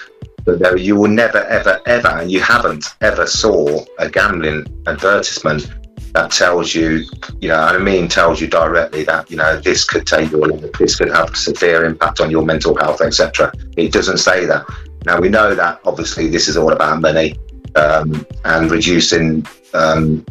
But 0.44 0.58
there, 0.58 0.76
you 0.76 0.96
will 0.96 1.10
never, 1.10 1.44
ever, 1.44 1.80
ever, 1.86 2.08
and 2.08 2.30
you 2.30 2.40
haven't 2.40 2.86
ever 3.00 3.26
saw 3.26 3.84
a 3.98 4.10
gambling 4.10 4.66
advertisement 4.86 5.70
that 6.14 6.30
tells 6.30 6.74
you, 6.74 7.04
you 7.40 7.48
know, 7.48 7.56
I 7.56 7.78
mean, 7.78 8.08
tells 8.08 8.40
you 8.40 8.46
directly 8.46 9.04
that 9.04 9.30
you 9.30 9.36
know 9.36 9.58
this 9.58 9.84
could 9.84 10.06
take 10.06 10.30
your 10.30 10.46
life, 10.46 10.72
this 10.72 10.96
could 10.96 11.10
have 11.10 11.34
severe 11.36 11.84
impact 11.84 12.20
on 12.20 12.30
your 12.30 12.44
mental 12.44 12.76
health, 12.76 13.00
etc. 13.00 13.52
It 13.76 13.92
doesn't 13.92 14.18
say 14.18 14.44
that. 14.46 14.66
Now 15.06 15.20
we 15.20 15.28
know 15.28 15.54
that 15.54 15.80
obviously 15.84 16.28
this 16.28 16.48
is 16.48 16.56
all 16.56 16.72
about 16.72 17.00
money 17.00 17.38
um, 17.74 18.26
and 18.44 18.70
reducing 18.70 19.46
um, 19.74 20.24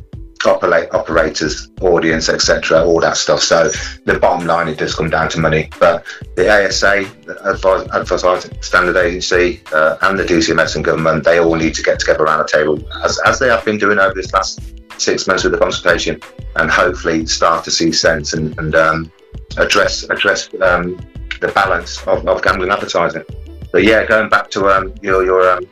operators, 0.46 1.70
audience, 1.82 2.30
etc., 2.30 2.84
all 2.84 3.00
that 3.02 3.18
stuff. 3.18 3.42
So 3.42 3.70
the 4.06 4.20
bottom 4.20 4.48
line, 4.48 4.68
it 4.68 4.78
does 4.78 4.96
come 4.96 5.10
down 5.10 5.30
to 5.30 5.40
money. 5.40 5.70
But 5.80 6.06
the 6.36 6.50
ASA, 6.50 7.06
the 7.26 7.88
Advertising 7.94 8.62
Standard 8.62 8.98
Agency, 8.98 9.62
uh, 9.74 9.98
and 10.02 10.18
the 10.18 10.24
DCMS 10.24 10.76
and 10.76 10.86
government, 10.86 11.24
they 11.24 11.40
all 11.40 11.56
need 11.56 11.74
to 11.76 11.84
get 11.84 12.00
together 12.00 12.24
around 12.24 12.40
the 12.40 12.48
table, 12.48 12.80
as, 13.04 13.20
as 13.26 13.40
they 13.40 13.48
have 13.48 13.64
been 13.66 13.78
doing 13.78 14.00
over 14.00 14.14
this 14.14 14.34
last 14.34 14.62
six 14.98 15.28
months 15.28 15.44
with 15.44 15.54
the 15.54 15.60
consultation, 15.60 16.20
and 16.56 16.70
hopefully 16.70 17.26
start 17.26 17.64
to 17.66 17.72
see 17.72 17.92
sense 17.92 18.34
and, 18.34 18.58
and 18.60 18.76
um, 18.76 19.12
address 19.58 20.04
address 20.10 20.50
um, 20.62 20.98
the 21.40 21.48
balance 21.50 22.06
of, 22.08 22.28
of, 22.28 22.42
gambling 22.42 22.72
advertising. 22.72 23.24
But 23.72 23.84
yeah, 23.84 24.06
going 24.06 24.30
back 24.30 24.50
to 24.52 24.68
um, 24.68 24.94
your 25.02 25.24
your 25.24 25.50
um, 25.50 25.66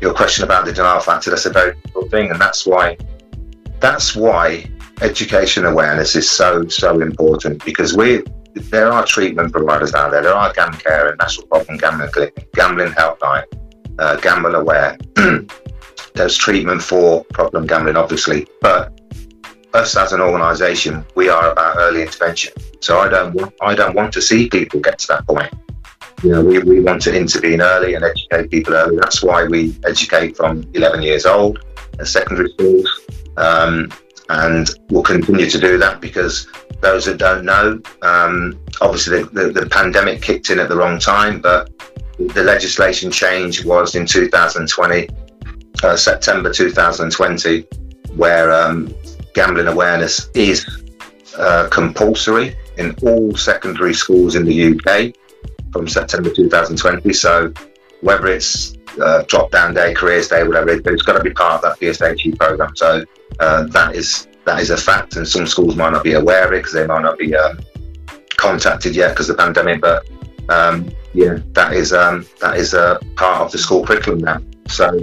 your 0.00 0.14
question 0.14 0.44
about 0.44 0.64
the 0.64 0.72
denial 0.72 1.00
factor, 1.00 1.30
that's 1.30 1.46
a 1.46 1.50
very 1.50 1.74
good 1.92 2.10
thing, 2.10 2.30
and 2.30 2.40
that's 2.40 2.66
why 2.66 2.96
that's 3.80 4.16
why 4.16 4.64
education 5.00 5.64
awareness 5.64 6.16
is 6.16 6.28
so 6.28 6.66
so 6.68 7.00
important 7.00 7.64
because 7.64 7.96
we 7.96 8.22
there 8.54 8.90
are 8.90 9.04
treatment 9.04 9.52
providers 9.52 9.94
out 9.94 10.10
there. 10.10 10.22
There 10.22 10.34
are 10.34 10.52
GamCare 10.52 11.10
and 11.10 11.18
National 11.18 11.46
Problem 11.46 11.78
Gambling 11.78 12.10
Clinic, 12.10 12.52
Gambling 12.54 12.92
Helpline, 12.92 13.44
uh, 13.98 14.16
Gamble 14.16 14.54
Aware. 14.56 14.98
There's 16.14 16.36
treatment 16.36 16.82
for 16.82 17.24
problem 17.26 17.66
gambling, 17.66 17.96
obviously, 17.96 18.48
but 18.60 19.00
us 19.74 19.96
as 19.96 20.12
an 20.12 20.20
organisation, 20.20 21.04
we 21.14 21.28
are 21.28 21.52
about 21.52 21.76
early 21.78 22.02
intervention. 22.02 22.52
So 22.80 22.98
I 22.98 23.08
don't 23.08 23.34
want, 23.34 23.54
I 23.60 23.74
don't 23.74 23.94
want 23.94 24.12
to 24.14 24.22
see 24.22 24.48
people 24.48 24.80
get 24.80 24.98
to 25.00 25.06
that 25.08 25.26
point. 25.26 25.52
You 26.22 26.30
know, 26.30 26.42
we, 26.42 26.58
we 26.58 26.80
want 26.80 27.02
to 27.02 27.16
intervene 27.16 27.60
early 27.60 27.94
and 27.94 28.04
educate 28.04 28.50
people 28.50 28.74
early. 28.74 28.96
That's 28.96 29.22
why 29.22 29.44
we 29.44 29.76
educate 29.86 30.36
from 30.36 30.68
11 30.74 31.02
years 31.02 31.26
old 31.26 31.64
at 32.00 32.08
secondary 32.08 32.50
schools. 32.50 33.00
Um, 33.38 33.92
and 34.28 34.68
we'll 34.90 35.02
continue 35.02 35.48
to 35.48 35.58
do 35.58 35.78
that 35.78 36.00
because 36.00 36.48
those 36.80 37.06
that 37.06 37.18
don't 37.18 37.44
know, 37.44 37.80
um, 38.02 38.60
obviously 38.80 39.22
the, 39.22 39.30
the, 39.30 39.60
the, 39.60 39.66
pandemic 39.66 40.20
kicked 40.20 40.50
in 40.50 40.58
at 40.58 40.68
the 40.68 40.76
wrong 40.76 40.98
time, 40.98 41.40
but 41.40 41.70
the 42.18 42.42
legislation 42.42 43.10
change 43.10 43.64
was 43.64 43.94
in 43.94 44.04
2020, 44.04 45.08
uh, 45.82 45.96
September 45.96 46.52
2020, 46.52 47.66
where 48.16 48.52
um, 48.52 48.92
gambling 49.34 49.68
awareness 49.68 50.28
is 50.34 50.66
uh, 51.38 51.68
compulsory 51.70 52.56
in 52.76 52.94
all 53.02 53.34
secondary 53.34 53.94
schools 53.94 54.34
in 54.34 54.44
the 54.44 54.72
UK 54.72 55.14
from 55.72 55.88
September 55.88 56.30
2020. 56.30 57.12
So 57.12 57.52
whether 58.00 58.26
it's 58.26 58.76
uh, 59.00 59.22
drop 59.26 59.50
down 59.50 59.74
day, 59.74 59.94
careers 59.94 60.28
day, 60.28 60.42
whatever 60.42 60.70
it 60.70 60.86
is, 60.86 60.92
it's 60.94 61.02
got 61.02 61.16
to 61.16 61.22
be 61.22 61.30
part 61.30 61.62
of 61.64 61.78
that 61.78 61.80
PSHE 61.80 62.36
program. 62.38 62.74
So 62.76 63.04
uh, 63.40 63.64
that 63.64 63.94
is 63.94 64.28
that 64.44 64.60
is 64.60 64.70
a 64.70 64.76
fact, 64.76 65.16
and 65.16 65.26
some 65.26 65.46
schools 65.46 65.76
might 65.76 65.90
not 65.90 66.04
be 66.04 66.14
aware 66.14 66.46
of 66.46 66.52
it 66.52 66.58
because 66.58 66.72
they 66.72 66.86
might 66.86 67.02
not 67.02 67.18
be 67.18 67.36
um, 67.36 67.58
contacted 68.36 68.96
yet 68.96 69.10
because 69.10 69.28
of 69.28 69.36
the 69.36 69.42
pandemic. 69.42 69.80
But 69.80 70.08
um, 70.48 70.90
yeah, 71.12 71.38
that 71.52 71.74
is 71.74 71.92
um, 71.92 72.26
that 72.40 72.56
is 72.56 72.74
a 72.74 72.98
part 73.16 73.42
of 73.42 73.52
the 73.52 73.58
school 73.58 73.84
curriculum 73.84 74.20
now. 74.20 74.40
So 74.68 74.98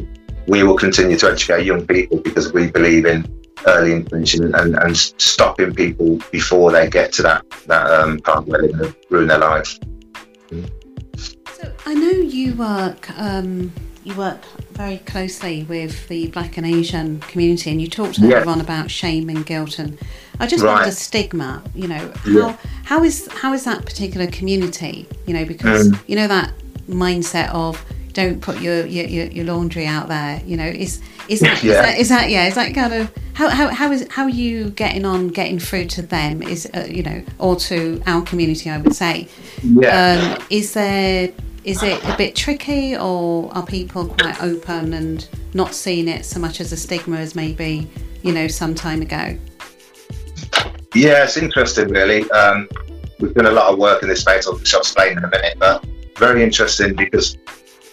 we 0.48 0.64
will 0.64 0.78
continue 0.78 1.18
to 1.18 1.32
educate 1.32 1.66
young 1.66 1.86
people 1.88 2.20
because 2.20 2.54
we 2.54 2.72
believe 2.72 3.06
in 3.06 3.26
early 3.68 3.94
intervention 3.94 4.54
and, 4.54 4.76
and 4.76 4.96
stopping 4.96 5.74
people 5.74 6.20
before 6.32 6.72
they 6.72 6.90
get 6.90 7.12
to 7.14 7.22
that 7.24 7.50
that 7.68 7.90
um, 7.92 8.20
part 8.20 8.46
where 8.48 8.62
they're 8.62 8.72
going 8.72 8.92
to 8.92 8.98
ruin 9.10 9.28
their 9.28 9.40
life. 9.40 9.80
So 11.48 11.74
I 11.86 11.94
know 11.94 12.10
you 12.10 12.56
work 12.56 13.10
um, 13.18 13.72
you 14.04 14.14
work 14.16 14.42
very 14.76 14.97
closely 14.99 15.63
with 15.63 16.07
the 16.07 16.28
Black 16.28 16.57
and 16.57 16.65
Asian 16.65 17.19
community, 17.21 17.71
and 17.71 17.82
you 17.82 17.88
talked 17.88 18.15
to 18.15 18.32
everyone 18.32 18.61
about 18.61 18.91
shame 18.91 19.30
and 19.30 19.45
guilt, 19.45 19.80
and 19.80 19.97
I 20.39 20.47
just 20.47 20.63
right. 20.63 20.73
wonder 20.73 20.91
stigma. 20.91 21.63
You 21.73 21.88
know, 21.88 22.11
how 22.15 22.32
yeah. 22.32 22.57
how 22.84 23.03
is 23.03 23.28
how 23.28 23.53
is 23.53 23.63
that 23.65 23.86
particular 23.86 24.28
community? 24.28 25.07
You 25.26 25.34
know, 25.34 25.45
because 25.45 25.91
um, 25.91 25.99
you 26.07 26.15
know 26.15 26.28
that 26.28 26.53
mindset 26.88 27.49
of 27.53 27.84
don't 28.15 28.41
put 28.41 28.61
your, 28.61 28.86
your, 28.86 29.05
your 29.28 29.45
laundry 29.45 29.86
out 29.86 30.07
there. 30.07 30.41
You 30.45 30.57
know, 30.57 30.65
is 30.65 31.01
is 31.28 31.41
that, 31.41 31.61
yeah. 31.63 31.71
is 31.71 31.78
that 31.78 31.99
is 31.99 32.09
that 32.09 32.30
yeah? 32.30 32.47
Is 32.47 32.55
that 32.55 32.73
kind 32.73 32.93
of 32.93 33.11
how, 33.34 33.49
how, 33.49 33.67
how 33.67 33.91
is 33.91 34.07
how 34.09 34.23
are 34.23 34.30
you 34.30 34.69
getting 34.71 35.05
on 35.05 35.28
getting 35.28 35.59
through 35.59 35.86
to 35.86 36.01
them? 36.01 36.41
Is 36.41 36.67
uh, 36.73 36.88
you 36.89 37.03
know, 37.03 37.23
or 37.38 37.55
to 37.57 38.01
our 38.07 38.21
community? 38.23 38.69
I 38.69 38.78
would 38.78 38.95
say. 38.95 39.28
Yeah. 39.61 40.38
Um, 40.38 40.45
is 40.49 40.73
there 40.73 41.32
is 41.66 41.82
it 41.82 42.01
a 42.05 42.16
bit 42.16 42.36
tricky, 42.36 42.95
or 42.95 43.51
are 43.53 43.66
people 43.66 44.05
quite 44.05 44.41
open 44.41 44.93
and 44.93 45.28
not 45.55 45.74
seeing 45.74 46.07
it 46.07 46.24
so 46.24 46.39
much 46.39 46.61
as 46.61 46.72
a 46.72 46.78
stigma 46.78 47.18
as 47.18 47.36
maybe 47.36 47.89
you 48.22 48.32
know 48.32 48.47
some 48.47 48.76
time 48.76 49.01
ago? 49.01 49.38
Yeah, 50.93 51.24
it's 51.24 51.38
interesting, 51.38 51.89
really. 51.89 52.30
Um, 52.30 52.70
we've 53.20 53.34
done 53.34 53.47
a 53.47 53.51
lot 53.51 53.74
of 53.74 53.80
work 53.80 54.03
in 54.03 54.09
this 54.09 54.22
space, 54.22 54.47
I'll 54.47 54.57
explain 54.57 55.18
in 55.18 55.24
a 55.24 55.30
minute, 55.30 55.57
but 55.59 55.84
very 56.18 56.43
interesting 56.43 56.95
because 56.95 57.38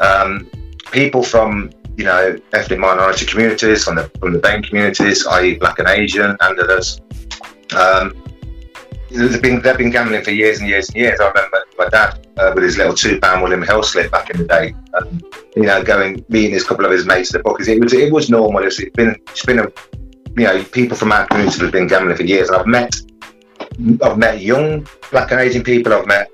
um, 0.01 0.49
people 0.93 1.23
from 1.23 1.71
you 1.97 2.05
know 2.05 2.37
ethnic 2.53 2.79
minority 2.79 3.25
communities, 3.25 3.85
from 3.85 3.97
the 3.97 4.11
from 4.21 4.35
the 4.35 4.39
BAME 4.39 4.65
communities, 4.65 5.27
i.e., 5.27 5.55
Black 5.55 5.79
and 5.79 5.89
Asian, 5.89 6.37
and 6.39 6.61
others. 6.61 7.01
Um, 7.75 8.23
they've 9.13 9.43
been 9.43 9.61
they've 9.61 9.77
been 9.77 9.91
gambling 9.91 10.23
for 10.23 10.31
years 10.31 10.61
and 10.61 10.69
years 10.69 10.89
and 10.89 10.97
years. 10.97 11.21
I 11.21 11.29
remember 11.29 11.59
my 11.79 11.89
dad 11.89 12.27
uh, 12.39 12.53
with 12.55 12.65
his 12.65 12.77
little 12.77 12.95
two 12.95 13.21
pound 13.21 13.43
William 13.43 13.63
Hill 13.63 13.83
slip 13.83 14.11
back 14.11 14.31
in 14.31 14.39
the 14.39 14.45
day. 14.45 14.75
Um, 14.95 15.21
you 15.57 15.65
know, 15.65 15.83
going 15.83 16.25
meeting 16.29 16.53
his 16.53 16.65
couple 16.65 16.85
of 16.85 16.91
his 16.91 17.07
mates 17.07 17.35
at 17.35 17.39
the 17.39 17.49
bookies. 17.49 17.69
It 17.69 17.81
was 17.81 17.93
it 17.93 18.13
was 18.13 18.31
normal. 18.31 18.65
It's 18.65 18.83
been 18.91 19.17
it's 19.31 19.45
been 19.45 19.61
a 19.61 19.69
you 20.37 20.45
know 20.45 20.65
people 20.65 20.97
from 20.97 21.13
our 21.13 21.27
community 21.27 21.61
have 21.61 21.73
been 21.73 21.87
gambling 21.87 22.17
for 22.17 22.25
years. 22.25 22.49
And 22.49 22.59
I've 22.59 22.67
met 22.67 22.95
I've 24.03 24.19
met 24.19 24.41
young 24.41 24.87
black 25.11 25.31
and 25.31 25.41
Asian 25.41 25.63
people. 25.63 25.93
I've 25.93 26.07
met 26.07 26.31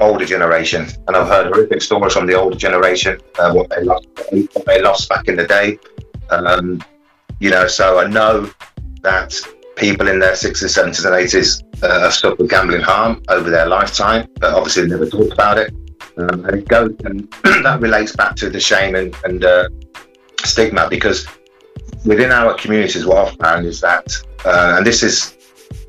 older 0.00 0.24
generation, 0.24 0.86
and 1.06 1.16
I've 1.16 1.28
heard 1.28 1.52
horrific 1.52 1.82
stories 1.82 2.12
from 2.12 2.26
the 2.26 2.34
older 2.34 2.56
generation, 2.56 3.18
uh, 3.38 3.52
what 3.52 3.70
they 3.70 3.82
lost, 3.82 4.06
what 4.30 4.66
they 4.66 4.80
lost 4.80 5.08
back 5.08 5.28
in 5.28 5.36
the 5.36 5.46
day. 5.46 5.78
Um, 6.30 6.82
you 7.40 7.50
know, 7.50 7.66
so 7.66 7.98
I 7.98 8.06
know 8.06 8.50
that 9.02 9.34
people 9.78 10.08
in 10.08 10.18
their 10.18 10.32
60s, 10.32 10.64
70s, 10.64 11.04
and 11.06 11.14
80s 11.14 11.82
uh, 11.82 12.00
have 12.00 12.14
suffered 12.14 12.48
gambling 12.48 12.80
harm 12.80 13.22
over 13.28 13.50
their 13.50 13.66
lifetime, 13.66 14.28
but 14.40 14.52
obviously 14.52 14.86
never 14.86 15.08
talked 15.08 15.32
about 15.32 15.58
it. 15.58 15.72
Um, 16.16 16.44
and 16.44 16.56
it 16.56 16.68
goes, 16.68 16.94
and 17.04 17.30
that 17.42 17.78
relates 17.80 18.14
back 18.14 18.34
to 18.36 18.50
the 18.50 18.60
shame 18.60 18.94
and, 18.96 19.14
and 19.24 19.44
uh, 19.44 19.68
stigma 20.44 20.88
because 20.88 21.26
within 22.04 22.32
our 22.32 22.54
communities, 22.54 23.06
what 23.06 23.18
I've 23.18 23.36
found 23.38 23.66
is 23.66 23.80
that, 23.80 24.12
uh, 24.44 24.74
and 24.76 24.86
this 24.86 25.02
is 25.02 25.36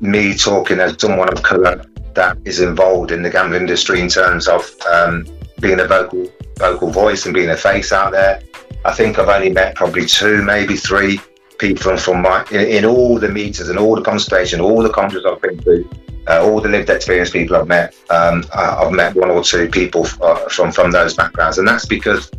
me 0.00 0.34
talking 0.34 0.80
as 0.80 1.00
someone 1.00 1.32
of 1.32 1.42
colour 1.42 1.84
that 2.14 2.38
is 2.44 2.60
involved 2.60 3.12
in 3.12 3.22
the 3.22 3.30
gambling 3.30 3.62
industry 3.62 4.00
in 4.00 4.08
terms 4.08 4.48
of 4.48 4.70
um, 4.92 5.26
being 5.60 5.80
a 5.80 5.86
vocal 5.86 6.26
vocal 6.56 6.90
voice 6.90 7.24
and 7.24 7.34
being 7.34 7.50
a 7.50 7.56
face 7.56 7.92
out 7.92 8.12
there. 8.12 8.42
I 8.84 8.92
think 8.92 9.18
I've 9.18 9.28
only 9.28 9.50
met 9.50 9.74
probably 9.74 10.04
two, 10.06 10.42
maybe 10.42 10.76
three 10.76 11.20
people 11.60 11.96
from 11.98 12.22
my 12.22 12.44
in, 12.50 12.60
in 12.60 12.84
all 12.84 13.18
the 13.18 13.28
meters 13.28 13.68
and 13.68 13.78
all 13.78 13.94
the 13.94 14.02
consultation, 14.02 14.60
all 14.60 14.82
the 14.82 14.90
conferences 14.90 15.30
I've 15.30 15.40
been 15.40 15.58
to, 15.58 15.88
uh, 16.26 16.42
all 16.42 16.60
the 16.60 16.68
lived 16.68 16.90
experience 16.90 17.30
people 17.30 17.56
I've 17.56 17.68
met. 17.68 17.94
Um, 18.08 18.44
I, 18.54 18.82
have 18.82 18.92
met 18.92 19.14
one 19.14 19.30
or 19.30 19.44
two 19.44 19.68
people 19.68 20.06
uh, 20.22 20.48
from 20.48 20.72
from 20.72 20.90
those 20.90 21.14
backgrounds, 21.14 21.58
and 21.58 21.68
that's 21.68 21.86
because 21.86 22.30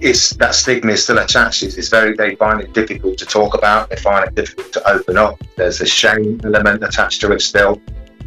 it's 0.00 0.30
that 0.30 0.54
stigma 0.54 0.92
is 0.92 1.04
still 1.04 1.18
attached. 1.18 1.62
It's, 1.62 1.76
it's, 1.76 1.88
very 1.88 2.14
they 2.14 2.34
find 2.34 2.60
it 2.60 2.74
difficult 2.74 3.16
to 3.18 3.26
talk 3.26 3.54
about. 3.54 3.88
They 3.88 3.96
find 3.96 4.28
it 4.28 4.34
difficult 4.34 4.72
to 4.74 4.90
open 4.90 5.16
up. 5.16 5.40
There's 5.56 5.80
a 5.80 5.86
shame 5.86 6.40
element 6.44 6.82
attached 6.82 7.20
to 7.22 7.32
it 7.32 7.40
still. 7.40 7.80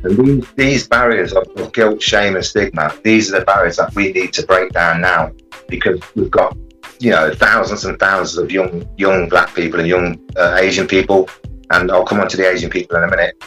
And 0.04 0.18
these, 0.18 0.52
these 0.56 0.88
barriers 0.88 1.34
of, 1.34 1.48
of 1.58 1.74
guilt, 1.74 2.02
shame, 2.02 2.36
and 2.36 2.46
stigma, 2.46 2.94
these 3.04 3.34
are 3.34 3.40
the 3.40 3.46
barriers 3.46 3.78
that 3.78 3.94
we 3.96 4.14
need 4.14 4.32
to 4.34 4.46
break 4.46 4.72
down 4.72 5.02
now 5.02 5.32
because 5.68 6.00
we've 6.16 6.32
got 6.32 6.56
you 7.00 7.12
know 7.12 7.34
thousands 7.34 7.86
and 7.86 8.00
thousands 8.00 8.38
of 8.38 8.52
young 8.52 8.88
young 8.98 9.30
black 9.30 9.54
people 9.54 9.80
and 9.80 9.88
young 9.88 10.20
uh, 10.36 10.58
Asian 10.60 10.88
people, 10.88 11.30
and 11.72 11.92
I'll 11.92 12.06
come 12.06 12.20
on 12.20 12.28
to 12.30 12.38
the 12.38 12.50
Asian 12.50 12.70
people 12.70 12.98
in 12.98 13.04
a 13.04 13.08
minute, 13.08 13.44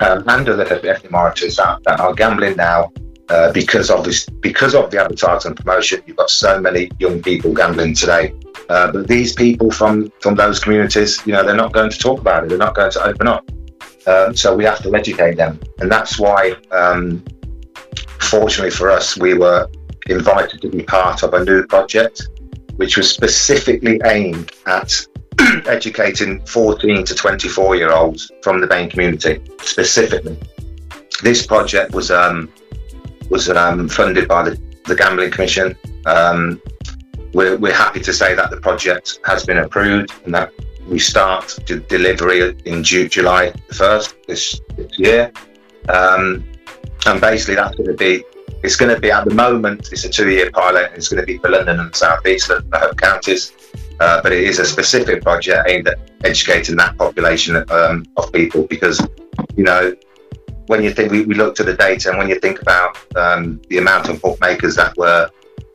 um, 0.00 0.24
and 0.28 0.48
other 0.48 0.62
ethnic 0.62 1.10
minorities 1.10 1.56
that, 1.56 1.82
that 1.84 2.00
are 2.00 2.14
gambling 2.14 2.56
now 2.56 2.92
uh, 3.28 3.52
because 3.52 3.90
of 3.90 4.04
this 4.04 4.26
because 4.26 4.74
of 4.74 4.90
the 4.90 5.00
advertising 5.00 5.50
and 5.50 5.56
promotion. 5.58 6.02
You've 6.06 6.16
got 6.16 6.30
so 6.30 6.60
many 6.60 6.90
young 6.98 7.22
people 7.22 7.54
gambling 7.54 7.94
today, 7.94 8.34
uh, 8.68 8.90
but 8.92 9.06
these 9.06 9.32
people 9.32 9.70
from 9.70 10.12
from 10.20 10.34
those 10.34 10.58
communities, 10.58 11.24
you 11.26 11.32
know, 11.32 11.44
they're 11.44 11.54
not 11.56 11.72
going 11.72 11.90
to 11.90 11.98
talk 11.98 12.20
about 12.20 12.44
it. 12.44 12.48
They're 12.48 12.58
not 12.58 12.74
going 12.74 12.92
to 12.92 13.04
open 13.04 13.28
up. 13.28 13.48
Um, 14.06 14.34
so 14.34 14.56
we 14.56 14.64
have 14.64 14.82
to 14.82 14.94
educate 14.94 15.36
them, 15.36 15.60
and 15.78 15.90
that's 15.90 16.18
why. 16.18 16.56
Um, 16.70 17.24
fortunately 18.20 18.70
for 18.70 18.90
us, 18.90 19.18
we 19.18 19.34
were 19.34 19.68
invited 20.08 20.60
to 20.60 20.68
be 20.68 20.82
part 20.82 21.22
of 21.22 21.34
a 21.34 21.44
new 21.44 21.66
project 21.66 22.28
which 22.80 22.96
was 22.96 23.10
specifically 23.10 24.00
aimed 24.06 24.52
at 24.64 25.06
educating 25.66 26.40
14 26.46 27.04
to 27.04 27.14
24 27.14 27.76
year 27.76 27.92
olds 27.92 28.32
from 28.42 28.58
the 28.58 28.66
BAME 28.66 28.88
community 28.88 29.38
specifically. 29.60 30.38
This 31.22 31.46
project 31.46 31.92
was 31.92 32.10
um, 32.10 32.50
was 33.28 33.50
um, 33.50 33.86
funded 33.86 34.26
by 34.28 34.44
the, 34.48 34.58
the 34.86 34.96
Gambling 34.96 35.30
Commission. 35.30 35.76
Um, 36.06 36.58
we're, 37.34 37.58
we're 37.58 37.74
happy 37.74 38.00
to 38.00 38.14
say 38.14 38.34
that 38.34 38.48
the 38.50 38.56
project 38.56 39.20
has 39.26 39.44
been 39.44 39.58
approved 39.58 40.14
and 40.24 40.34
that 40.34 40.50
we 40.88 40.98
start 40.98 41.58
delivery 41.66 42.56
in 42.64 42.82
July 42.82 43.52
1st 43.68 44.26
this, 44.26 44.58
this 44.78 44.98
year. 44.98 45.30
Um, 45.90 46.42
and 47.04 47.20
basically, 47.20 47.56
that's 47.56 47.76
going 47.76 47.90
to 47.90 47.94
be 47.94 48.24
it's 48.62 48.76
going 48.76 48.94
to 48.94 49.00
be 49.00 49.10
at 49.10 49.24
the 49.24 49.34
moment. 49.34 49.90
It's 49.92 50.04
a 50.04 50.08
two-year 50.08 50.50
pilot. 50.50 50.92
It's 50.94 51.08
going 51.08 51.20
to 51.20 51.26
be 51.26 51.38
for 51.38 51.50
London 51.50 51.80
and 51.80 51.94
South 51.94 52.26
East, 52.26 52.48
the 52.48 52.64
home 52.72 52.94
counties. 52.94 53.52
Uh, 54.00 54.20
but 54.22 54.32
it 54.32 54.44
is 54.44 54.58
a 54.58 54.64
specific 54.64 55.22
project 55.22 55.68
aimed 55.68 55.88
at 55.88 55.98
educating 56.24 56.76
that 56.76 56.96
population 56.96 57.56
um, 57.70 58.04
of 58.16 58.32
people 58.32 58.66
because, 58.66 59.00
you 59.56 59.64
know, 59.64 59.94
when 60.66 60.82
you 60.82 60.90
think 60.90 61.10
we, 61.10 61.24
we 61.24 61.34
looked 61.34 61.60
at 61.60 61.66
the 61.66 61.74
data 61.74 62.08
and 62.08 62.18
when 62.18 62.28
you 62.28 62.38
think 62.40 62.62
about 62.62 62.96
um, 63.16 63.60
the 63.68 63.78
amount 63.78 64.08
of 64.08 64.20
bookmakers 64.22 64.76
that 64.76 64.96
were 64.96 65.28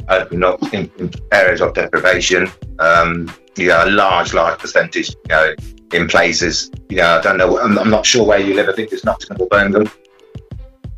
opening 0.10 0.44
up 0.44 0.62
in, 0.74 0.90
in 0.98 1.12
areas 1.32 1.62
of 1.62 1.74
deprivation, 1.74 2.50
um, 2.80 3.32
you 3.58 3.68
know, 3.68 3.84
a 3.86 3.90
large, 3.90 4.34
large 4.34 4.58
percentage, 4.60 5.10
you 5.10 5.30
know, 5.30 5.54
in 5.94 6.08
places, 6.08 6.72
you 6.90 6.98
know, 6.98 7.20
I 7.20 7.22
don't 7.22 7.38
know, 7.38 7.60
I'm, 7.60 7.78
I'm 7.78 7.90
not 7.90 8.06
sure 8.06 8.26
where 8.26 8.40
you 8.40 8.54
live. 8.54 8.70
I 8.70 8.74
think 8.74 8.92
it's 8.92 9.06
Nottingham 9.06 9.38
or 9.40 9.48
Birmingham. 9.48 9.92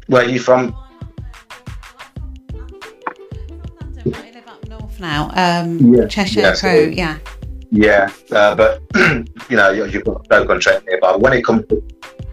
Where 0.08 0.24
are 0.24 0.30
you 0.30 0.40
from? 0.40 0.76
Now. 5.00 5.32
Um, 5.36 5.94
yeah. 5.94 6.08
Cheshire 6.08 6.42
yeah, 6.42 6.56
Crewe, 6.56 6.94
yeah. 6.96 7.18
Yeah, 7.72 8.10
uh, 8.32 8.56
but 8.56 8.82
you 9.50 9.58
know 9.58 9.72
you've 9.72 10.06
got 10.06 10.26
Stoke 10.26 10.62
Trent 10.62 10.86
nearby. 10.88 11.16
When 11.16 11.34
it 11.34 11.44
comes 11.44 11.68
to 11.68 11.84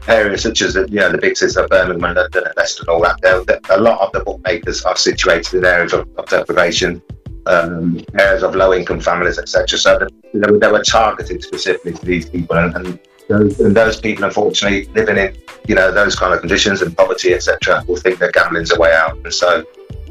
areas 0.07 0.43
such 0.43 0.63
as 0.63 0.75
you 0.75 1.01
know 1.01 1.11
the 1.11 1.19
big 1.19 1.37
cities 1.37 1.57
of 1.57 1.69
Birmingham 1.69 2.05
and 2.05 2.17
London 2.17 2.45
and 2.45 2.55
Leicester 2.57 2.83
and 2.83 2.89
all 2.89 3.01
that, 3.03 3.61
a 3.71 3.81
lot 3.81 4.01
of 4.01 4.13
the 4.13 4.21
bookmakers 4.21 4.85
are 4.85 4.97
situated 4.97 5.55
in 5.55 5.65
areas 5.65 5.93
of, 5.93 6.09
of 6.17 6.27
deprivation, 6.29 7.03
um, 7.47 8.01
areas 8.19 8.43
of 8.43 8.55
low 8.55 8.73
income 8.73 9.01
families, 9.01 9.39
etc. 9.39 9.79
So 9.79 9.99
they, 10.33 10.59
they, 10.59 10.71
were 10.71 10.85
targeted 10.85 11.43
specifically 11.43 11.95
to 11.95 12.07
these 12.07 12.29
people, 12.29 12.57
and, 12.57 12.77
and 12.77 12.99
those, 13.29 13.59
and 13.59 13.77
those 13.77 13.99
people, 13.99 14.25
unfortunately, 14.25 14.87
living 14.95 15.17
in 15.17 15.37
you 15.67 15.75
know 15.75 15.91
those 15.91 16.15
kind 16.15 16.33
of 16.33 16.41
conditions 16.41 16.81
and 16.81 16.97
poverty, 16.97 17.35
etc., 17.35 17.83
will 17.89 17.97
think 17.97 18.21
that 18.21 18.35
gambling's 18.35 18.73
a 18.73 18.79
way 18.79 18.93
out, 18.95 19.17
and 19.17 19.35
so 19.35 19.65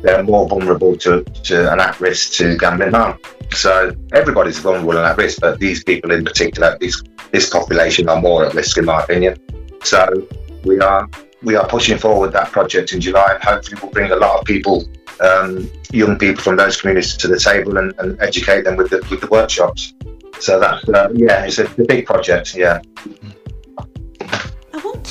they're 0.04 0.22
more 0.22 0.48
vulnerable 0.48 0.96
to, 0.98 1.24
to 1.24 1.72
and 1.72 1.82
at 1.82 2.00
risk 2.00 2.34
to 2.34 2.58
gambling 2.58 2.92
harm. 2.92 3.18
So 3.52 3.96
everybody's 4.12 4.60
vulnerable 4.60 4.98
and 4.98 5.06
at 5.06 5.18
risk, 5.18 5.40
but 5.40 5.60
these 5.60 5.84
people 5.84 6.12
in 6.12 6.26
particular, 6.26 6.78
these, 6.80 7.02
this 7.32 7.50
population 7.50 8.10
are 8.10 8.22
more 8.22 8.46
at 8.46 8.54
risk, 8.54 8.78
in 8.78 8.86
my 8.86 9.02
opinion. 9.02 9.40
So 9.84 10.28
we 10.64 10.80
are 10.80 11.10
we 11.42 11.56
are 11.56 11.68
pushing 11.68 11.98
forward 11.98 12.32
that 12.34 12.52
project 12.52 12.94
in 12.94 13.02
July, 13.02 13.34
and 13.34 13.44
hopefully 13.44 13.78
we'll 13.82 13.92
bring 13.92 14.12
a 14.12 14.16
lot 14.16 14.40
of 14.40 14.46
people, 14.46 14.86
um, 15.20 15.70
young 15.92 16.18
people 16.18 16.42
from 16.42 16.56
those 16.56 16.80
communities 16.80 17.18
to 17.18 17.28
the 17.28 17.38
table 17.38 17.78
and, 17.78 17.94
and, 17.98 18.18
educate 18.22 18.64
them 18.64 18.78
with 18.78 18.90
the 18.90 19.06
with 19.10 19.20
the 19.20 19.28
workshops. 19.28 19.94
So 20.40 20.60
that's 20.60 20.88
uh, 20.88 21.10
yeah, 21.14 21.46
it's 21.46 21.60
a, 21.60 21.66
a 21.66 21.86
big 21.86 22.06
project. 22.06 22.56
Yeah 22.56 22.82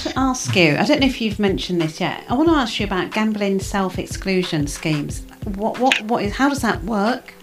to 0.03 0.19
ask 0.19 0.55
you, 0.57 0.77
I 0.77 0.85
don't 0.85 1.01
know 1.01 1.07
if 1.07 1.21
you've 1.21 1.39
mentioned 1.39 1.81
this 1.81 2.01
yet. 2.01 2.25
I 2.29 2.35
want 2.35 2.49
to 2.49 2.55
ask 2.55 2.79
you 2.81 2.87
about 2.87 3.13
gambling 3.13 3.61
self-exclusion 3.61 4.67
schemes. 4.67 5.23
What 5.57 5.79
what 5.79 6.01
what 6.03 6.23
is? 6.23 6.33
How 6.33 6.49
does 6.49 6.61
that 6.63 6.83
work? 6.85 7.35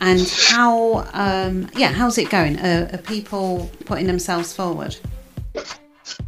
And 0.00 0.28
how 0.48 1.08
um, 1.12 1.68
yeah, 1.76 1.92
how's 1.92 2.18
it 2.18 2.30
going? 2.30 2.58
Are, 2.60 2.88
are 2.92 2.98
people 2.98 3.70
putting 3.84 4.06
themselves 4.06 4.52
forward? 4.52 4.96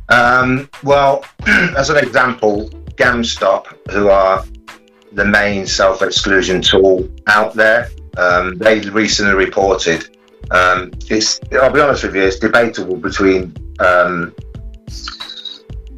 Um, 0.09 0.69
well, 0.83 1.25
as 1.47 1.89
an 1.91 1.97
example, 1.97 2.69
GamStop, 2.97 3.67
who 3.91 4.09
are 4.09 4.45
the 5.13 5.25
main 5.25 5.67
self-exclusion 5.67 6.63
tool 6.63 7.09
out 7.27 7.55
there, 7.55 7.91
um, 8.17 8.57
they 8.59 8.81
recently 8.91 9.35
reported. 9.35 10.17
Um, 10.51 10.91
it's 11.09 11.41
I'll 11.53 11.73
be 11.73 11.81
honest 11.81 12.03
with 12.05 12.17
you, 12.17 12.23
it's 12.23 12.39
debatable 12.39 12.97
between 12.97 13.55
um, 13.79 14.35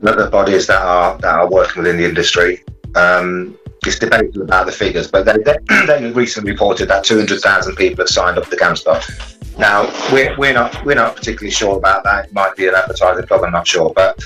the 0.02 0.28
bodies 0.30 0.66
that 0.66 0.82
are 0.82 1.16
that 1.18 1.34
are 1.34 1.50
working 1.50 1.82
within 1.82 1.96
the 1.96 2.04
industry. 2.04 2.62
Um, 2.94 3.56
it's 3.84 3.98
debated 3.98 4.36
about 4.36 4.66
the 4.66 4.72
figures, 4.72 5.10
but 5.10 5.24
they, 5.24 5.38
they, 5.38 5.56
they 5.86 6.12
recently 6.12 6.52
reported 6.52 6.88
that 6.88 7.02
200,000 7.02 7.74
people 7.74 8.02
have 8.04 8.08
signed 8.08 8.38
up 8.38 8.48
to 8.48 8.56
GamStop. 8.56 9.58
Now 9.58 9.90
we're, 10.12 10.36
we're 10.38 10.52
not 10.52 10.84
we're 10.84 10.94
not 10.94 11.16
particularly 11.16 11.50
sure 11.50 11.76
about 11.76 12.04
that. 12.04 12.26
It 12.26 12.32
might 12.32 12.56
be 12.56 12.68
an 12.68 12.74
advertising 12.74 13.26
plug. 13.26 13.44
I'm 13.44 13.52
not 13.52 13.66
sure, 13.66 13.92
but 13.94 14.22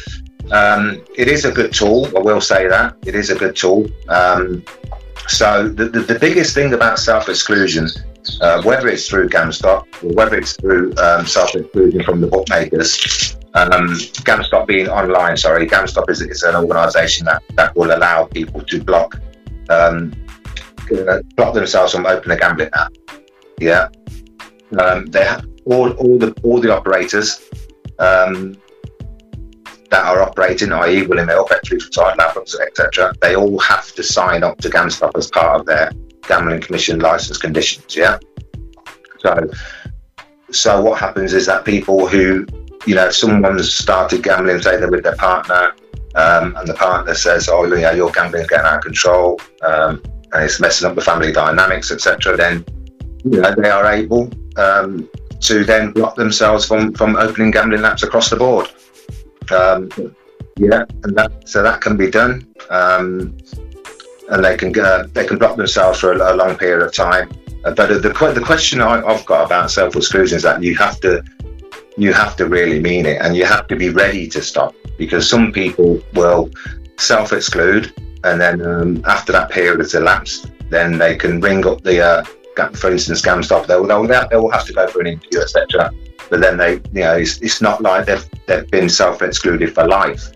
um, 0.50 1.02
it 1.16 1.28
is 1.28 1.44
a 1.44 1.52
good 1.52 1.72
tool. 1.72 2.06
I 2.16 2.20
will 2.20 2.40
say 2.40 2.68
that 2.68 2.96
it 3.04 3.14
is 3.14 3.30
a 3.30 3.34
good 3.34 3.56
tool. 3.56 3.86
Um, 4.08 4.62
so 5.26 5.68
the, 5.68 5.86
the, 5.88 6.00
the, 6.00 6.18
biggest 6.20 6.54
thing 6.54 6.72
about 6.72 7.00
self-exclusion, 7.00 7.88
uh, 8.40 8.62
whether 8.62 8.86
it's 8.86 9.08
through 9.08 9.28
GamStop 9.28 9.86
or 10.04 10.14
whether 10.14 10.36
it's 10.36 10.52
through 10.52 10.94
um, 10.98 11.26
self-exclusion 11.26 12.04
from 12.04 12.20
the 12.20 12.28
bookmakers, 12.28 13.35
um, 13.56 13.88
GamStop 14.28 14.66
being 14.66 14.88
online, 14.88 15.36
sorry, 15.36 15.66
GamStop 15.66 16.10
is, 16.10 16.20
is 16.20 16.42
an 16.42 16.54
organisation 16.56 17.24
that, 17.24 17.42
that 17.54 17.74
will 17.74 17.96
allow 17.96 18.24
people 18.26 18.60
to 18.62 18.82
block 18.82 19.18
um, 19.70 20.12
block 21.36 21.54
themselves 21.54 21.92
from 21.92 22.06
opening 22.06 22.36
a 22.36 22.40
gambling 22.40 22.70
app. 22.74 22.92
Yeah, 23.58 23.88
um, 24.78 25.06
they 25.06 25.24
have 25.24 25.44
all, 25.64 25.90
all 25.92 26.18
the 26.18 26.32
all 26.42 26.60
the 26.60 26.72
operators 26.72 27.42
um, 27.98 28.56
that 29.90 30.04
are 30.04 30.20
operating, 30.22 30.72
i.e., 30.72 31.06
William 31.06 31.28
Hill, 31.28 31.46
Factory 31.46 31.80
for 31.80 31.90
Title 31.90 32.42
etc. 32.42 33.14
They 33.22 33.36
all 33.36 33.58
have 33.60 33.92
to 33.94 34.02
sign 34.02 34.44
up 34.44 34.58
to 34.58 34.68
GamStop 34.68 35.16
as 35.16 35.28
part 35.30 35.60
of 35.60 35.66
their 35.66 35.90
gambling 36.28 36.60
commission 36.60 36.98
license 36.98 37.38
conditions. 37.38 37.96
Yeah. 37.96 38.18
So, 39.20 39.50
so 40.50 40.82
what 40.82 41.00
happens 41.00 41.32
is 41.32 41.46
that 41.46 41.64
people 41.64 42.06
who 42.06 42.46
you 42.86 42.94
know, 42.94 43.06
if 43.06 43.14
someone's 43.14 43.72
started 43.72 44.22
gambling, 44.22 44.62
say 44.62 44.78
they're 44.78 44.90
with 44.90 45.02
their 45.02 45.16
partner, 45.16 45.74
um, 46.14 46.56
and 46.56 46.66
the 46.66 46.74
partner 46.74 47.14
says, 47.14 47.48
"Oh, 47.48 47.64
you 47.64 47.80
know, 47.80 47.90
your 47.90 48.10
gambling's 48.10 48.46
getting 48.46 48.66
out 48.66 48.76
of 48.76 48.82
control, 48.82 49.40
um, 49.62 50.02
and 50.32 50.44
it's 50.44 50.60
messing 50.60 50.88
up 50.88 50.94
the 50.94 51.02
family 51.02 51.32
dynamics, 51.32 51.90
etc." 51.90 52.36
Then, 52.36 52.64
you 53.24 53.40
know, 53.40 53.54
they 53.54 53.68
are 53.68 53.92
able 53.92 54.30
um, 54.56 55.08
to 55.40 55.64
then 55.64 55.92
block 55.92 56.14
themselves 56.14 56.64
from 56.64 56.94
from 56.94 57.16
opening 57.16 57.50
gambling 57.50 57.82
apps 57.82 58.02
across 58.02 58.30
the 58.30 58.36
board. 58.36 58.70
Um, 59.50 59.90
yeah, 60.58 60.84
and 61.02 61.16
that 61.16 61.48
so 61.48 61.62
that 61.62 61.80
can 61.80 61.96
be 61.96 62.10
done, 62.10 62.46
um, 62.70 63.36
and 64.30 64.44
they 64.44 64.56
can 64.56 64.78
uh, 64.78 65.06
they 65.12 65.26
can 65.26 65.38
block 65.38 65.56
themselves 65.56 66.00
for 66.00 66.12
a, 66.12 66.32
a 66.32 66.34
long 66.34 66.56
period 66.56 66.86
of 66.86 66.94
time. 66.94 67.30
Uh, 67.64 67.74
but 67.74 67.88
the 67.88 67.98
the 67.98 68.42
question 68.44 68.80
I, 68.80 69.04
I've 69.04 69.26
got 69.26 69.44
about 69.44 69.70
self 69.70 69.96
exclusion 69.96 70.36
is 70.36 70.44
that 70.44 70.62
you 70.62 70.76
have 70.76 71.00
to 71.00 71.22
you 71.96 72.12
have 72.12 72.36
to 72.36 72.46
really 72.46 72.80
mean 72.80 73.06
it, 73.06 73.20
and 73.22 73.36
you 73.36 73.44
have 73.44 73.66
to 73.68 73.76
be 73.76 73.88
ready 73.90 74.28
to 74.28 74.42
stop 74.42 74.74
because 74.98 75.28
some 75.28 75.52
people 75.52 76.00
will 76.14 76.50
self 76.98 77.32
exclude, 77.32 77.92
and 78.24 78.40
then 78.40 78.64
um, 78.64 79.02
after 79.06 79.32
that 79.32 79.50
period 79.50 79.80
has 79.80 79.94
elapsed, 79.94 80.50
then 80.70 80.98
they 80.98 81.16
can 81.16 81.40
ring 81.40 81.66
up 81.66 81.82
the, 81.82 82.00
uh, 82.04 82.24
for 82.74 82.90
instance, 82.90 83.22
GamStop. 83.22 83.66
They'll, 83.66 83.86
they'll, 83.86 84.06
they'll 84.06 84.50
have 84.50 84.66
to 84.66 84.72
go 84.72 84.86
for 84.88 85.00
an 85.00 85.06
interview, 85.06 85.40
etc. 85.40 85.90
But 86.28 86.40
then 86.40 86.56
they, 86.56 86.74
you 86.92 87.04
know, 87.04 87.16
it's, 87.16 87.40
it's 87.40 87.60
not 87.60 87.80
like 87.82 88.06
they've 88.06 88.26
they've 88.46 88.70
been 88.70 88.88
self 88.88 89.22
excluded 89.22 89.74
for 89.74 89.86
life, 89.86 90.32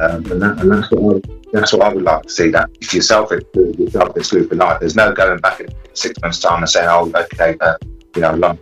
um, 0.00 0.30
and, 0.30 0.42
that, 0.42 0.58
and 0.60 0.72
that's 0.72 0.90
what 0.90 1.24
I, 1.24 1.36
that's 1.52 1.72
what 1.72 1.82
I 1.82 1.94
would 1.94 2.02
like 2.02 2.24
to 2.24 2.28
see. 2.28 2.50
That 2.50 2.68
if 2.80 2.92
you're 2.92 3.02
self 3.02 3.32
excluded, 3.32 3.92
self 3.92 4.16
for 4.16 4.54
life. 4.56 4.80
There's 4.80 4.96
no 4.96 5.12
going 5.12 5.38
back 5.38 5.60
in 5.60 5.68
six 5.94 6.20
months' 6.20 6.40
time 6.40 6.58
and 6.58 6.68
saying, 6.68 6.88
"Oh, 6.90 7.10
okay, 7.14 7.56
uh, 7.60 7.76
you 8.14 8.22
know, 8.22 8.34
long, 8.34 8.58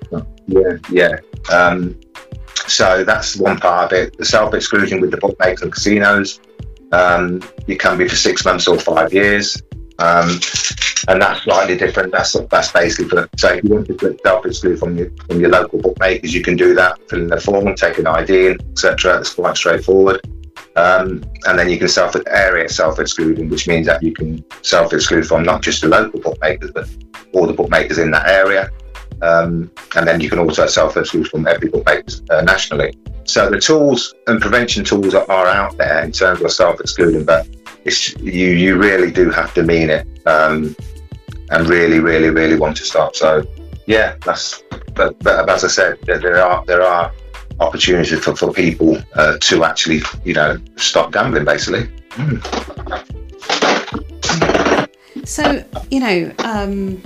yeah, 0.46 0.76
yeah." 0.90 1.16
Um, 1.52 1.98
so 2.66 3.04
that's 3.04 3.36
one 3.36 3.58
part 3.58 3.92
of 3.92 3.98
it. 3.98 4.16
The 4.16 4.24
self 4.24 4.54
exclusion 4.54 5.00
with 5.00 5.10
the 5.10 5.18
bookmakers 5.18 5.62
and 5.62 5.72
casinos, 5.72 6.40
um, 6.92 7.42
you 7.66 7.76
can 7.76 7.98
be 7.98 8.08
for 8.08 8.16
six 8.16 8.44
months 8.44 8.66
or 8.68 8.78
five 8.78 9.12
years. 9.12 9.60
Um, 9.98 10.40
and 11.06 11.20
that's 11.20 11.42
slightly 11.42 11.76
different. 11.76 12.12
That's 12.12 12.32
that's 12.50 12.72
basically 12.72 13.08
for 13.08 13.28
so 13.36 13.52
if 13.52 13.64
you 13.64 13.70
want 13.70 13.86
to 13.86 14.18
self 14.24 14.46
exclude 14.46 14.78
from 14.78 14.96
your 14.96 15.10
from 15.26 15.40
your 15.40 15.50
local 15.50 15.80
bookmakers, 15.80 16.34
you 16.34 16.42
can 16.42 16.56
do 16.56 16.74
that, 16.74 16.98
fill 17.08 17.20
in 17.20 17.28
the 17.28 17.40
form, 17.40 17.74
take 17.74 17.98
an 17.98 18.06
ID 18.06 18.56
etc. 18.70 19.14
That's 19.14 19.34
quite 19.34 19.56
straightforward. 19.56 20.20
Um, 20.76 21.24
and 21.46 21.58
then 21.58 21.68
you 21.68 21.78
can 21.78 21.88
self 21.88 22.16
area 22.26 22.68
self 22.68 22.98
excluding, 22.98 23.48
which 23.48 23.68
means 23.68 23.86
that 23.86 24.02
you 24.02 24.12
can 24.12 24.44
self 24.62 24.92
exclude 24.92 25.26
from 25.26 25.44
not 25.44 25.62
just 25.62 25.82
the 25.82 25.88
local 25.88 26.20
bookmakers, 26.20 26.70
but 26.72 26.88
all 27.32 27.46
the 27.46 27.52
bookmakers 27.52 27.98
in 27.98 28.10
that 28.12 28.28
area. 28.28 28.70
Um, 29.22 29.70
and 29.96 30.06
then 30.06 30.20
you 30.20 30.28
can 30.28 30.38
also 30.38 30.66
self-exclude 30.66 31.28
from 31.28 31.46
every 31.46 31.68
bookmaker 31.68 32.14
uh, 32.30 32.42
nationally. 32.42 32.94
So 33.24 33.48
the 33.48 33.58
tools 33.58 34.14
and 34.26 34.40
prevention 34.40 34.84
tools 34.84 35.14
are, 35.14 35.28
are 35.30 35.46
out 35.46 35.76
there 35.78 36.04
in 36.04 36.12
terms 36.12 36.42
of 36.42 36.52
self-excluding, 36.52 37.24
but 37.24 37.46
you 38.20 38.46
you 38.46 38.76
really 38.76 39.10
do 39.10 39.30
have 39.30 39.52
to 39.54 39.62
mean 39.62 39.90
it 39.90 40.06
um, 40.26 40.74
and 41.50 41.68
really, 41.68 42.00
really, 42.00 42.30
really 42.30 42.56
want 42.58 42.76
to 42.78 42.84
stop. 42.84 43.16
So 43.16 43.44
yeah, 43.86 44.16
that's. 44.24 44.62
But, 44.94 45.18
but 45.20 45.48
as 45.50 45.64
I 45.64 45.68
said, 45.68 45.98
there 46.02 46.42
are 46.42 46.64
there 46.66 46.82
are 46.82 47.12
opportunities 47.60 48.18
for, 48.20 48.36
for 48.36 48.52
people 48.52 48.98
uh, 49.14 49.38
to 49.40 49.64
actually 49.64 50.02
you 50.24 50.34
know 50.34 50.58
stop 50.76 51.12
gambling, 51.12 51.44
basically. 51.44 51.88
Mm. 52.10 52.40
So 55.26 55.64
you 55.90 56.00
know. 56.00 56.32
Um 56.44 57.02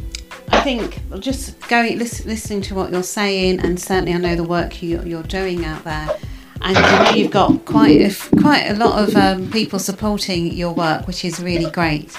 I 0.51 0.61
think 0.61 1.01
just 1.21 1.61
going 1.69 1.99
listening 1.99 2.63
to 2.63 2.75
what 2.75 2.91
you're 2.91 3.03
saying, 3.03 3.61
and 3.61 3.79
certainly 3.79 4.15
I 4.15 4.19
know 4.19 4.37
the 4.37 4.45
work 4.45 4.83
you, 4.83 4.99
are 5.19 5.23
doing 5.23 5.65
out 5.65 5.85
there, 5.85 6.17
and 6.61 6.77
you 6.77 6.83
know, 6.83 7.11
you've 7.11 7.31
got 7.31 7.65
quite 7.65 8.01
a, 8.01 8.41
quite 8.41 8.67
a 8.67 8.75
lot 8.75 9.03
of 9.03 9.15
um, 9.17 9.51
people 9.51 9.79
supporting 9.79 10.53
your 10.53 10.73
work, 10.73 11.07
which 11.07 11.25
is 11.25 11.41
really 11.41 11.71
great. 11.71 12.17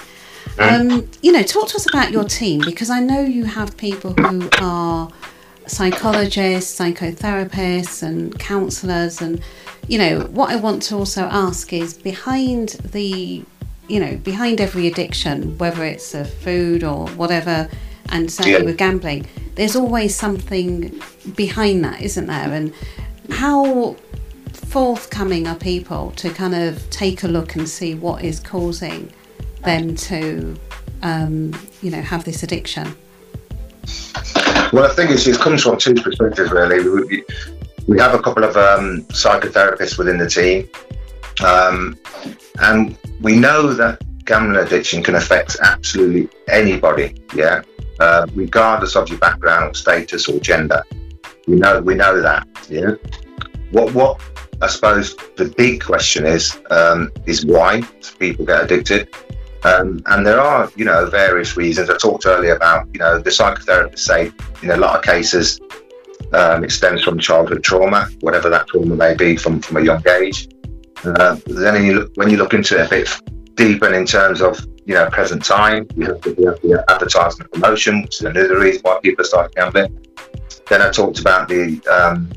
Um, 0.58 1.08
you 1.22 1.32
know, 1.32 1.42
talk 1.42 1.68
to 1.68 1.76
us 1.76 1.88
about 1.88 2.10
your 2.10 2.24
team 2.24 2.60
because 2.64 2.90
I 2.90 3.00
know 3.00 3.20
you 3.20 3.44
have 3.44 3.76
people 3.76 4.12
who 4.14 4.48
are 4.60 5.10
psychologists, 5.66 6.78
psychotherapists, 6.78 8.02
and 8.02 8.38
counsellors, 8.38 9.20
and 9.20 9.40
you 9.88 9.98
know 9.98 10.20
what 10.26 10.50
I 10.50 10.56
want 10.56 10.82
to 10.84 10.96
also 10.96 11.22
ask 11.22 11.72
is 11.72 11.94
behind 11.94 12.70
the 12.92 13.44
you 13.88 14.00
know 14.00 14.16
behind 14.16 14.60
every 14.60 14.86
addiction, 14.86 15.58
whether 15.58 15.84
it's 15.84 16.14
a 16.14 16.24
food 16.24 16.84
or 16.84 17.08
whatever 17.08 17.68
and 18.10 18.30
certainly 18.30 18.58
yeah. 18.58 18.64
with 18.64 18.78
gambling, 18.78 19.26
there's 19.54 19.76
always 19.76 20.14
something 20.14 21.00
behind 21.36 21.84
that, 21.84 22.00
isn't 22.00 22.26
there? 22.26 22.52
And 22.52 22.72
how 23.30 23.96
forthcoming 24.52 25.46
are 25.46 25.56
people 25.56 26.12
to 26.12 26.30
kind 26.30 26.54
of 26.54 26.88
take 26.90 27.22
a 27.22 27.28
look 27.28 27.56
and 27.56 27.68
see 27.68 27.94
what 27.94 28.24
is 28.24 28.40
causing 28.40 29.12
them 29.64 29.94
to, 29.94 30.56
um, 31.02 31.52
you 31.82 31.90
know, 31.90 32.00
have 32.00 32.24
this 32.24 32.42
addiction? 32.42 32.96
Well, 34.72 34.84
I 34.84 34.94
think 34.94 35.10
it 35.10 35.38
comes 35.38 35.62
from 35.62 35.78
two 35.78 35.94
perspectives, 35.94 36.50
really. 36.52 36.88
We, 36.88 37.24
we 37.88 37.98
have 37.98 38.14
a 38.14 38.22
couple 38.22 38.44
of 38.44 38.56
um, 38.56 39.02
psychotherapists 39.08 39.98
within 39.98 40.18
the 40.18 40.28
team, 40.28 40.68
um, 41.44 41.98
and 42.60 42.96
we 43.20 43.36
know 43.36 43.72
that 43.72 44.00
gambling 44.24 44.64
addiction 44.64 45.02
can 45.02 45.16
affect 45.16 45.56
absolutely 45.62 46.28
anybody. 46.48 47.20
Yeah, 47.34 47.62
uh, 48.00 48.26
regardless 48.34 48.96
of 48.96 49.08
your 49.08 49.18
background, 49.18 49.70
or 49.70 49.74
status, 49.74 50.28
or 50.28 50.40
gender. 50.40 50.82
We 51.46 51.56
know 51.56 51.80
we 51.80 51.94
know 51.94 52.20
that. 52.20 52.46
Yeah. 52.68 52.94
What 53.70 53.94
what 53.94 54.20
I 54.62 54.66
suppose 54.66 55.16
the 55.36 55.52
big 55.56 55.82
question 55.82 56.26
is 56.26 56.58
um, 56.70 57.10
is 57.26 57.46
why 57.46 57.82
people 58.18 58.44
get 58.44 58.64
addicted. 58.64 59.08
Um, 59.62 60.00
and 60.06 60.26
there 60.26 60.40
are, 60.40 60.70
you 60.74 60.86
know, 60.86 61.04
various 61.06 61.54
reasons. 61.56 61.90
I 61.90 61.96
talked 61.98 62.24
earlier 62.24 62.56
about, 62.56 62.88
you 62.94 63.00
know, 63.00 63.18
the 63.18 63.28
psychotherapists 63.28 63.98
say 63.98 64.32
in 64.62 64.70
a 64.70 64.76
lot 64.76 64.96
of 64.96 65.04
cases 65.04 65.60
um, 66.32 66.64
it 66.64 66.70
stems 66.70 67.02
from 67.02 67.18
childhood 67.18 67.62
trauma, 67.62 68.08
whatever 68.20 68.48
that 68.50 68.68
trauma 68.68 68.94
may 68.94 69.14
be 69.14 69.36
from, 69.36 69.60
from 69.60 69.78
a 69.78 69.82
young 69.82 70.02
age. 70.08 70.48
Uh, 71.04 71.36
then 71.46 71.84
you 71.84 71.94
look, 71.94 72.12
when 72.14 72.30
you 72.30 72.36
look 72.36 72.54
into 72.54 72.78
it 72.78 72.86
a 72.86 72.88
bit 72.88 73.20
deeper 73.54 73.92
in 73.92 74.06
terms 74.06 74.40
of 74.40 74.64
you 74.86 74.94
know, 74.94 75.08
present 75.10 75.44
time. 75.44 75.86
You 75.96 76.06
have 76.06 76.20
the, 76.22 76.30
have 76.30 76.62
the 76.62 76.84
advertisement 76.88 77.52
promotion, 77.52 78.02
which 78.02 78.16
is 78.16 78.22
another 78.22 78.58
reason 78.58 78.82
why 78.82 78.98
people 79.02 79.24
start 79.24 79.54
gambling. 79.54 80.06
Then 80.68 80.82
I 80.82 80.90
talked 80.90 81.18
about 81.20 81.48
the 81.48 81.80
um, 81.90 82.30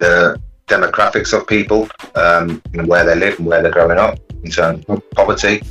the 0.00 0.40
demographics 0.66 1.32
of 1.32 1.46
people, 1.46 1.88
um, 2.14 2.62
and 2.72 2.86
where 2.86 3.04
they 3.04 3.14
live 3.14 3.38
and 3.38 3.46
where 3.46 3.62
they're 3.62 3.72
growing 3.72 3.98
up 3.98 4.18
in 4.42 4.50
terms 4.50 4.84
of 4.88 5.02
poverty. 5.10 5.62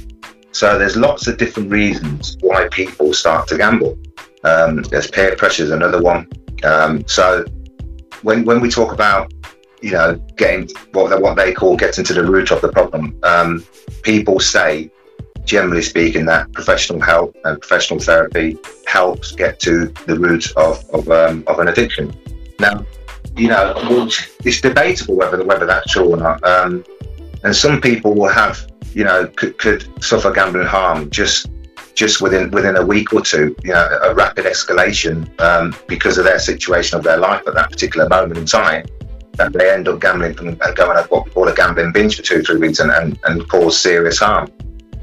So 0.51 0.79
there's 0.79 0.95
lots 0.95 1.27
of 1.27 1.37
different 1.37 1.69
reasons 1.69 2.37
why 2.39 2.69
people 2.69 3.13
start 3.13 3.47
to 3.49 3.57
gamble. 3.57 3.97
Um, 4.43 4.83
there's 4.83 5.09
peer 5.11 5.35
pressure 5.35 5.63
is 5.63 5.71
another 5.71 6.01
one. 6.01 6.29
Um, 6.63 7.05
so 7.07 7.45
when 8.21 8.45
when 8.45 8.61
we 8.61 8.69
talk 8.69 8.93
about 8.93 9.33
you 9.81 9.91
know 9.91 10.15
getting 10.37 10.69
what 10.93 11.21
what 11.21 11.35
they 11.35 11.53
call 11.53 11.75
getting 11.75 12.05
to 12.05 12.13
the 12.13 12.23
root 12.23 12.51
of 12.51 12.61
the 12.61 12.69
problem, 12.69 13.19
um, 13.23 13.65
people 14.01 14.39
say 14.39 14.89
generally 15.45 15.81
speaking, 15.81 16.25
that 16.25 16.51
professional 16.51 16.99
help 16.99 17.35
and 17.45 17.59
professional 17.59 17.99
therapy 17.99 18.57
helps 18.87 19.31
get 19.31 19.59
to 19.61 19.87
the 20.07 20.19
root 20.19 20.51
of 20.57 20.83
of, 20.89 21.09
um, 21.09 21.43
of 21.47 21.59
an 21.59 21.67
addiction. 21.67 22.13
Now, 22.59 22.85
you 23.37 23.47
know, 23.49 23.73
it's 24.43 24.61
debatable 24.61 25.15
whether 25.15 25.43
whether 25.43 25.65
that's 25.65 25.91
true 25.91 26.13
or 26.13 26.17
not. 26.17 26.43
Um, 26.43 26.83
and 27.43 27.55
some 27.55 27.79
people 27.79 28.15
will 28.15 28.29
have, 28.29 28.65
you 28.93 29.03
know, 29.03 29.27
could, 29.35 29.57
could 29.57 30.03
suffer 30.03 30.31
gambling 30.31 30.67
harm 30.67 31.09
just 31.11 31.49
just 31.93 32.21
within 32.21 32.49
within 32.51 32.75
a 32.77 32.85
week 32.85 33.13
or 33.13 33.21
two. 33.21 33.55
You 33.63 33.73
know, 33.73 33.99
a 34.03 34.13
rapid 34.13 34.45
escalation 34.45 35.39
um, 35.39 35.75
because 35.87 36.17
of 36.17 36.25
their 36.25 36.39
situation 36.39 36.97
of 36.97 37.03
their 37.03 37.17
life 37.17 37.47
at 37.47 37.53
that 37.53 37.69
particular 37.69 38.09
moment 38.09 38.37
in 38.37 38.45
time. 38.45 38.85
That 39.33 39.51
they 39.51 39.69
end 39.69 39.89
up 39.89 39.99
gambling 39.99 40.39
and 40.39 40.57
going 40.57 40.97
on 40.97 41.03
what 41.07 41.25
we 41.25 41.31
call 41.31 41.49
a 41.49 41.53
gambling 41.53 41.91
binge 41.91 42.15
for 42.15 42.21
two, 42.21 42.41
three 42.41 42.57
weeks 42.57 42.79
and, 42.79 42.89
and, 42.89 43.19
and 43.25 43.45
cause 43.49 43.77
serious 43.77 44.19
harm 44.19 44.49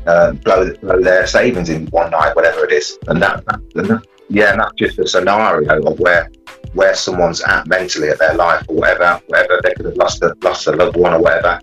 uh, 0.07 0.33
blow, 0.33 0.73
blow 0.77 1.01
their 1.01 1.27
savings 1.27 1.69
in 1.71 1.87
one 1.89 2.11
night, 2.11 2.35
whatever 2.35 2.65
it 2.65 2.73
is. 2.73 2.99
And 3.07 3.21
that, 3.23 3.45
that, 3.47 4.03
yeah, 4.29 4.53
and 4.53 4.61
that's 4.61 4.73
just 4.77 4.99
a 4.99 5.07
scenario 5.07 5.83
of 5.83 5.99
where 6.01 6.31
where 6.75 6.95
someone's 6.95 7.43
at 7.43 7.67
mentally 7.67 8.09
at 8.09 8.19
their 8.19 8.35
life 8.35 8.65
or 8.67 8.77
whatever, 8.77 9.21
whatever 9.27 9.61
they 9.63 9.75
could 9.75 9.85
have 9.85 9.97
lost 9.97 10.23
a 10.23 10.35
lost 10.43 10.67
a 10.67 10.73
loved 10.73 10.97
one 10.97 11.13
or 11.13 11.21
whatever. 11.21 11.61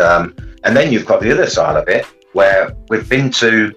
Um, 0.00 0.34
and 0.64 0.76
then 0.76 0.92
you've 0.92 1.06
got 1.06 1.20
the 1.20 1.32
other 1.32 1.48
side 1.48 1.76
of 1.76 1.88
it 1.88 2.06
where 2.34 2.76
we've 2.88 3.08
been 3.08 3.30
to 3.30 3.74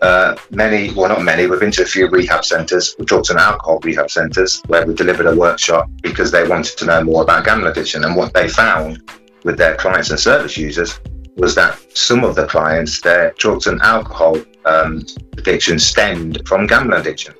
uh, 0.00 0.34
many, 0.50 0.92
well, 0.94 1.10
not 1.10 1.22
many, 1.22 1.46
we've 1.46 1.60
been 1.60 1.70
to 1.72 1.82
a 1.82 1.86
few 1.86 2.08
rehab 2.08 2.42
centres, 2.44 2.96
drugs 3.04 3.28
and 3.28 3.38
alcohol 3.38 3.78
rehab 3.82 4.10
centres, 4.10 4.62
where 4.66 4.86
we 4.86 4.94
delivered 4.94 5.26
a 5.26 5.36
workshop 5.36 5.90
because 6.02 6.30
they 6.30 6.46
wanted 6.48 6.78
to 6.78 6.86
know 6.86 7.04
more 7.04 7.22
about 7.22 7.44
gambling 7.44 7.70
addiction. 7.70 8.04
And 8.04 8.16
what 8.16 8.32
they 8.32 8.48
found 8.48 9.02
with 9.44 9.58
their 9.58 9.76
clients 9.76 10.08
and 10.10 10.18
service 10.18 10.56
users 10.56 10.98
was 11.40 11.54
that 11.54 11.78
some 11.96 12.22
of 12.22 12.34
the 12.34 12.46
clients, 12.46 13.00
their 13.00 13.32
drugs 13.38 13.66
and 13.66 13.80
alcohol 13.80 14.36
um, 14.66 15.04
addiction 15.38 15.78
stemmed 15.78 16.46
from 16.46 16.66
gambling 16.66 17.00
addiction. 17.00 17.34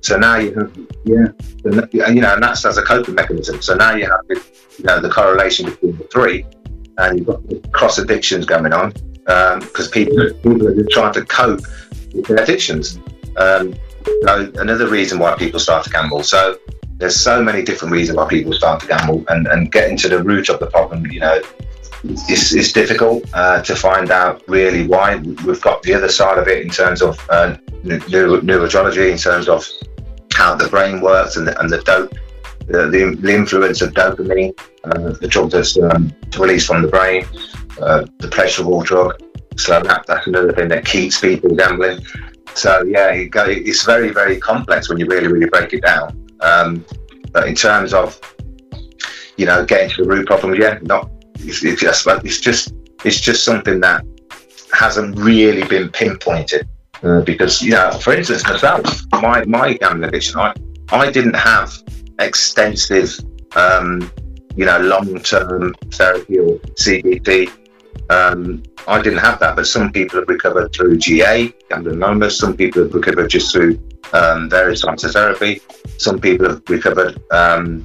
So 0.00 0.16
now 0.16 0.36
you 0.38 0.52
have, 0.54 0.70
yeah, 1.04 2.08
you 2.08 2.22
know, 2.22 2.34
and 2.34 2.42
that's 2.42 2.64
as 2.64 2.78
a 2.78 2.82
coping 2.82 3.14
mechanism. 3.14 3.62
So 3.62 3.74
now 3.74 3.94
you 3.94 4.06
have, 4.06 4.26
the, 4.28 4.42
you 4.78 4.84
know, 4.84 5.00
the 5.00 5.10
correlation 5.10 5.66
between 5.66 5.98
the 5.98 6.04
three. 6.04 6.44
and 6.98 7.18
you've 7.18 7.26
got 7.26 7.72
cross 7.72 7.98
addictions 7.98 8.46
going 8.46 8.72
on 8.72 8.90
because 9.24 9.86
um, 9.86 9.92
people 9.92 10.16
people 10.42 10.68
are 10.68 10.86
trying 10.90 11.12
to 11.12 11.24
cope 11.24 11.60
with 12.14 12.26
their 12.26 12.38
addictions. 12.38 12.98
Um, 13.36 13.74
so 14.24 14.52
another 14.56 14.88
reason 14.88 15.18
why 15.18 15.36
people 15.36 15.60
start 15.60 15.84
to 15.84 15.90
gamble. 15.90 16.22
So 16.22 16.58
there's 16.96 17.18
so 17.18 17.42
many 17.42 17.62
different 17.62 17.92
reasons 17.92 18.16
why 18.16 18.28
people 18.28 18.52
start 18.52 18.80
to 18.80 18.86
gamble, 18.86 19.24
and, 19.28 19.46
and 19.46 19.70
getting 19.70 19.96
to 19.98 20.08
the 20.08 20.22
root 20.22 20.48
of 20.48 20.58
the 20.60 20.66
problem, 20.66 21.06
you 21.06 21.20
know, 21.20 21.40
it's, 22.04 22.52
it's 22.54 22.72
difficult 22.72 23.24
uh, 23.34 23.62
to 23.62 23.74
find 23.76 24.10
out 24.10 24.42
really 24.48 24.86
why. 24.86 25.16
We've 25.16 25.60
got 25.60 25.82
the 25.82 25.94
other 25.94 26.08
side 26.08 26.38
of 26.38 26.48
it 26.48 26.64
in 26.64 26.70
terms 26.70 27.02
of 27.02 27.18
uh, 27.30 27.56
neuro- 27.84 28.40
neurology, 28.40 29.10
in 29.10 29.18
terms 29.18 29.48
of 29.48 29.66
how 30.34 30.54
the 30.54 30.68
brain 30.68 31.00
works 31.00 31.36
and 31.36 31.46
the, 31.46 31.58
and 31.60 31.70
the 31.70 31.82
dope, 31.82 32.12
the, 32.66 32.88
the, 32.88 33.16
the 33.20 33.34
influence 33.34 33.82
of 33.82 33.92
dopamine, 33.92 34.58
uh, 34.84 35.12
the 35.20 35.28
drug 35.28 35.50
that's 35.50 35.78
um, 35.78 36.12
released 36.38 36.66
from 36.66 36.82
the 36.82 36.88
brain, 36.88 37.24
uh, 37.80 38.04
the 38.18 38.28
pleasurable 38.28 38.82
drug. 38.82 39.20
So 39.56 39.80
that, 39.80 40.06
that's 40.06 40.26
another 40.26 40.52
thing 40.52 40.68
that 40.68 40.84
keeps 40.84 41.20
people 41.20 41.54
gambling. 41.54 42.04
So 42.54 42.82
yeah, 42.84 43.12
it's 43.12 43.84
very, 43.84 44.10
very 44.10 44.38
complex 44.38 44.88
when 44.88 44.98
you 44.98 45.06
really, 45.06 45.28
really 45.28 45.48
break 45.48 45.72
it 45.72 45.82
down. 45.82 46.18
Um, 46.40 46.84
but 47.32 47.46
in 47.46 47.54
terms 47.54 47.94
of, 47.94 48.18
you 49.36 49.46
know, 49.46 49.64
getting 49.64 49.90
to 49.90 50.02
the 50.02 50.08
root 50.08 50.26
problem, 50.26 50.54
yeah, 50.54 50.78
not 50.82 51.10
it's, 51.44 51.64
it's, 51.64 51.80
just, 51.80 52.06
it's 52.06 52.40
just 52.40 52.74
it's 53.04 53.20
just 53.20 53.44
something 53.44 53.80
that 53.80 54.04
hasn't 54.72 55.18
really 55.18 55.66
been 55.66 55.90
pinpointed. 55.90 56.68
Uh, 57.02 57.20
because 57.22 57.60
you 57.60 57.72
know, 57.72 57.90
for 57.98 58.14
instance, 58.14 58.44
myself, 58.44 59.02
my 59.20 59.44
my 59.46 59.74
gambling 59.74 60.08
addiction, 60.08 60.38
I 60.38 60.54
I 60.90 61.10
didn't 61.10 61.34
have 61.34 61.72
extensive, 62.20 63.18
um, 63.56 64.08
you 64.54 64.64
know, 64.64 64.78
long 64.78 65.18
term 65.20 65.74
therapy 65.90 66.38
or 66.38 66.58
CBT. 66.78 67.50
Um, 68.08 68.62
I 68.86 69.02
didn't 69.02 69.18
have 69.18 69.40
that, 69.40 69.56
but 69.56 69.66
some 69.66 69.90
people 69.90 70.20
have 70.20 70.28
recovered 70.28 70.72
through 70.72 70.98
GA, 70.98 71.52
gambling. 71.70 72.30
Some 72.30 72.56
people 72.56 72.84
have 72.84 72.94
recovered 72.94 73.28
just 73.28 73.52
through 73.52 73.80
um, 74.12 74.48
various 74.48 74.82
types 74.82 75.02
of 75.02 75.10
therapy. 75.10 75.60
Some 75.98 76.20
people 76.20 76.48
have 76.48 76.62
recovered 76.68 77.20
um, 77.32 77.84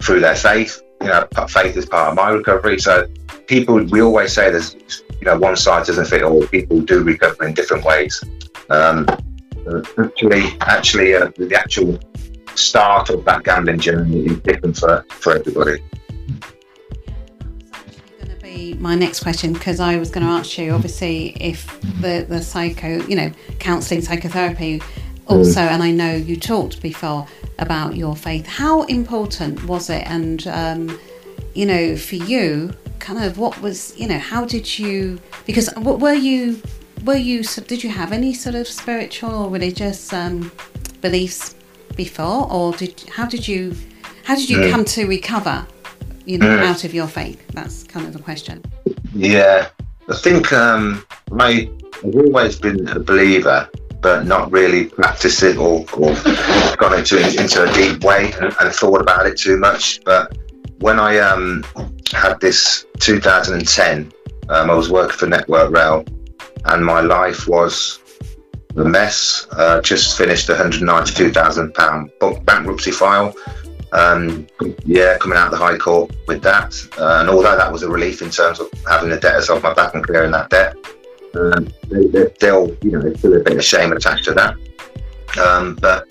through 0.00 0.20
their 0.20 0.36
faith 0.36 0.80
you 1.00 1.06
know, 1.08 1.26
faith 1.48 1.76
is 1.76 1.86
part 1.86 2.10
of 2.10 2.16
my 2.16 2.30
recovery. 2.30 2.78
So 2.78 3.08
people, 3.46 3.82
we 3.84 4.02
always 4.02 4.32
say 4.32 4.50
there's, 4.50 4.76
you 5.20 5.24
know, 5.24 5.38
one 5.38 5.56
size 5.56 5.86
doesn't 5.86 6.06
fit 6.06 6.22
all. 6.22 6.46
People 6.46 6.80
do 6.80 7.02
recover 7.02 7.46
in 7.46 7.54
different 7.54 7.84
ways. 7.84 8.22
Um, 8.70 9.06
actually, 9.98 10.44
actually, 10.60 11.14
uh, 11.14 11.30
the 11.36 11.54
actual 11.56 11.98
start 12.54 13.10
of 13.10 13.24
that 13.24 13.44
gambling 13.44 13.78
journey 13.78 14.26
is 14.26 14.40
different 14.40 14.76
for, 14.76 15.04
for 15.08 15.36
everybody. 15.36 15.82
Going 18.18 18.30
to 18.30 18.36
be 18.42 18.74
My 18.74 18.94
next 18.94 19.22
question 19.22 19.52
because 19.52 19.80
I 19.80 19.96
was 19.96 20.10
going 20.10 20.26
to 20.26 20.32
ask 20.32 20.58
you 20.58 20.72
obviously 20.72 21.36
if 21.40 21.80
the 22.00 22.26
the 22.28 22.42
psycho 22.42 23.04
you 23.06 23.14
know 23.14 23.30
counselling 23.60 24.02
psychotherapy 24.02 24.82
also 25.28 25.60
and 25.60 25.82
I 25.82 25.90
know 25.90 26.14
you 26.14 26.36
talked 26.36 26.80
before 26.82 27.26
about 27.58 27.96
your 27.96 28.16
faith. 28.16 28.46
How 28.46 28.82
important 28.84 29.64
was 29.64 29.90
it? 29.90 30.04
And, 30.06 30.46
um, 30.48 31.00
you 31.54 31.66
know, 31.66 31.96
for 31.96 32.16
you, 32.16 32.72
kind 32.98 33.22
of 33.22 33.38
what 33.38 33.60
was, 33.60 33.98
you 33.98 34.08
know, 34.08 34.18
how 34.18 34.44
did 34.44 34.78
you, 34.78 35.20
because 35.46 35.70
were 35.76 36.14
you, 36.14 36.60
were 37.04 37.16
you, 37.16 37.42
did 37.42 37.82
you 37.82 37.90
have 37.90 38.12
any 38.12 38.32
sort 38.34 38.54
of 38.54 38.66
spiritual 38.66 39.34
or 39.34 39.50
religious 39.50 40.12
um, 40.12 40.52
beliefs 41.00 41.54
before? 41.96 42.50
Or 42.50 42.72
did, 42.72 43.04
how 43.10 43.26
did 43.26 43.46
you, 43.46 43.74
how 44.24 44.34
did 44.34 44.48
you 44.48 44.70
come 44.70 44.84
to 44.84 45.06
recover, 45.06 45.66
you 46.26 46.38
know, 46.38 46.58
out 46.58 46.84
of 46.84 46.94
your 46.94 47.06
faith? 47.06 47.46
That's 47.48 47.84
kind 47.84 48.06
of 48.06 48.12
the 48.12 48.20
question. 48.20 48.62
Yeah. 49.14 49.68
I 50.08 50.14
think 50.16 50.52
um, 50.52 51.04
I, 51.38 51.70
I've 52.04 52.14
always 52.14 52.58
been 52.58 52.88
a 52.88 52.98
believer 52.98 53.68
but 54.00 54.26
not 54.26 54.50
really 54.52 54.86
practiced 54.86 55.42
it 55.42 55.56
or, 55.56 55.84
or 55.94 56.14
gone 56.76 56.98
into 56.98 57.18
into 57.40 57.64
a 57.64 57.72
deep 57.72 58.04
way 58.04 58.32
and, 58.40 58.54
and, 58.60 58.72
thought 58.72 59.00
about 59.00 59.26
it 59.26 59.36
too 59.36 59.56
much. 59.56 60.00
But 60.04 60.36
when 60.80 60.98
I 60.98 61.18
um, 61.18 61.64
had 62.12 62.38
this 62.40 62.86
2010, 63.00 64.12
um, 64.48 64.70
I 64.70 64.74
was 64.74 64.90
working 64.90 65.16
for 65.16 65.26
Network 65.26 65.72
Rail, 65.72 66.04
and 66.66 66.84
my 66.84 67.00
life 67.00 67.48
was 67.48 68.00
a 68.76 68.84
mess. 68.84 69.46
Uh, 69.52 69.80
just 69.80 70.16
finished 70.16 70.48
a 70.48 70.52
192,000 70.52 71.74
pound 71.74 72.10
bankruptcy 72.44 72.92
file. 72.92 73.34
Um, 73.92 74.46
yeah, 74.84 75.16
coming 75.18 75.38
out 75.38 75.46
of 75.46 75.52
the 75.52 75.56
High 75.56 75.78
Court 75.78 76.14
with 76.26 76.42
that, 76.42 76.74
uh, 76.98 77.20
and 77.20 77.30
although 77.30 77.56
that 77.56 77.72
was 77.72 77.82
a 77.82 77.88
relief 77.88 78.20
in 78.20 78.30
terms 78.30 78.60
of 78.60 78.68
having 78.86 79.08
the 79.08 79.18
debtors 79.18 79.48
off 79.48 79.62
my 79.62 79.72
back 79.72 79.94
and 79.94 80.04
clearing 80.04 80.30
that 80.32 80.50
debt, 80.50 80.76
um, 81.38 81.68
they, 81.90 82.26
still, 82.34 82.76
you 82.82 82.92
know, 82.92 83.14
still 83.14 83.34
a 83.34 83.40
bit 83.40 83.56
of 83.56 83.64
shame 83.64 83.92
attached 83.92 84.24
to 84.24 84.34
that. 84.34 84.54
Um, 85.38 85.76
but 85.80 86.10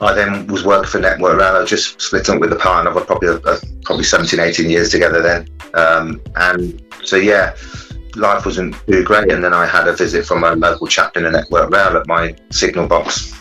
I 0.00 0.14
then 0.14 0.46
was 0.46 0.64
working 0.64 0.88
for 0.88 0.98
Network 0.98 1.38
Rail. 1.38 1.56
I 1.56 1.64
just 1.64 2.00
split 2.00 2.28
up 2.28 2.40
with 2.40 2.52
a 2.52 2.56
partner. 2.56 2.94
We're 2.94 3.04
probably 3.04 3.28
uh, 3.28 3.58
probably 3.84 4.04
17, 4.04 4.40
18 4.40 4.70
years 4.70 4.90
together 4.90 5.20
then. 5.20 5.48
Um, 5.74 6.20
and 6.36 6.82
so 7.04 7.16
yeah, 7.16 7.54
life 8.16 8.46
wasn't 8.46 8.74
too 8.86 9.04
great. 9.04 9.30
And 9.30 9.44
then 9.44 9.52
I 9.52 9.66
had 9.66 9.88
a 9.88 9.94
visit 9.94 10.24
from 10.24 10.44
a 10.44 10.54
local 10.54 10.86
chaplain 10.86 11.26
in 11.26 11.32
Network 11.32 11.70
Rail 11.70 11.96
at 11.96 12.06
my 12.06 12.34
signal 12.50 12.86
box 12.86 13.32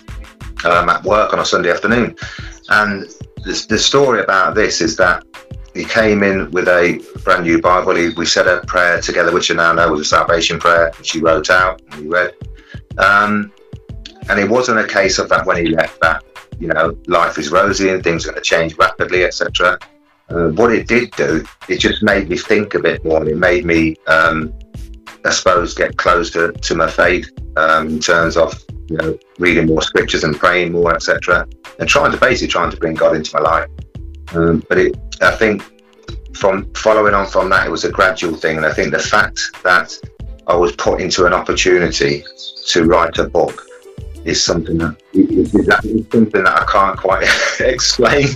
um, 0.66 0.90
at 0.90 1.04
work 1.04 1.34
on 1.34 1.40
a 1.40 1.46
Sunday 1.46 1.72
afternoon. 1.72 2.16
And 2.70 3.04
the, 3.44 3.66
the 3.70 3.78
story 3.78 4.22
about 4.22 4.56
this 4.56 4.82
is 4.82 4.98
that 4.98 5.24
he 5.80 5.86
came 5.86 6.24
in 6.24 6.52
with 6.52 6.68
a 6.68 7.02
brand 7.24 7.46
new 7.46 7.62
Bible. 7.62 7.96
He, 7.96 8.10
we 8.10 8.26
said 8.26 8.48
a 8.48 8.60
prayer 8.66 9.00
together, 9.00 9.32
which 9.32 9.50
I 9.50 9.56
now 9.56 9.72
know 9.72 9.92
was 9.92 10.02
a 10.02 10.06
salvation 10.06 10.60
prayer, 10.60 10.92
which 10.98 11.12
he 11.12 11.22
wrote 11.22 11.50
out 11.50 11.82
and 11.92 12.02
we 12.02 12.10
read. 12.10 12.34
Um, 12.98 13.54
and 14.30 14.38
it 14.42 14.50
wasn't 14.50 14.80
a 14.80 14.88
case 14.88 15.20
of 15.20 15.30
that 15.30 15.46
when 15.46 15.56
he 15.56 15.68
left 15.68 16.02
that, 16.02 16.22
you 16.60 16.68
know, 16.68 16.98
life 17.08 17.38
is 17.38 17.50
rosy 17.50 17.90
and 17.90 18.04
things 18.04 18.26
are 18.26 18.32
going 18.32 18.44
to 18.44 18.48
change 18.48 18.78
rapidly, 18.78 19.24
etc. 19.24 19.80
Uh, 20.30 20.50
what 20.50 20.74
it 20.74 20.86
did 20.86 21.12
do, 21.12 21.46
it 21.70 21.80
just 21.80 22.04
made 22.04 22.28
me 22.28 22.38
think 22.38 22.74
a 22.74 22.80
bit 22.80 23.06
more. 23.06 23.26
It 23.26 23.38
made 23.38 23.64
me, 23.64 23.96
um, 24.08 24.54
I 25.24 25.30
suppose, 25.30 25.74
get 25.74 25.96
closer 25.96 26.52
to 26.52 26.76
my 26.76 26.90
faith 26.92 27.32
um, 27.56 27.88
in 27.88 28.00
terms 28.02 28.36
of, 28.36 28.54
you 28.90 28.98
know, 28.98 29.18
reading 29.38 29.68
more 29.68 29.82
scriptures 29.82 30.26
and 30.26 30.36
praying 30.36 30.74
more, 30.74 30.94
etc. 30.94 31.48
And 31.80 31.88
trying 31.88 32.12
to 32.12 32.18
basically 32.18 32.50
trying 32.50 32.72
to 32.72 32.78
bring 32.78 32.96
God 32.96 33.16
into 33.16 33.34
my 33.34 33.42
life. 33.42 33.70
Um, 34.34 34.64
but 34.70 34.78
it, 34.78 34.98
I 35.22 35.32
think 35.32 35.64
from 36.34 36.72
following 36.74 37.14
on 37.14 37.28
from 37.28 37.50
that, 37.50 37.68
it 37.68 37.70
was 37.70 37.84
a 37.84 37.92
gradual 37.92 38.36
thing. 38.36 38.58
And 38.58 38.66
I 38.66 38.74
think 38.74 38.92
the 38.92 39.00
fact 39.00 39.52
that 39.64 39.98
I 40.48 40.56
was 40.56 40.72
put 40.74 41.02
into 41.02 41.26
an 41.26 41.34
opportunity 41.34 42.24
to 42.68 42.86
write 42.86 43.18
a 43.18 43.26
book 43.28 43.66
is 44.26 44.44
something 44.44 44.78
that 44.78 44.98
is, 45.14 45.54
is 45.56 45.66
something 46.12 46.44
that 46.44 46.62
I 46.62 46.66
can't 46.66 46.98
quite 46.98 47.28
explain 47.60 48.28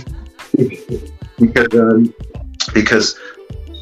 because 1.38 1.74
um, 1.74 2.14
because 2.72 3.18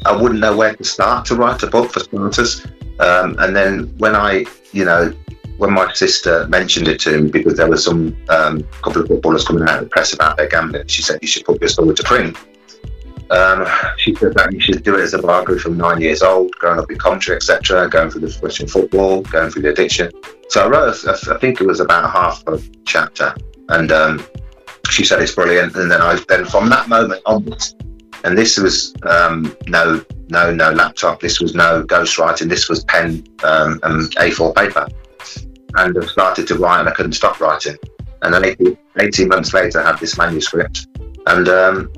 I 0.05 0.15
wouldn't 0.15 0.39
know 0.39 0.55
where 0.55 0.75
to 0.75 0.83
start 0.83 1.25
to 1.27 1.35
write 1.35 1.63
a 1.63 1.67
book 1.67 1.91
for 1.91 1.99
starters. 1.99 2.65
Um, 2.99 3.35
and 3.39 3.55
then 3.55 3.93
when 3.97 4.15
I, 4.15 4.45
you 4.71 4.85
know, 4.85 5.13
when 5.63 5.73
my 5.73 5.93
sister 5.93 6.45
mentioned 6.49 6.89
it 6.89 6.99
to 6.99 7.21
me 7.21 7.31
because 7.31 7.55
there 7.55 7.69
was 7.69 7.85
some 7.85 8.17
um, 8.27 8.63
couple 8.81 9.01
of 9.01 9.07
footballers 9.07 9.45
coming 9.47 9.63
out 9.63 9.77
of 9.77 9.85
the 9.85 9.89
press 9.89 10.13
about 10.13 10.35
their 10.35 10.49
gambling, 10.49 10.85
she 10.87 11.01
said 11.01 11.19
you 11.21 11.27
should 11.27 11.45
put 11.45 11.61
your 11.61 11.69
story 11.69 11.95
to 11.95 12.03
print. 12.03 12.35
Um, 13.29 13.65
she 13.97 14.13
said 14.15 14.33
that 14.33 14.51
you 14.51 14.59
should 14.59 14.83
do 14.83 14.95
it 14.95 15.01
as 15.01 15.13
a 15.13 15.21
biography 15.21 15.61
from 15.61 15.77
nine 15.77 16.01
years 16.01 16.21
old, 16.21 16.51
growing 16.51 16.79
up 16.79 16.91
in 16.91 16.97
Coventry, 16.97 17.37
etc., 17.37 17.87
going 17.87 18.09
through 18.09 18.27
the 18.27 18.37
Western 18.41 18.67
football, 18.67 19.21
going 19.21 19.49
through 19.49 19.61
the 19.61 19.69
addiction. 19.69 20.11
So 20.49 20.65
I 20.65 20.67
wrote, 20.67 20.97
I 21.07 21.37
think 21.39 21.61
it 21.61 21.65
was 21.65 21.79
about 21.79 22.11
half 22.11 22.45
a 22.47 22.61
chapter, 22.85 23.33
and 23.69 23.89
um, 23.93 24.21
she 24.89 25.05
said 25.05 25.21
it's 25.21 25.33
brilliant. 25.33 25.77
And 25.77 25.89
then 25.89 26.01
I 26.01 26.21
then 26.27 26.43
from 26.43 26.67
that 26.71 26.89
moment 26.89 27.21
onwards, 27.25 27.73
and 28.25 28.37
this 28.37 28.57
was 28.57 28.93
um, 29.03 29.55
no 29.67 30.03
no 30.27 30.53
no 30.53 30.71
laptop, 30.71 31.21
this 31.21 31.39
was 31.39 31.55
no 31.55 31.85
ghostwriting, 31.85 32.49
this 32.49 32.67
was 32.67 32.83
pen 32.83 33.23
um, 33.43 33.79
and 33.83 34.13
A4 34.17 34.53
paper 34.53 34.87
and 35.75 35.97
I 35.97 36.05
started 36.07 36.47
to 36.47 36.55
write 36.55 36.79
and 36.81 36.89
I 36.89 36.93
couldn't 36.93 37.13
stop 37.13 37.39
writing. 37.39 37.77
And 38.21 38.33
then 38.33 38.45
18, 38.45 38.77
18 38.99 39.27
months 39.27 39.53
later, 39.53 39.81
I 39.81 39.91
had 39.91 39.99
this 39.99 40.17
manuscript 40.17 40.87
and 41.27 41.47
um, 41.47 41.91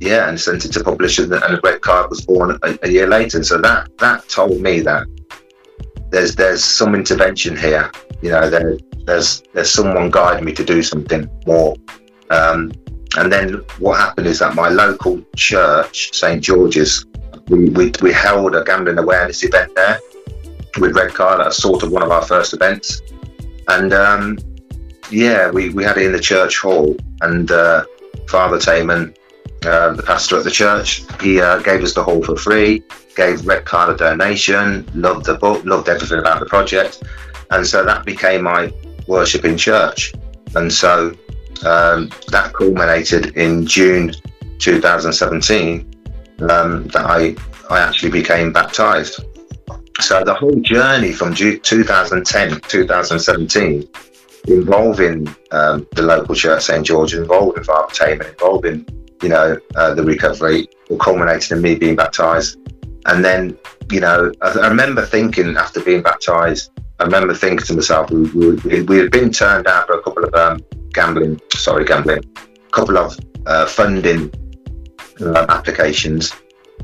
yeah, 0.00 0.28
and 0.28 0.40
sent 0.40 0.64
it 0.64 0.72
to 0.72 0.84
publishers 0.84 1.30
and 1.30 1.42
the 1.42 1.60
red 1.62 1.80
card 1.80 2.10
was 2.10 2.24
born 2.24 2.58
a, 2.62 2.78
a, 2.82 2.90
year 2.90 3.06
later. 3.06 3.42
So 3.42 3.58
that 3.58 3.96
that 3.98 4.28
told 4.28 4.60
me 4.60 4.80
that 4.80 5.06
there's 6.10 6.34
there's 6.34 6.64
some 6.64 6.94
intervention 6.94 7.56
here. 7.56 7.90
You 8.22 8.30
know, 8.30 8.48
there, 8.48 8.78
there's 9.04 9.42
there's 9.52 9.70
someone 9.70 10.10
guiding 10.10 10.44
me 10.44 10.52
to 10.52 10.64
do 10.64 10.82
something 10.82 11.28
more. 11.46 11.74
Um, 12.30 12.72
and 13.16 13.32
then 13.32 13.64
what 13.78 13.98
happened 13.98 14.26
is 14.26 14.38
that 14.38 14.54
my 14.54 14.68
local 14.68 15.22
church, 15.34 16.14
St 16.14 16.42
George's, 16.42 17.06
we, 17.48 17.70
we, 17.70 17.90
we 18.02 18.12
held 18.12 18.54
a 18.54 18.62
gambling 18.62 18.98
awareness 18.98 19.42
event 19.42 19.74
there 19.74 19.98
with 20.78 20.94
Red 20.94 21.06
Redcar. 21.06 21.38
That's 21.38 21.56
sort 21.56 21.82
of 21.82 21.92
one 21.92 22.02
of 22.02 22.10
our 22.10 22.22
first 22.22 22.54
events. 22.54 23.02
And 23.68 23.92
um, 23.92 24.38
yeah, 25.10 25.50
we, 25.50 25.70
we 25.70 25.84
had 25.84 25.98
it 25.98 26.06
in 26.06 26.12
the 26.12 26.20
church 26.20 26.58
hall, 26.58 26.96
and 27.20 27.50
uh, 27.50 27.84
Father 28.26 28.58
Taman 28.58 29.14
uh, 29.64 29.92
the 29.92 30.02
pastor 30.02 30.38
at 30.38 30.44
the 30.44 30.50
church. 30.50 31.04
He 31.20 31.40
uh, 31.40 31.58
gave 31.58 31.82
us 31.82 31.94
the 31.94 32.04
hall 32.04 32.22
for 32.22 32.36
free, 32.36 32.82
gave 33.16 33.44
Red 33.46 33.64
Card 33.64 33.90
a 33.90 33.96
donation, 33.96 34.88
loved 34.94 35.26
the 35.26 35.34
book, 35.34 35.64
loved 35.64 35.88
everything 35.88 36.20
about 36.20 36.40
the 36.40 36.46
project. 36.46 37.02
And 37.50 37.66
so 37.66 37.84
that 37.84 38.04
became 38.04 38.44
my 38.44 38.72
worship 39.08 39.44
in 39.44 39.56
church. 39.56 40.14
And 40.54 40.72
so 40.72 41.08
um, 41.66 42.10
that 42.28 42.52
culminated 42.54 43.36
in 43.36 43.66
June 43.66 44.12
2017 44.58 45.92
um, 46.48 46.86
that 46.88 47.04
I, 47.04 47.34
I 47.68 47.80
actually 47.80 48.12
became 48.12 48.52
baptized. 48.52 49.24
So 50.00 50.22
the 50.22 50.34
whole 50.34 50.54
journey 50.60 51.12
from 51.12 51.34
2010 51.34 52.60
2017 52.60 53.88
involving 54.46 55.28
um, 55.50 55.86
the 55.92 56.02
local 56.02 56.34
church, 56.34 56.64
St 56.64 56.86
George, 56.86 57.14
involving 57.14 57.64
Father 57.64 57.92
Taman, 57.92 58.26
involving 58.28 58.86
you 59.22 59.28
know 59.28 59.58
uh, 59.74 59.94
the 59.94 60.04
recovery, 60.04 60.68
all 60.88 60.98
culminated 60.98 61.52
in 61.52 61.62
me 61.62 61.74
being 61.74 61.96
baptized. 61.96 62.58
And 63.06 63.24
then 63.24 63.58
you 63.90 64.00
know 64.00 64.32
I, 64.40 64.50
I 64.50 64.68
remember 64.68 65.04
thinking 65.04 65.56
after 65.56 65.80
being 65.80 66.02
baptized, 66.02 66.70
I 67.00 67.04
remember 67.04 67.34
thinking 67.34 67.66
to 67.66 67.74
myself, 67.74 68.10
we, 68.10 68.22
we, 68.54 68.82
we 68.82 68.98
had 68.98 69.10
been 69.10 69.30
turned 69.30 69.64
down 69.66 69.86
for 69.86 69.98
a 69.98 70.02
couple 70.02 70.24
of 70.24 70.34
um, 70.34 70.60
gambling, 70.92 71.40
sorry, 71.52 71.84
gambling, 71.84 72.24
a 72.36 72.70
couple 72.70 72.98
of 72.98 73.18
uh, 73.46 73.66
funding 73.66 74.32
uh, 75.20 75.46
applications. 75.48 76.32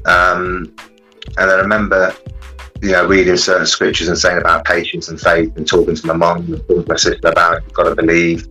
Um, 0.04 0.74
and 1.38 1.50
I 1.50 1.54
remember 1.54 2.14
you 2.84 2.92
know, 2.92 3.06
reading 3.06 3.36
certain 3.38 3.66
scriptures 3.66 4.08
and 4.08 4.18
saying 4.18 4.38
about 4.38 4.66
patience 4.66 5.08
and 5.08 5.18
faith 5.18 5.56
and 5.56 5.66
talking 5.66 5.94
to 5.94 6.06
my 6.06 6.12
mum 6.12 6.36
and 6.52 6.60
talking 6.60 6.84
to 6.84 6.88
my 6.88 6.96
sister 6.96 7.28
about 7.28 7.62
you've 7.62 7.72
got 7.72 7.84
to 7.84 7.94
believe, 7.94 8.46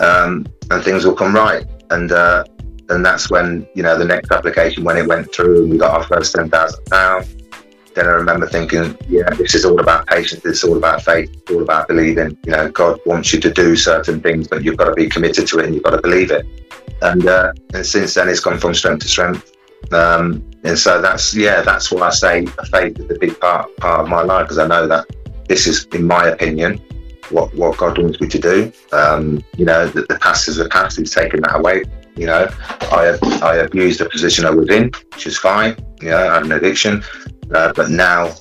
um, 0.00 0.46
and 0.70 0.84
things 0.84 1.06
will 1.06 1.14
come 1.14 1.34
right. 1.34 1.64
And 1.88 2.12
uh, 2.12 2.44
and 2.90 3.04
that's 3.04 3.30
when 3.30 3.66
you 3.74 3.82
know 3.82 3.98
the 3.98 4.04
next 4.04 4.30
application 4.32 4.84
when 4.84 4.98
it 4.98 5.06
went 5.06 5.34
through 5.34 5.62
and 5.62 5.70
we 5.70 5.78
got 5.78 5.94
our 5.94 6.06
first 6.06 6.34
ten 6.34 6.50
thousand 6.50 6.84
pounds. 6.86 7.34
Then 7.94 8.06
I 8.06 8.10
remember 8.10 8.46
thinking, 8.46 8.96
yeah, 9.08 9.30
this 9.30 9.54
is 9.54 9.64
all 9.64 9.80
about 9.80 10.06
patience. 10.06 10.44
It's 10.44 10.62
all 10.62 10.76
about 10.76 11.02
faith. 11.02 11.30
It's 11.32 11.50
all 11.50 11.62
about 11.62 11.88
believing. 11.88 12.36
You 12.44 12.52
know, 12.52 12.70
God 12.70 13.00
wants 13.06 13.32
you 13.32 13.40
to 13.40 13.50
do 13.50 13.74
certain 13.76 14.20
things, 14.20 14.46
but 14.46 14.62
you've 14.62 14.76
got 14.76 14.84
to 14.84 14.94
be 14.94 15.08
committed 15.08 15.48
to 15.48 15.58
it 15.58 15.64
and 15.64 15.74
you've 15.74 15.82
got 15.82 15.96
to 15.96 16.02
believe 16.02 16.30
it. 16.30 16.46
And 17.00 17.26
uh, 17.26 17.52
and 17.72 17.84
since 17.84 18.12
then, 18.12 18.28
it's 18.28 18.40
gone 18.40 18.58
from 18.58 18.74
strength 18.74 19.02
to 19.02 19.08
strength. 19.08 19.49
Um, 19.92 20.48
and 20.64 20.78
so 20.78 21.00
that's 21.00 21.34
yeah, 21.34 21.62
that's 21.62 21.90
why 21.90 22.08
I 22.08 22.10
say 22.10 22.46
faith 22.70 22.98
is 22.98 23.10
a 23.10 23.18
big 23.18 23.38
part 23.40 23.74
part 23.78 24.00
of 24.00 24.08
my 24.08 24.22
life 24.22 24.44
because 24.44 24.58
I 24.58 24.66
know 24.66 24.86
that 24.86 25.06
this 25.48 25.66
is, 25.66 25.86
in 25.86 26.06
my 26.06 26.28
opinion, 26.28 26.80
what 27.30 27.54
what 27.54 27.76
God 27.76 27.98
wants 27.98 28.20
me 28.20 28.28
to 28.28 28.38
do. 28.38 28.72
Um, 28.92 29.42
you 29.56 29.64
know, 29.64 29.88
the, 29.88 30.02
the 30.02 30.18
past 30.18 30.48
is 30.48 30.56
the 30.56 30.68
past. 30.68 30.98
He's 30.98 31.14
taken 31.14 31.40
that 31.42 31.56
away. 31.56 31.84
You 32.16 32.26
know, 32.26 32.48
I 32.92 33.18
I 33.42 33.56
abused 33.56 34.00
the 34.00 34.08
position 34.08 34.44
I 34.44 34.50
was 34.50 34.68
in, 34.68 34.92
which 35.14 35.26
is 35.26 35.38
fine. 35.38 35.76
You 36.00 36.10
know, 36.10 36.18
I 36.18 36.34
had 36.34 36.44
an 36.44 36.52
addiction, 36.52 37.02
uh, 37.54 37.72
but 37.74 37.90
now 37.90 38.34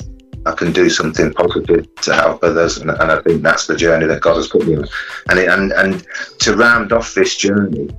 I 0.46 0.54
can 0.54 0.72
do 0.72 0.90
something 0.90 1.34
positive 1.34 1.94
to 1.96 2.14
help 2.14 2.44
others, 2.44 2.78
and, 2.78 2.90
and, 2.90 3.12
I 3.12 3.22
think 3.22 3.42
that's 3.42 3.68
the 3.68 3.76
journey 3.76 4.08
that 4.08 4.22
God 4.22 4.38
has 4.38 4.48
put 4.48 4.66
me 4.66 4.76
on. 4.76 4.88
And 5.30 5.40
it, 5.40 5.50
and 5.50 5.72
and 5.74 6.06
to 6.40 6.56
round 6.56 6.92
off 6.92 7.14
this 7.14 7.38
journey 7.38 7.90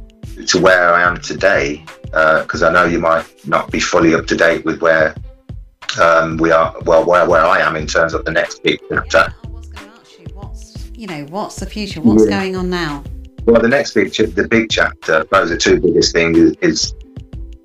to 0.46 0.60
where 0.60 0.92
I 0.94 1.02
am 1.02 1.18
today, 1.18 1.84
because 2.10 2.62
uh, 2.62 2.68
I 2.68 2.72
know 2.72 2.84
you 2.84 2.98
might 2.98 3.24
not 3.46 3.70
be 3.70 3.80
fully 3.80 4.14
up 4.14 4.26
to 4.26 4.36
date 4.36 4.64
with 4.64 4.80
where 4.80 5.14
um, 6.00 6.36
we 6.36 6.50
are, 6.50 6.74
well, 6.82 7.04
where, 7.04 7.28
where 7.28 7.44
I 7.44 7.60
am 7.60 7.76
in 7.76 7.86
terms 7.86 8.14
of 8.14 8.24
the 8.24 8.32
next 8.32 8.62
big 8.62 8.80
chapter. 8.88 9.18
Yeah, 9.18 9.32
I 9.44 9.48
was 9.48 9.68
going 9.68 9.88
to 9.88 10.00
ask 10.00 10.18
you, 10.18 10.26
what's, 10.34 10.90
you 10.94 11.06
know, 11.06 11.24
what's 11.26 11.56
the 11.56 11.66
future? 11.66 12.00
What's 12.00 12.24
yeah. 12.24 12.40
going 12.40 12.56
on 12.56 12.70
now? 12.70 13.04
Well, 13.44 13.60
the 13.60 13.68
next 13.68 13.94
big, 13.94 14.12
the 14.12 14.46
big 14.48 14.70
chapter, 14.70 15.24
those 15.30 15.50
are 15.50 15.56
two 15.56 15.80
biggest 15.80 16.12
things 16.12 16.36
is, 16.36 16.56
is 16.60 16.94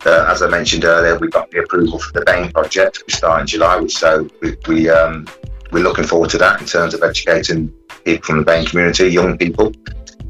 uh, 0.06 0.26
as 0.30 0.42
I 0.42 0.48
mentioned 0.48 0.86
earlier, 0.86 1.18
we 1.18 1.28
got 1.28 1.50
the 1.52 1.60
approval 1.60 2.00
for 2.00 2.14
the 2.14 2.26
BAME 2.26 2.54
project, 2.54 3.04
which 3.06 3.16
started 3.16 3.42
in 3.42 3.48
July, 3.48 3.78
which 3.78 3.98
so 3.98 4.30
we, 4.42 4.56
we 4.68 4.90
um, 4.90 5.28
we're 5.72 5.84
looking 5.84 6.04
forward 6.06 6.30
to 6.30 6.38
that 6.38 6.62
in 6.62 6.68
terms 6.68 6.94
of 6.94 7.02
educating 7.04 7.74
people 8.06 8.24
from 8.24 8.38
the 8.40 8.46
BAME 8.46 8.68
community, 8.68 9.08
young 9.08 9.38
people, 9.38 9.72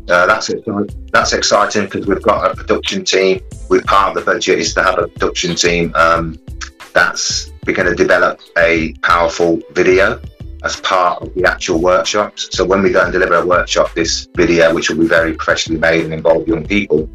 uh, 0.10 0.26
that's. 0.26 0.52
That's 1.12 1.34
exciting 1.34 1.86
because 1.86 2.06
we've 2.06 2.22
got 2.22 2.52
a 2.52 2.56
production 2.56 3.04
team. 3.06 3.42
With 3.70 3.86
part 3.86 4.10
of 4.10 4.24
the 4.24 4.32
budget 4.32 4.60
is 4.60 4.74
to 4.76 4.84
have 4.84 5.00
a 5.00 5.08
production 5.08 5.56
team. 5.56 5.92
Um, 5.96 6.38
that's 6.94 7.52
we're 7.66 7.76
going 7.76 7.90
to 7.90 7.96
develop 7.96 8.40
a 8.58 8.94
powerful 9.02 9.60
video 9.72 10.22
as 10.64 10.80
part 10.82 11.22
of 11.22 11.34
the 11.36 11.46
actual 11.46 11.80
workshops. 11.80 12.50
So 12.52 12.66
when 12.66 12.84
we 12.84 12.92
go 12.92 13.04
and 13.04 13.12
deliver 13.12 13.36
a 13.36 13.46
workshop, 13.46 13.94
this 13.94 14.28
video, 14.36 14.74
which 14.74 14.90
will 14.90 14.98
be 14.98 15.08
very 15.08 15.34
professionally 15.34 15.80
made 15.80 16.06
and 16.06 16.14
involve 16.14 16.48
young 16.48 16.66
people, 16.66 17.10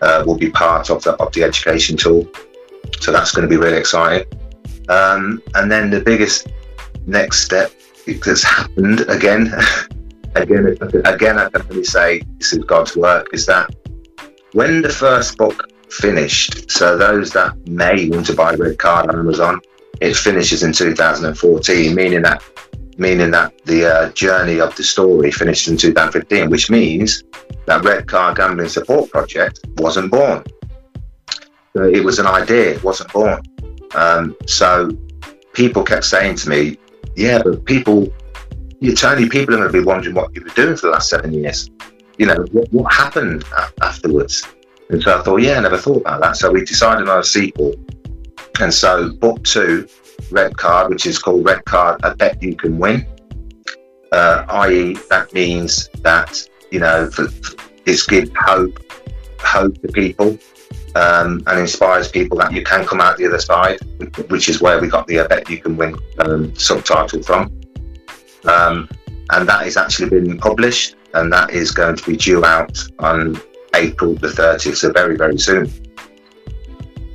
uh, 0.00 0.22
will 0.26 0.38
be 0.38 0.50
part 0.50 0.90
of 0.90 1.02
the 1.02 1.12
of 1.14 1.32
the 1.32 1.42
education 1.42 1.96
tool. 1.96 2.28
So 3.00 3.10
that's 3.10 3.32
going 3.32 3.48
to 3.48 3.48
be 3.48 3.56
really 3.56 3.78
exciting. 3.78 4.26
Um, 4.88 5.42
and 5.54 5.70
then 5.70 5.90
the 5.90 6.00
biggest 6.00 6.48
next 7.06 7.40
step 7.40 7.72
that's 8.06 8.42
happened 8.42 9.00
again 9.08 9.52
again, 10.36 10.76
again, 11.04 11.38
I 11.38 11.48
only 11.70 11.84
say 11.84 12.22
this 12.38 12.52
is 12.52 12.64
God's 12.64 12.96
work. 12.96 13.28
Is 13.32 13.46
that 13.46 13.74
when 14.52 14.82
the 14.82 14.88
first 14.88 15.36
book 15.36 15.70
finished? 15.90 16.70
So 16.70 16.96
those 16.96 17.30
that 17.32 17.56
may 17.68 18.08
want 18.08 18.26
to 18.26 18.34
buy 18.34 18.54
Red 18.54 18.78
Card 18.78 19.08
on 19.08 19.18
Amazon, 19.18 19.60
it 20.00 20.16
finishes 20.16 20.62
in 20.62 20.72
2014, 20.72 21.94
meaning 21.94 22.22
that 22.22 22.42
meaning 22.98 23.30
that 23.30 23.52
the 23.66 23.84
uh, 23.84 24.10
journey 24.12 24.58
of 24.58 24.74
the 24.76 24.82
story 24.82 25.30
finished 25.30 25.68
in 25.68 25.76
2015, 25.76 26.48
which 26.48 26.70
means 26.70 27.24
that 27.66 27.84
Red 27.84 28.06
Card 28.06 28.38
Gambling 28.38 28.68
Support 28.70 29.10
Project 29.10 29.60
wasn't 29.76 30.10
born. 30.10 30.42
It 31.74 32.02
was 32.02 32.18
an 32.18 32.26
idea, 32.26 32.70
it 32.70 32.82
wasn't 32.82 33.12
born. 33.12 33.42
Um, 33.94 34.34
so 34.46 34.90
people 35.52 35.82
kept 35.82 36.04
saying 36.04 36.36
to 36.36 36.48
me, 36.48 36.78
"Yeah, 37.16 37.42
but 37.42 37.66
people 37.66 38.10
it's 38.86 39.04
only 39.04 39.28
people 39.28 39.54
are 39.54 39.58
going 39.58 39.72
to 39.72 39.78
be 39.78 39.84
wondering 39.84 40.14
what 40.14 40.34
you 40.34 40.42
were 40.42 40.50
doing 40.50 40.76
for 40.76 40.86
the 40.86 40.92
last 40.92 41.10
seven 41.10 41.32
years. 41.32 41.70
You 42.18 42.26
know, 42.26 42.46
what, 42.52 42.72
what 42.72 42.92
happened 42.92 43.44
afterwards? 43.82 44.46
And 44.90 45.02
so 45.02 45.18
I 45.18 45.22
thought, 45.22 45.38
yeah, 45.38 45.58
I 45.58 45.60
never 45.60 45.78
thought 45.78 45.98
about 45.98 46.20
that. 46.22 46.36
So 46.36 46.50
we 46.50 46.64
decided 46.64 47.08
on 47.08 47.18
a 47.18 47.24
sequel. 47.24 47.74
And 48.60 48.72
so 48.72 49.12
book 49.14 49.42
two, 49.44 49.88
Red 50.30 50.56
Card, 50.56 50.90
which 50.90 51.06
is 51.06 51.18
called 51.18 51.44
Red 51.44 51.64
Card, 51.64 52.00
I 52.04 52.14
Bet 52.14 52.42
You 52.42 52.54
Can 52.54 52.78
Win. 52.78 53.06
Uh, 54.12 54.46
i.e., 54.48 54.96
that 55.10 55.32
means 55.32 55.88
that, 56.02 56.48
you 56.70 56.78
know, 56.78 57.10
for, 57.10 57.28
for, 57.28 57.56
it's 57.84 58.06
give 58.06 58.32
hope, 58.34 58.78
hope 59.40 59.80
to 59.82 59.88
people 59.88 60.38
um, 60.94 61.42
and 61.46 61.60
inspires 61.60 62.08
people 62.08 62.38
that 62.38 62.52
you 62.52 62.62
can 62.62 62.86
come 62.86 63.00
out 63.00 63.18
the 63.18 63.26
other 63.26 63.40
side, 63.40 63.78
which 64.28 64.48
is 64.48 64.62
where 64.62 64.80
we 64.80 64.88
got 64.88 65.06
the 65.06 65.20
I 65.20 65.26
Bet 65.26 65.50
You 65.50 65.58
Can 65.58 65.76
Win 65.76 65.98
um, 66.18 66.54
subtitle 66.54 67.22
from. 67.22 67.60
Um, 68.48 68.88
and 69.30 69.48
that 69.48 69.66
is 69.66 69.76
actually 69.76 70.10
been 70.10 70.38
published, 70.38 70.94
and 71.14 71.32
that 71.32 71.50
is 71.50 71.70
going 71.70 71.96
to 71.96 72.10
be 72.10 72.16
due 72.16 72.44
out 72.44 72.78
on 72.98 73.40
April 73.74 74.14
the 74.14 74.28
30th, 74.28 74.76
so 74.76 74.92
very, 74.92 75.16
very 75.16 75.38
soon. 75.38 75.70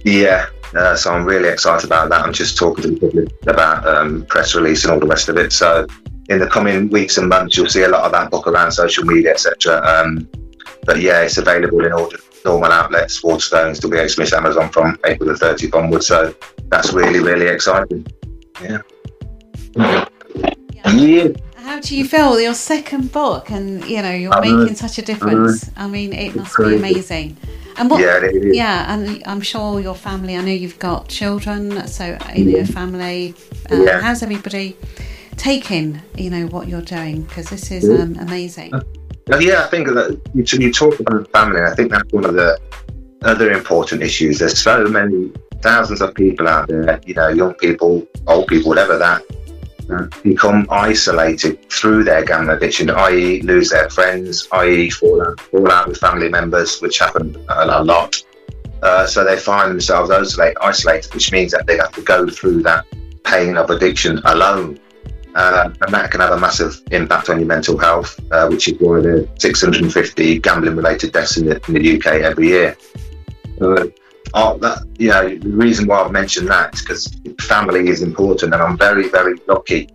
Yeah, 0.03 0.47
uh, 0.75 0.95
so 0.95 1.13
I'm 1.13 1.25
really 1.25 1.49
excited 1.49 1.85
about 1.85 2.09
that. 2.09 2.21
I'm 2.21 2.33
just 2.33 2.57
talking 2.57 2.83
to 2.83 2.91
the 2.91 2.99
public 2.99 3.29
about 3.47 3.87
um, 3.87 4.25
press 4.25 4.55
release 4.55 4.83
and 4.83 4.93
all 4.93 4.99
the 4.99 5.07
rest 5.07 5.29
of 5.29 5.37
it. 5.37 5.53
So 5.53 5.85
in 6.29 6.39
the 6.39 6.47
coming 6.47 6.89
weeks 6.89 7.17
and 7.17 7.29
months, 7.29 7.57
you'll 7.57 7.67
see 7.69 7.83
a 7.83 7.89
lot 7.89 8.03
of 8.03 8.11
that 8.13 8.31
book 8.31 8.47
around 8.47 8.71
social 8.71 9.05
media, 9.05 9.31
etc. 9.31 9.81
Um, 9.85 10.27
but 10.85 10.99
yeah, 10.99 11.21
it's 11.21 11.37
available 11.37 11.85
in 11.85 11.91
all 11.91 12.11
normal 12.45 12.71
outlets, 12.71 13.21
Waterstones, 13.21 13.79
WH 13.81 14.09
Smith, 14.11 14.33
Amazon 14.33 14.69
from 14.69 14.97
April 15.05 15.29
the 15.29 15.35
30th 15.35 15.75
onwards. 15.75 16.07
So 16.07 16.33
that's 16.69 16.93
really, 16.93 17.19
really 17.19 17.47
exciting. 17.47 18.07
Yeah. 18.63 18.81
Yeah. 20.85 21.27
How 21.55 21.79
do 21.79 21.95
you 21.95 22.05
feel? 22.05 22.39
Your 22.39 22.53
second 22.53 23.11
book, 23.11 23.51
and 23.51 23.85
you 23.85 24.01
know 24.01 24.11
you're 24.11 24.41
making 24.41 24.75
such 24.75 24.97
a 24.97 25.01
difference. 25.01 25.69
I 25.77 25.87
mean, 25.87 26.11
it 26.11 26.35
must 26.35 26.57
be 26.57 26.75
amazing. 26.75 27.37
And 27.77 27.89
what? 27.89 28.01
Yeah, 28.01 28.27
yeah, 28.33 28.93
and 28.93 29.23
I'm 29.25 29.41
sure 29.41 29.79
your 29.79 29.95
family. 29.95 30.35
I 30.35 30.41
know 30.41 30.51
you've 30.51 30.79
got 30.79 31.07
children, 31.07 31.87
so 31.87 32.17
in 32.35 32.49
your 32.49 32.65
family, 32.65 33.35
uh, 33.71 33.75
yeah. 33.75 34.01
how's 34.01 34.23
everybody 34.23 34.75
taking? 35.37 36.01
You 36.17 36.29
know 36.31 36.47
what 36.47 36.67
you're 36.67 36.81
doing 36.81 37.23
because 37.23 37.49
this 37.49 37.71
is 37.71 37.87
um, 37.89 38.17
amazing. 38.19 38.73
Uh, 38.73 38.81
yeah, 39.39 39.63
I 39.63 39.67
think 39.67 39.87
that 39.87 40.19
you, 40.33 40.43
you 40.59 40.73
talk 40.73 40.99
about 40.99 41.31
family. 41.31 41.61
I 41.61 41.73
think 41.75 41.91
that's 41.91 42.11
one 42.11 42.25
of 42.25 42.33
the 42.33 42.59
other 43.21 43.51
important 43.51 44.01
issues. 44.01 44.39
There's 44.39 44.59
so 44.59 44.85
many 44.87 45.31
thousands 45.61 46.01
of 46.01 46.15
people 46.15 46.47
out 46.47 46.67
there, 46.67 46.99
you 47.05 47.13
know, 47.13 47.29
young 47.29 47.53
people, 47.53 48.05
old 48.27 48.47
people, 48.47 48.69
whatever 48.69 48.97
that 48.97 49.21
become 50.23 50.67
isolated 50.69 51.69
through 51.69 52.03
their 52.03 52.23
gambling 52.23 52.57
addiction, 52.57 52.89
i.e., 52.89 53.41
lose 53.41 53.69
their 53.69 53.89
friends, 53.89 54.47
i.e., 54.53 54.89
fall 54.89 55.21
out, 55.21 55.39
fall 55.39 55.71
out 55.71 55.87
with 55.87 55.97
family 55.97 56.29
members, 56.29 56.79
which 56.79 56.99
happen 56.99 57.35
a, 57.49 57.83
lot. 57.83 58.23
Uh, 58.81 59.05
so 59.05 59.23
they 59.23 59.37
find 59.37 59.71
themselves 59.71 60.09
isolate, 60.09 60.55
isolated, 60.61 61.13
which 61.13 61.31
means 61.31 61.51
that 61.51 61.67
they 61.67 61.77
have 61.77 61.91
to 61.91 62.01
go 62.01 62.27
through 62.27 62.63
that 62.63 62.85
pain 63.23 63.57
of 63.57 63.69
addiction 63.69 64.19
alone. 64.25 64.79
Uh, 65.33 65.69
and 65.81 65.93
that 65.93 66.11
can 66.11 66.19
have 66.19 66.31
a 66.31 66.39
massive 66.39 66.81
impact 66.91 67.29
on 67.29 67.39
your 67.39 67.47
mental 67.47 67.77
health, 67.77 68.19
uh, 68.31 68.47
which 68.49 68.67
is 68.67 68.77
why 68.81 68.99
there 68.99 69.17
are 69.17 69.27
650 69.39 70.39
gambling 70.39 70.75
related 70.75 71.13
deaths 71.13 71.37
in 71.37 71.45
the, 71.45 71.61
in 71.67 71.73
the 71.75 71.97
UK 71.97 72.21
every 72.21 72.47
year. 72.47 72.75
Oh, 74.33 74.57
that, 74.59 74.85
know, 74.99 75.35
the 75.35 75.49
reason 75.49 75.87
why 75.87 76.01
I've 76.01 76.11
mentioned 76.11 76.47
that 76.49 76.73
is 76.73 76.81
because 76.81 77.17
family 77.41 77.89
is 77.89 78.01
important, 78.01 78.53
and 78.53 78.61
I'm 78.61 78.77
very, 78.77 79.09
very 79.09 79.35
lucky 79.47 79.89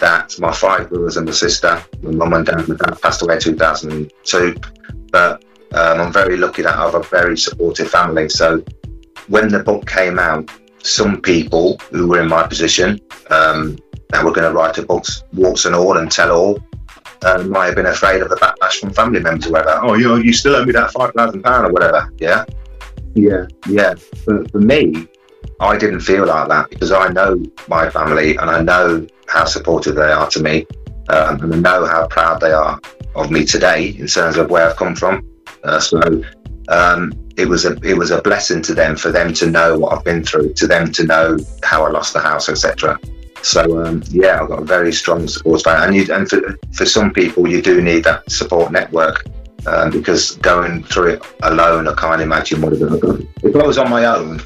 that 0.00 0.38
my 0.40 0.52
five 0.52 0.88
brothers 0.88 1.16
and 1.16 1.28
a 1.28 1.32
sister, 1.32 1.82
my 2.02 2.10
mum 2.10 2.32
and 2.32 2.46
dad, 2.46 2.68
my 2.68 2.76
passed 3.02 3.22
away 3.22 3.34
in 3.34 3.40
2002, 3.40 4.56
but 5.10 5.44
um, 5.74 6.00
I'm 6.00 6.12
very 6.12 6.36
lucky 6.36 6.62
that 6.62 6.74
I 6.74 6.84
have 6.84 6.94
a 6.94 7.02
very 7.02 7.36
supportive 7.36 7.90
family. 7.90 8.28
So 8.28 8.64
when 9.28 9.48
the 9.48 9.62
book 9.62 9.86
came 9.86 10.18
out, 10.18 10.50
some 10.82 11.20
people 11.20 11.78
who 11.90 12.08
were 12.08 12.20
in 12.20 12.28
my 12.28 12.46
position 12.46 13.00
um, 13.30 13.78
that 14.08 14.24
were 14.24 14.32
going 14.32 14.50
to 14.50 14.56
write 14.56 14.78
a 14.78 14.82
book, 14.82 15.04
warts 15.34 15.64
and 15.64 15.74
all, 15.74 15.98
and 15.98 16.10
tell 16.10 16.32
all, 16.32 16.62
uh, 17.22 17.42
might 17.44 17.66
have 17.66 17.76
been 17.76 17.86
afraid 17.86 18.20
of 18.20 18.28
the 18.28 18.36
backlash 18.36 18.80
from 18.80 18.92
family 18.92 19.20
members 19.20 19.46
or 19.46 19.52
whatever. 19.52 19.78
Oh, 19.82 19.94
you 19.94 20.16
you 20.16 20.32
still 20.32 20.56
owe 20.56 20.64
me 20.64 20.72
that 20.72 20.90
five 20.90 21.12
thousand 21.14 21.42
pound 21.42 21.66
or 21.66 21.72
whatever. 21.72 22.12
Yeah, 22.18 22.44
yeah, 23.14 23.46
yeah. 23.68 23.94
For, 24.24 24.44
for 24.46 24.60
me, 24.60 25.06
I 25.60 25.76
didn't 25.76 26.00
feel 26.00 26.26
like 26.26 26.48
that 26.48 26.70
because 26.70 26.92
I 26.92 27.08
know 27.08 27.42
my 27.68 27.88
family 27.90 28.36
and 28.36 28.50
I 28.50 28.62
know 28.62 29.06
how 29.28 29.44
supportive 29.44 29.94
they 29.94 30.10
are 30.10 30.28
to 30.30 30.42
me, 30.42 30.66
uh, 31.08 31.36
and 31.40 31.54
I 31.54 31.58
know 31.58 31.86
how 31.86 32.06
proud 32.08 32.40
they 32.40 32.52
are 32.52 32.80
of 33.14 33.30
me 33.30 33.44
today 33.44 33.90
in 33.98 34.06
terms 34.06 34.36
of 34.36 34.50
where 34.50 34.68
I've 34.68 34.76
come 34.76 34.96
from. 34.96 35.28
Uh, 35.62 35.78
so 35.78 36.00
um, 36.68 37.12
it 37.36 37.46
was 37.48 37.64
a 37.64 37.74
it 37.82 37.96
was 37.96 38.10
a 38.10 38.20
blessing 38.22 38.62
to 38.62 38.74
them 38.74 38.96
for 38.96 39.10
them 39.10 39.32
to 39.34 39.50
know 39.50 39.78
what 39.78 39.96
I've 39.96 40.04
been 40.04 40.24
through, 40.24 40.54
to 40.54 40.66
them 40.66 40.92
to 40.92 41.04
know 41.04 41.38
how 41.62 41.84
I 41.84 41.90
lost 41.90 42.12
the 42.12 42.20
house, 42.20 42.48
etc. 42.48 42.98
So 43.42 43.84
um, 43.84 44.02
yeah, 44.08 44.40
I've 44.40 44.48
got 44.48 44.62
a 44.62 44.64
very 44.64 44.92
strong 44.92 45.28
support 45.28 45.64
band, 45.64 45.84
and 45.84 45.96
you, 45.96 46.14
and 46.14 46.28
for, 46.28 46.40
for 46.72 46.86
some 46.86 47.12
people, 47.12 47.48
you 47.48 47.60
do 47.60 47.80
need 47.80 48.04
that 48.04 48.30
support 48.30 48.72
network 48.72 49.24
um, 49.66 49.90
because 49.90 50.36
going 50.36 50.82
through 50.84 51.14
it 51.14 51.22
alone, 51.42 51.88
I 51.88 51.94
can't 51.94 52.20
imagine 52.20 52.60
what 52.60 52.72
it 52.72 52.80
would 52.80 52.92
have 52.92 53.00
done. 53.00 53.28
If 53.42 53.54
I 53.56 53.66
was 53.66 53.78
on 53.78 53.90
my 53.90 54.04
own, 54.04 54.40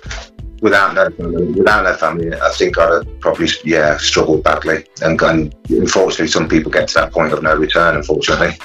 without 0.61 0.95
no 0.95 1.11
family, 1.11 1.53
without 1.53 1.85
no 1.85 1.95
family, 1.95 2.35
I 2.35 2.51
think 2.53 2.79
I'd 2.79 2.93
have 2.93 3.21
probably 3.21 3.49
yeah 3.65 3.97
struggled 3.99 4.43
badly. 4.43 4.85
And, 5.03 5.21
and 5.23 5.55
unfortunately, 5.69 6.29
some 6.29 6.49
people 6.49 6.71
get 6.71 6.89
to 6.89 6.95
that 6.95 7.13
point 7.13 7.33
of 7.33 7.43
no 7.43 7.57
return. 7.57 7.97
Unfortunately. 7.97 8.57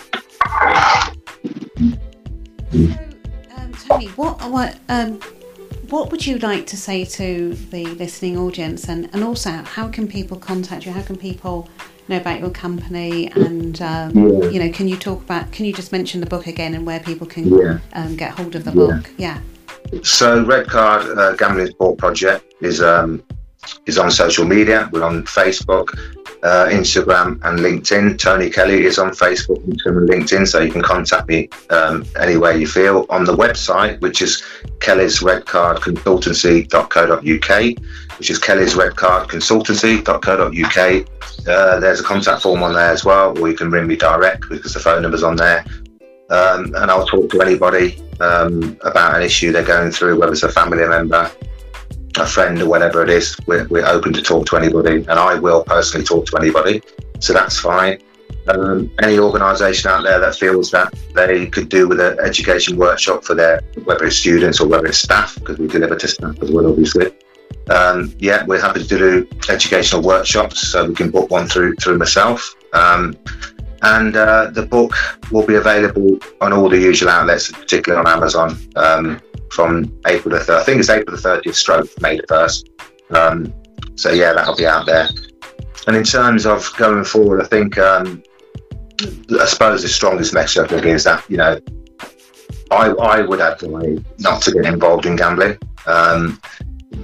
So, 2.71 2.77
um, 3.55 3.73
Tony, 3.87 4.07
what 4.09 4.49
what 4.49 4.77
um, 4.89 5.19
what 5.89 6.11
would 6.11 6.25
you 6.25 6.37
like 6.39 6.67
to 6.67 6.77
say 6.77 7.05
to 7.05 7.53
the 7.53 7.85
listening 7.85 8.37
audience, 8.37 8.87
and 8.89 9.09
and 9.13 9.23
also 9.23 9.51
how 9.51 9.87
can 9.87 10.07
people 10.07 10.37
contact 10.37 10.85
you? 10.85 10.91
How 10.91 11.01
can 11.01 11.17
people 11.17 11.69
know 12.11 12.17
about 12.17 12.39
your 12.39 12.49
company, 12.51 13.31
and 13.33 13.81
um, 13.81 14.11
Yeah. 14.13 14.49
you 14.49 14.59
know, 14.59 14.69
can 14.71 14.87
you 14.87 14.97
talk 14.97 15.21
about? 15.23 15.51
Can 15.51 15.65
you 15.65 15.73
just 15.73 15.91
mention 15.91 16.19
the 16.19 16.27
book 16.27 16.45
again 16.45 16.73
and 16.75 16.85
where 16.85 16.99
people 16.99 17.25
can 17.25 17.45
Yeah. 17.57 17.77
um, 17.93 18.15
get 18.15 18.31
hold 18.31 18.55
of 18.55 18.63
the 18.65 18.71
Yeah. 18.71 18.75
book? 18.75 19.09
Yeah. 19.17 19.37
So 20.03 20.43
Red 20.43 20.67
Card 20.67 21.17
uh, 21.17 21.33
Gambling 21.35 21.67
Sport 21.67 21.97
Project 21.97 22.53
is 22.61 22.81
um, 22.81 23.23
is 23.85 23.97
on 23.97 24.11
social 24.11 24.45
media. 24.45 24.89
We're 24.91 25.03
on 25.03 25.23
Facebook, 25.23 25.87
uh, 26.43 26.67
Instagram, 26.69 27.39
and 27.43 27.59
LinkedIn. 27.59 28.17
Tony 28.17 28.49
Kelly 28.49 28.85
is 28.85 28.97
on 28.97 29.11
Facebook, 29.11 29.63
and 29.63 30.09
LinkedIn, 30.09 30.47
so 30.47 30.59
you 30.59 30.71
can 30.71 30.81
contact 30.81 31.27
me 31.27 31.49
um, 31.69 32.05
anywhere 32.19 32.57
you 32.57 32.67
feel. 32.67 33.05
On 33.09 33.23
the 33.23 33.35
website, 33.35 33.99
which 34.01 34.21
is 34.21 34.43
Kelly's 34.79 35.21
Red 35.21 35.45
Card 35.45 35.77
Consultancy.co.uk, 35.77 38.17
which 38.17 38.29
is 38.29 38.39
Kelly's 38.39 38.75
Red 38.75 38.95
Card 38.95 39.29
Consultancy.co.uk. 39.29 41.07
Uh, 41.47 41.79
there's 41.79 41.99
a 41.99 42.03
contact 42.03 42.41
form 42.41 42.63
on 42.63 42.73
there 42.73 42.91
as 42.91 43.05
well, 43.05 43.37
or 43.39 43.49
you 43.49 43.55
can 43.55 43.71
ring 43.71 43.87
me 43.87 43.95
direct 43.95 44.49
because 44.49 44.73
the 44.73 44.79
phone 44.79 45.01
number's 45.01 45.23
on 45.23 45.35
there. 45.35 45.65
Um, 46.29 46.73
and 46.75 46.89
I'll 46.89 47.05
talk 47.05 47.29
to 47.31 47.41
anybody 47.41 48.01
um, 48.21 48.77
about 48.83 49.15
an 49.15 49.21
issue 49.21 49.51
they're 49.51 49.63
going 49.63 49.91
through, 49.91 50.19
whether 50.19 50.31
it's 50.31 50.43
a 50.43 50.51
family 50.51 50.87
member, 50.87 51.29
a 52.21 52.27
friend, 52.27 52.61
or 52.61 52.67
whatever 52.67 53.03
it 53.03 53.09
is. 53.09 53.35
We're, 53.45 53.67
we're 53.67 53.85
open 53.85 54.13
to 54.13 54.21
talk 54.21 54.45
to 54.47 54.57
anybody, 54.57 54.97
and 54.97 55.11
I 55.11 55.35
will 55.35 55.63
personally 55.63 56.05
talk 56.05 56.25
to 56.27 56.37
anybody, 56.37 56.81
so 57.19 57.33
that's 57.33 57.59
fine. 57.59 58.01
Um, 58.47 58.91
any 59.03 59.19
organisation 59.19 59.91
out 59.91 60.03
there 60.03 60.19
that 60.19 60.35
feels 60.35 60.71
that 60.71 60.93
they 61.13 61.45
could 61.47 61.69
do 61.69 61.87
with 61.87 61.99
an 61.99 62.19
education 62.19 62.77
workshop 62.77 63.23
for 63.23 63.35
their, 63.35 63.61
whether 63.83 64.05
it's 64.05 64.17
students 64.17 64.59
or 64.59 64.67
whether 64.67 64.87
it's 64.87 64.97
staff, 64.97 65.35
because 65.35 65.57
we 65.59 65.67
deliver 65.67 65.95
to 65.95 66.07
staff 66.07 66.41
as 66.41 66.51
well, 66.51 66.67
obviously. 66.67 67.11
Um, 67.69 68.13
yeah, 68.17 68.43
we're 68.45 68.59
happy 68.59 68.83
to 68.83 68.97
do 68.97 69.27
educational 69.49 70.01
workshops, 70.01 70.67
so 70.67 70.87
we 70.87 70.95
can 70.95 71.11
book 71.11 71.29
one 71.29 71.47
through 71.47 71.75
through 71.75 71.97
myself. 71.97 72.55
Um, 72.73 73.15
and 73.83 74.15
uh, 74.15 74.51
the 74.51 74.65
book 74.65 74.93
will 75.31 75.45
be 75.45 75.55
available 75.55 76.19
on 76.39 76.53
all 76.53 76.69
the 76.69 76.77
usual 76.77 77.09
outlets, 77.09 77.51
particularly 77.51 78.05
on 78.05 78.11
Amazon, 78.11 78.57
um, 78.75 79.21
from 79.51 79.93
April 80.07 80.37
the 80.37 80.43
3rd. 80.43 80.59
I 80.59 80.63
think 80.63 80.79
it's 80.79 80.89
April 80.89 81.15
the 81.15 81.21
30th, 81.21 81.55
stroke 81.55 82.01
May 82.01 82.17
the 82.17 82.27
1st. 82.27 83.15
Um, 83.15 83.53
so, 83.95 84.11
yeah, 84.11 84.33
that'll 84.33 84.55
be 84.55 84.65
out 84.65 84.85
there. 84.85 85.09
And 85.87 85.95
in 85.95 86.03
terms 86.03 86.45
of 86.45 86.71
going 86.77 87.03
forward, 87.03 87.41
I 87.41 87.45
think, 87.45 87.77
um, 87.77 88.23
I 89.39 89.45
suppose 89.45 89.81
the 89.81 89.89
strongest 89.89 90.33
message 90.33 90.63
I 90.63 90.67
think 90.67 90.85
is 90.85 91.03
that, 91.03 91.29
you 91.29 91.37
know, 91.37 91.59
I, 92.71 92.89
I 92.91 93.21
would 93.21 93.41
advise 93.41 93.99
not 94.19 94.41
to 94.43 94.51
get 94.51 94.65
involved 94.65 95.05
in 95.05 95.15
gambling. 95.15 95.57
Um, 95.85 96.39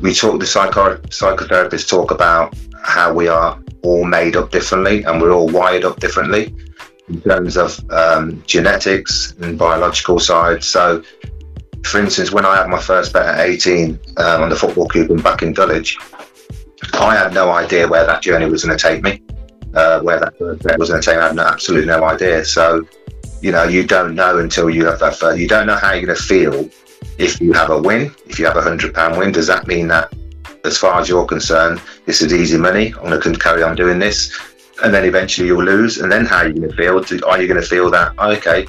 we 0.01 0.13
talk, 0.13 0.39
the 0.39 0.45
psycho, 0.45 0.97
psychotherapists 0.97 1.89
talk 1.89 2.11
about 2.11 2.55
how 2.83 3.13
we 3.13 3.27
are 3.27 3.59
all 3.83 4.05
made 4.05 4.35
up 4.35 4.51
differently 4.51 5.03
and 5.03 5.21
we're 5.21 5.31
all 5.31 5.49
wired 5.49 5.83
up 5.83 5.99
differently 5.99 6.55
in 7.09 7.21
terms 7.21 7.57
of 7.57 7.79
um, 7.91 8.41
genetics 8.45 9.33
and 9.41 9.57
biological 9.57 10.19
side. 10.19 10.63
So, 10.63 11.03
for 11.83 11.99
instance, 11.99 12.31
when 12.31 12.45
I 12.45 12.57
had 12.57 12.69
my 12.69 12.79
first 12.79 13.13
bet 13.13 13.25
at 13.25 13.39
18 13.39 13.99
um, 14.17 14.43
on 14.43 14.49
the 14.49 14.55
football 14.55 14.87
coupon 14.87 15.17
back 15.17 15.41
in 15.41 15.53
Dulwich, 15.53 15.97
I 16.93 17.15
had 17.15 17.33
no 17.33 17.51
idea 17.51 17.87
where 17.87 18.05
that 18.05 18.21
journey 18.21 18.45
was 18.45 18.63
going 18.63 18.77
to 18.77 18.81
take 18.81 19.03
me, 19.03 19.21
uh, 19.73 20.01
where 20.01 20.19
that 20.19 20.37
first 20.37 20.63
bet 20.63 20.79
was 20.79 20.89
going 20.89 21.01
to 21.01 21.05
take 21.05 21.17
me. 21.17 21.23
I 21.23 21.27
had 21.27 21.35
no, 21.35 21.43
absolutely 21.43 21.87
no 21.87 22.03
idea. 22.03 22.45
So, 22.45 22.87
you 23.41 23.51
know, 23.51 23.63
you 23.63 23.85
don't 23.85 24.15
know 24.15 24.39
until 24.39 24.69
you 24.69 24.85
have 24.85 24.99
that 24.99 25.15
first, 25.15 25.39
you 25.39 25.47
don't 25.47 25.67
know 25.67 25.75
how 25.75 25.93
you're 25.93 26.05
going 26.05 26.17
to 26.17 26.23
feel 26.23 26.69
if 27.17 27.41
you 27.41 27.53
have 27.53 27.69
a 27.69 27.79
win, 27.79 28.13
if 28.27 28.39
you 28.39 28.45
have 28.45 28.57
a 28.57 28.61
hundred 28.61 28.93
pound 28.93 29.17
win. 29.17 29.31
Does 29.31 29.47
that 29.47 29.67
mean 29.67 29.87
that, 29.87 30.13
as 30.63 30.77
far 30.77 30.99
as 30.99 31.09
you're 31.09 31.25
concerned, 31.25 31.81
this 32.05 32.21
is 32.21 32.33
easy 32.33 32.57
money? 32.57 32.93
I'm 33.01 33.09
going 33.09 33.21
to 33.21 33.39
carry 33.39 33.63
on 33.63 33.75
doing 33.75 33.99
this, 33.99 34.37
and 34.83 34.93
then 34.93 35.05
eventually 35.05 35.47
you'll 35.47 35.63
lose. 35.63 35.99
And 35.99 36.11
then 36.11 36.25
how 36.25 36.37
are 36.37 36.47
you 36.47 36.53
going 36.53 36.69
to 36.69 36.75
feel? 36.75 37.25
Are 37.25 37.41
you 37.41 37.47
going 37.47 37.61
to 37.61 37.67
feel 37.67 37.89
that 37.91 38.17
okay? 38.19 38.67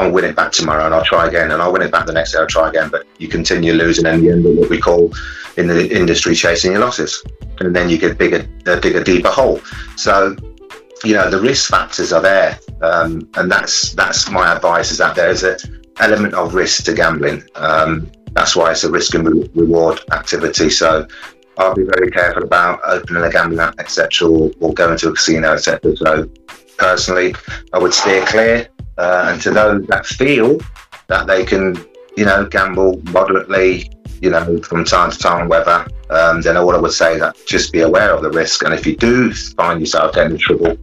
I'll 0.00 0.10
win 0.10 0.24
it 0.24 0.34
back 0.34 0.52
tomorrow 0.52 0.86
and 0.86 0.94
I'll 0.94 1.04
try 1.04 1.26
again, 1.28 1.50
and 1.50 1.60
I'll 1.60 1.72
win 1.72 1.82
it 1.82 1.92
back 1.92 2.06
the 2.06 2.12
next 2.12 2.32
day. 2.32 2.38
I'll 2.38 2.46
try 2.46 2.70
again, 2.70 2.88
but 2.88 3.06
you 3.18 3.28
continue 3.28 3.74
losing, 3.74 4.06
and 4.06 4.22
you 4.22 4.32
end 4.32 4.46
up 4.46 4.54
what 4.54 4.70
we 4.70 4.80
call 4.80 5.12
in 5.56 5.66
the 5.66 5.94
industry 5.94 6.34
chasing 6.34 6.72
your 6.72 6.80
losses, 6.80 7.22
and 7.58 7.76
then 7.76 7.90
you 7.90 7.98
get 7.98 8.16
bigger, 8.16 8.48
a 8.66 9.04
deeper 9.04 9.28
hole. 9.28 9.60
So 9.96 10.34
you 11.04 11.14
know 11.14 11.30
the 11.30 11.40
risk 11.40 11.70
factors 11.70 12.12
are 12.12 12.22
there, 12.22 12.58
um, 12.80 13.28
and 13.34 13.50
that's 13.50 13.92
that's 13.92 14.30
my 14.30 14.52
advice 14.54 14.90
is 14.90 14.98
that 14.98 15.14
there 15.16 15.30
is 15.30 15.44
a 15.44 15.58
element 15.98 16.32
of 16.34 16.54
risk 16.54 16.84
to 16.84 16.94
gambling. 16.94 17.42
Um, 17.56 18.10
that's 18.32 18.56
why 18.56 18.70
it's 18.70 18.84
a 18.84 18.90
risk 18.90 19.14
and 19.14 19.28
re- 19.28 19.50
reward 19.54 20.00
activity. 20.12 20.70
So 20.70 21.06
I'll 21.58 21.74
be 21.74 21.84
very 21.84 22.10
careful 22.10 22.44
about 22.44 22.80
opening 22.86 23.22
a 23.22 23.30
gambling 23.30 23.60
app, 23.60 23.78
etc., 23.78 24.28
or, 24.28 24.50
or 24.60 24.72
going 24.72 24.96
to 24.96 25.08
a 25.08 25.12
casino, 25.12 25.52
etc. 25.52 25.94
So 25.96 26.30
personally, 26.78 27.34
I 27.74 27.78
would 27.78 27.92
steer 27.92 28.24
clear. 28.24 28.68
Uh, 29.00 29.30
and 29.30 29.40
to 29.40 29.50
those 29.50 29.86
that 29.86 30.04
feel 30.04 30.58
that 31.06 31.26
they 31.26 31.42
can, 31.42 31.74
you 32.18 32.24
know, 32.26 32.44
gamble 32.44 33.00
moderately, 33.04 33.90
you 34.20 34.28
know, 34.28 34.60
from 34.60 34.84
time 34.84 35.10
to 35.10 35.18
time, 35.18 35.48
whether, 35.48 35.86
um, 36.10 36.42
then 36.42 36.58
all 36.58 36.74
I 36.74 36.78
would 36.78 36.92
say 36.92 37.14
is 37.14 37.20
that 37.20 37.34
just 37.46 37.72
be 37.72 37.80
aware 37.80 38.14
of 38.14 38.22
the 38.22 38.28
risk. 38.30 38.62
And 38.62 38.74
if 38.74 38.86
you 38.86 38.94
do 38.94 39.32
find 39.32 39.80
yourself 39.80 40.18
in 40.18 40.36
trouble, 40.36 40.76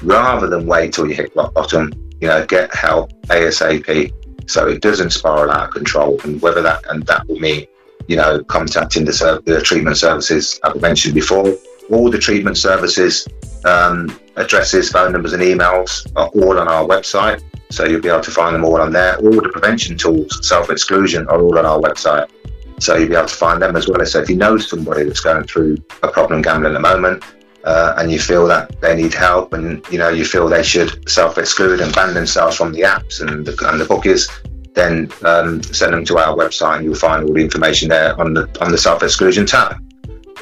rather 0.00 0.46
than 0.46 0.68
wait 0.68 0.92
till 0.92 1.08
you 1.08 1.14
hit 1.16 1.34
rock 1.34 1.54
bottom, 1.54 1.92
you 2.20 2.28
know, 2.28 2.46
get 2.46 2.72
help 2.72 3.10
ASAP 3.24 4.12
so 4.48 4.68
it 4.68 4.80
doesn't 4.80 5.10
spiral 5.10 5.50
out 5.50 5.68
of 5.68 5.74
control. 5.74 6.20
And 6.22 6.40
whether 6.40 6.62
that 6.62 6.84
and 6.88 7.02
that 7.06 7.26
will 7.26 7.40
mean, 7.40 7.66
you 8.06 8.14
know, 8.14 8.44
contacting 8.44 9.04
the, 9.04 9.42
the 9.44 9.60
treatment 9.60 9.96
services 9.96 10.60
I've 10.62 10.80
mentioned 10.80 11.16
before. 11.16 11.52
All 11.90 12.12
the 12.12 12.18
treatment 12.18 12.58
services 12.58 13.26
um, 13.64 14.16
addresses, 14.36 14.90
phone 14.90 15.12
numbers, 15.12 15.32
and 15.32 15.42
emails 15.42 16.10
are 16.16 16.28
all 16.28 16.58
on 16.58 16.68
our 16.68 16.84
website. 16.84 17.42
So 17.70 17.84
you'll 17.84 18.00
be 18.00 18.08
able 18.08 18.20
to 18.20 18.30
find 18.30 18.54
them 18.54 18.64
all 18.64 18.80
on 18.80 18.92
there. 18.92 19.16
All 19.16 19.32
the 19.32 19.48
prevention 19.52 19.96
tools, 19.96 20.46
self 20.46 20.70
exclusion, 20.70 21.26
are 21.28 21.40
all 21.40 21.58
on 21.58 21.66
our 21.66 21.80
website. 21.80 22.30
So 22.78 22.96
you'll 22.96 23.08
be 23.08 23.14
able 23.14 23.28
to 23.28 23.34
find 23.34 23.60
them 23.60 23.74
as 23.74 23.88
well. 23.88 24.04
So 24.06 24.20
if 24.20 24.28
you 24.28 24.36
know 24.36 24.58
somebody 24.58 25.04
that's 25.04 25.20
going 25.20 25.44
through 25.44 25.78
a 26.02 26.08
problem 26.08 26.42
gambling 26.42 26.72
at 26.72 26.74
the 26.74 26.80
moment, 26.80 27.24
uh, 27.64 27.94
and 27.98 28.12
you 28.12 28.18
feel 28.20 28.46
that 28.46 28.80
they 28.80 28.94
need 28.94 29.12
help, 29.12 29.52
and 29.52 29.84
you 29.90 29.98
know 29.98 30.08
you 30.08 30.24
feel 30.24 30.48
they 30.48 30.62
should 30.62 31.08
self-exclude 31.08 31.80
and 31.80 31.92
ban 31.94 32.14
themselves 32.14 32.56
from 32.56 32.72
the 32.72 32.82
apps 32.82 33.20
and 33.20 33.44
the, 33.44 33.68
and 33.68 33.80
the 33.80 33.84
bookies, 33.84 34.30
then 34.74 35.10
um, 35.24 35.60
send 35.64 35.92
them 35.92 36.04
to 36.04 36.18
our 36.18 36.36
website, 36.36 36.76
and 36.76 36.84
you'll 36.84 36.94
find 36.94 37.24
all 37.24 37.34
the 37.34 37.40
information 37.40 37.88
there 37.88 38.18
on 38.20 38.34
the 38.34 38.48
on 38.60 38.70
the 38.70 38.78
self-exclusion 38.78 39.46
tab. 39.46 39.82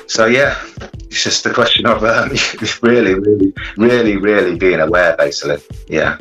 So 0.06 0.26
yeah, 0.26 0.56
it's 1.04 1.22
just 1.22 1.46
a 1.46 1.52
question 1.52 1.86
of 1.86 2.04
um, 2.04 2.30
really, 2.82 3.14
really, 3.14 3.52
really, 3.76 4.16
really 4.16 4.58
being 4.58 4.80
aware, 4.80 5.16
basically. 5.16 5.58
Yeah. 5.88 6.18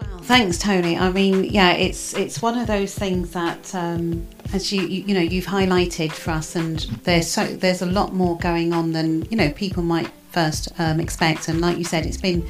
Wow, 0.00 0.18
thanks, 0.22 0.58
Tony. 0.58 0.98
I 0.98 1.10
mean, 1.10 1.44
yeah, 1.44 1.72
it's 1.72 2.14
it's 2.14 2.42
one 2.42 2.58
of 2.58 2.66
those 2.66 2.94
things 2.94 3.32
that, 3.32 3.74
um, 3.74 4.26
as 4.52 4.72
you, 4.72 4.82
you 4.82 5.02
you 5.06 5.14
know, 5.14 5.20
you've 5.20 5.46
highlighted 5.46 6.12
for 6.12 6.32
us, 6.32 6.56
and 6.56 6.80
there's 7.04 7.28
so 7.28 7.46
there's 7.46 7.82
a 7.82 7.86
lot 7.86 8.12
more 8.12 8.36
going 8.38 8.72
on 8.72 8.92
than 8.92 9.22
you 9.30 9.36
know 9.36 9.50
people 9.50 9.82
might 9.82 10.10
first 10.30 10.68
um, 10.78 11.00
expect. 11.00 11.48
And 11.48 11.60
like 11.60 11.78
you 11.78 11.84
said, 11.84 12.06
it's 12.06 12.16
been 12.16 12.46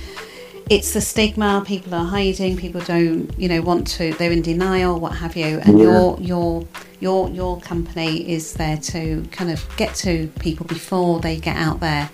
it's 0.70 0.92
the 0.94 1.00
stigma. 1.00 1.62
People 1.66 1.94
are 1.94 2.04
hiding. 2.04 2.56
People 2.56 2.80
don't, 2.82 3.30
you 3.38 3.48
know, 3.48 3.60
want 3.62 3.86
to. 3.88 4.12
They're 4.14 4.32
in 4.32 4.42
denial, 4.42 4.98
what 5.00 5.12
have 5.12 5.36
you. 5.36 5.60
And 5.64 5.78
Yeah. 5.78 5.84
your 5.84 6.18
your 6.20 6.66
your 7.00 7.28
your 7.30 7.60
company 7.60 8.30
is 8.30 8.54
there 8.54 8.76
to 8.76 9.24
kind 9.32 9.50
of 9.50 9.64
get 9.76 9.94
to 9.96 10.28
people 10.40 10.66
before 10.66 11.20
they 11.20 11.36
get 11.36 11.56
out 11.56 11.80
there. 11.80 12.10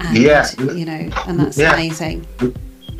And, 0.00 0.16
Yeah. 0.16 0.46
You 0.58 0.84
know, 0.84 1.10
and 1.26 1.40
that's 1.40 1.58
Yeah. 1.58 1.74
amazing. 1.74 2.26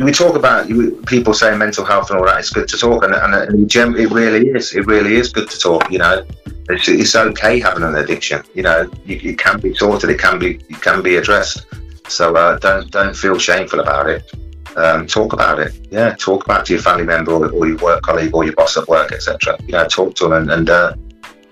we 0.01 0.13
talk 0.13 0.37
about 0.37 0.69
people 1.07 1.35
saying 1.35 1.59
mental 1.59 1.85
health 1.85 2.11
and 2.11 2.21
all 2.21 2.27
that. 2.27 2.39
It's 2.39 2.51
good 2.51 2.69
to 2.69 2.79
talk, 2.79 3.03
and, 3.03 3.13
and, 3.15 3.35
and 3.35 3.73
it 3.75 4.11
really 4.13 4.49
is. 4.51 4.73
It 4.73 4.87
really 4.87 5.17
is 5.17 5.33
good 5.33 5.51
to 5.51 5.59
talk. 5.59 5.91
You 5.91 5.99
know, 5.99 6.25
it's, 6.69 6.87
it's 6.89 7.17
okay 7.17 7.59
having 7.59 7.83
an 7.83 7.97
addiction. 7.97 8.43
You 8.55 8.63
know, 8.63 8.89
you, 9.05 9.19
it 9.31 9.39
can 9.39 9.59
be 9.59 9.75
sorted. 9.75 10.11
It 10.11 10.21
can 10.21 10.39
be 10.39 10.61
it 10.69 10.81
can 10.83 11.03
be 11.03 11.17
addressed. 11.17 11.67
So 12.09 12.35
uh, 12.37 12.59
don't 12.59 12.91
don't 12.93 13.17
feel 13.17 13.39
shameful 13.39 13.81
about 13.81 14.09
it. 14.09 14.23
Um, 14.77 15.07
talk 15.07 15.33
about 15.33 15.59
it. 15.59 15.73
Yeah, 15.91 16.15
talk 16.15 16.45
about 16.45 16.67
to 16.67 16.73
your 16.75 16.83
family 16.83 17.05
member 17.05 17.33
or, 17.33 17.49
or 17.51 17.67
your 17.67 17.79
work 17.79 18.03
colleague 18.03 18.35
or 18.35 18.45
your 18.45 18.55
boss 18.55 18.77
at 18.77 18.87
work, 18.89 19.13
etc. 19.13 19.57
You 19.67 19.73
know, 19.73 19.87
talk 19.89 20.15
to 20.17 20.25
them 20.25 20.33
and, 20.35 20.51
and 20.51 20.71
uh, 20.71 20.95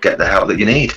get 0.01 0.17
the 0.17 0.25
help 0.27 0.47
that 0.47 0.59
you 0.59 0.65
need. 0.65 0.93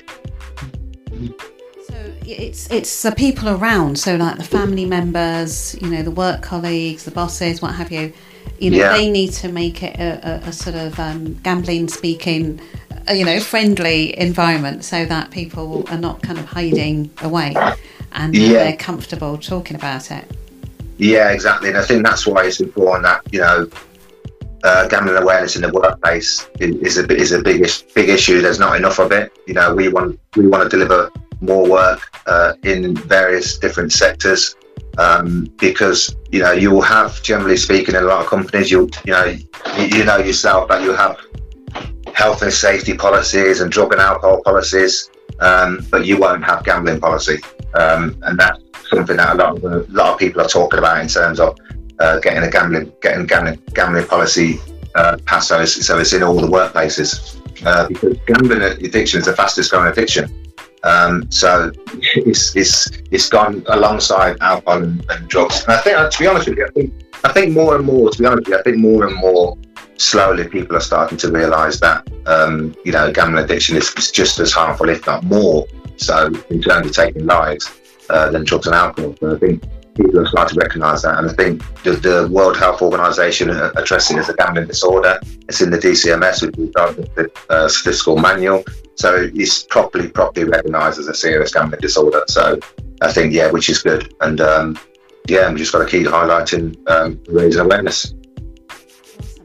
So 1.87 2.13
it's 2.25 2.69
it's 2.71 3.01
the 3.01 3.11
people 3.11 3.49
around, 3.49 3.99
so 3.99 4.15
like 4.15 4.37
the 4.37 4.43
family 4.43 4.85
members, 4.85 5.75
you 5.81 5.89
know, 5.89 6.03
the 6.03 6.11
work 6.11 6.41
colleagues, 6.41 7.03
the 7.03 7.11
bosses, 7.11 7.61
what 7.61 7.75
have 7.75 7.91
you. 7.91 8.13
You 8.59 8.71
know, 8.71 8.77
Yeah. 8.77 8.93
they 8.93 9.09
need 9.09 9.31
to 9.33 9.51
make 9.51 9.81
it 9.83 9.99
a, 9.99 10.45
a, 10.45 10.49
a 10.49 10.53
sort 10.53 10.75
of 10.75 10.99
um, 10.99 11.33
gambling 11.41 11.87
speaking, 11.89 12.61
uh, 13.09 13.13
you 13.13 13.25
know, 13.25 13.39
friendly 13.39 14.17
environment, 14.17 14.85
so 14.85 15.05
that 15.05 15.31
people 15.31 15.83
are 15.89 15.97
not 15.97 16.21
kind 16.21 16.37
of 16.37 16.45
hiding 16.45 17.09
away, 17.23 17.55
and 18.13 18.35
Yeah. 18.35 18.49
they're 18.63 18.77
comfortable 18.77 19.37
talking 19.37 19.75
about 19.75 20.11
it. 20.11 20.25
Yeah, 21.01 21.31
exactly. 21.31 21.69
And 21.69 21.79
I 21.79 21.83
think 21.83 22.05
that's 22.05 22.27
why 22.27 22.45
it's 22.45 22.59
important 22.59 23.05
that 23.05 23.21
you 23.33 23.39
know 23.39 23.67
uh, 24.63 24.87
gambling 24.87 25.17
awareness 25.17 25.55
in 25.55 25.63
the 25.63 25.69
workplace 25.69 26.47
is, 26.59 26.99
a 26.99 27.11
is 27.11 27.31
a 27.31 27.41
big 27.41 27.67
big 27.95 28.09
issue. 28.09 28.39
There's 28.39 28.59
not 28.59 28.75
enough 28.75 28.99
of 28.99 29.11
it. 29.11 29.31
You 29.47 29.55
know, 29.55 29.73
we 29.73 29.87
want 29.87 30.19
we 30.35 30.47
want 30.47 30.61
to 30.61 30.69
deliver 30.69 31.11
more 31.39 31.67
work 31.67 32.15
uh, 32.27 32.53
in 32.63 32.95
various 32.95 33.57
different 33.57 33.91
sectors 33.91 34.55
um, 34.99 35.51
because 35.57 36.15
you 36.31 36.37
know 36.37 36.51
you 36.51 36.69
will 36.69 36.83
have, 36.83 37.19
generally 37.23 37.57
speaking, 37.57 37.95
in 37.95 38.03
a 38.03 38.05
lot 38.05 38.21
of 38.21 38.27
companies, 38.27 38.69
you 38.69 38.87
you 39.03 39.11
know 39.11 39.25
you, 39.25 39.85
you 39.87 40.03
know 40.03 40.17
yourself 40.17 40.67
that 40.69 40.83
you 40.83 40.93
have 40.93 41.19
health 42.13 42.43
and 42.43 42.53
safety 42.53 42.95
policies 42.95 43.59
and 43.61 43.71
drug 43.71 43.91
and 43.91 44.01
alcohol 44.01 44.39
policies, 44.43 45.09
um, 45.39 45.83
but 45.89 46.05
you 46.05 46.19
won't 46.19 46.43
have 46.43 46.63
gambling 46.63 46.99
policy, 46.99 47.39
um, 47.73 48.15
and 48.21 48.39
that's 48.39 48.61
something 48.93 49.17
that 49.17 49.35
a 49.35 49.37
lot 49.37 49.57
of 49.57 49.63
a 49.63 49.85
lot 49.89 50.13
of 50.13 50.19
people 50.19 50.41
are 50.41 50.47
talking 50.47 50.79
about 50.79 51.01
in 51.01 51.07
terms 51.07 51.39
of 51.39 51.57
uh, 51.99 52.19
getting 52.19 52.43
a 52.43 52.49
gambling 52.49 52.91
getting 53.01 53.25
gambling 53.25 53.61
gambling 53.73 54.05
policy 54.05 54.59
uh, 54.95 55.17
passed 55.25 55.49
so 55.49 55.61
it's, 55.61 55.85
so 55.85 55.97
it's 55.97 56.13
in 56.13 56.23
all 56.23 56.35
the 56.35 56.47
workplaces 56.47 57.41
uh, 57.65 57.87
because 57.87 58.17
gambling 58.27 58.61
addiction 58.61 59.19
is 59.19 59.25
the 59.25 59.33
fastest 59.33 59.71
growing 59.71 59.91
addiction. 59.91 60.29
Um, 60.83 61.29
so 61.29 61.71
it's, 62.01 62.55
it's 62.55 62.89
it's 63.11 63.29
gone 63.29 63.63
alongside 63.67 64.37
alcohol 64.41 64.81
and, 64.81 65.05
and 65.11 65.27
drugs. 65.27 65.63
And 65.63 65.73
I 65.73 65.77
think, 65.77 65.97
uh, 65.97 66.09
to 66.09 66.19
be 66.19 66.27
honest 66.27 66.49
with 66.49 66.57
you, 66.57 66.65
I 66.65 66.71
think 66.71 66.93
I 67.23 67.31
think 67.31 67.53
more 67.53 67.75
and 67.75 67.85
more, 67.85 68.09
to 68.09 68.17
be 68.17 68.25
honest 68.25 68.47
with 68.47 68.55
you, 68.55 68.59
I 68.59 68.63
think 68.63 68.77
more 68.77 69.05
and 69.05 69.15
more 69.15 69.57
slowly 69.97 70.47
people 70.47 70.75
are 70.75 70.81
starting 70.81 71.19
to 71.19 71.31
realise 71.31 71.79
that 71.81 72.07
um, 72.25 72.75
you 72.83 72.91
know 72.91 73.11
gambling 73.11 73.43
addiction 73.43 73.77
is, 73.77 73.93
is 73.95 74.11
just 74.11 74.39
as 74.39 74.51
harmful, 74.51 74.89
if 74.89 75.05
not 75.05 75.23
more, 75.23 75.67
so 75.97 76.31
in 76.49 76.61
terms 76.61 76.87
of 76.87 76.93
taking 76.93 77.27
lives 77.27 77.69
uh, 78.11 78.29
than 78.31 78.43
drugs 78.43 78.67
and 78.67 78.75
alcohol. 78.75 79.15
So 79.19 79.35
I 79.35 79.39
think 79.39 79.63
people 79.95 80.19
are 80.19 80.27
starting 80.27 80.59
to 80.59 80.61
recognise 80.65 81.01
that, 81.03 81.17
and 81.17 81.29
I 81.29 81.33
think 81.33 81.63
the, 81.83 81.91
the 81.91 82.29
World 82.31 82.57
Health 82.57 82.81
Organisation 82.81 83.49
addressing 83.49 84.17
it 84.17 84.21
as 84.21 84.29
a 84.29 84.33
gambling 84.35 84.67
disorder. 84.67 85.19
It's 85.47 85.61
in 85.61 85.69
the 85.71 85.77
DCMS, 85.77 86.41
which 86.43 86.57
is 86.57 86.71
the 86.71 87.31
uh, 87.49 87.67
statistical 87.67 88.17
manual, 88.17 88.63
so 88.95 89.29
it's 89.33 89.63
properly 89.63 90.09
properly 90.09 90.45
recognised 90.45 90.99
as 90.99 91.07
a 91.07 91.13
serious 91.13 91.53
gambling 91.53 91.81
disorder. 91.81 92.23
So 92.27 92.59
I 93.01 93.11
think 93.11 93.33
yeah, 93.33 93.49
which 93.51 93.69
is 93.69 93.81
good, 93.81 94.13
and 94.21 94.39
um, 94.41 94.77
yeah, 95.27 95.49
we've 95.49 95.57
just 95.57 95.71
got 95.71 95.79
to 95.79 95.89
keep 95.89 96.07
highlighting 96.07 96.75
um, 96.89 97.21
raising 97.27 97.61
awareness. 97.61 98.13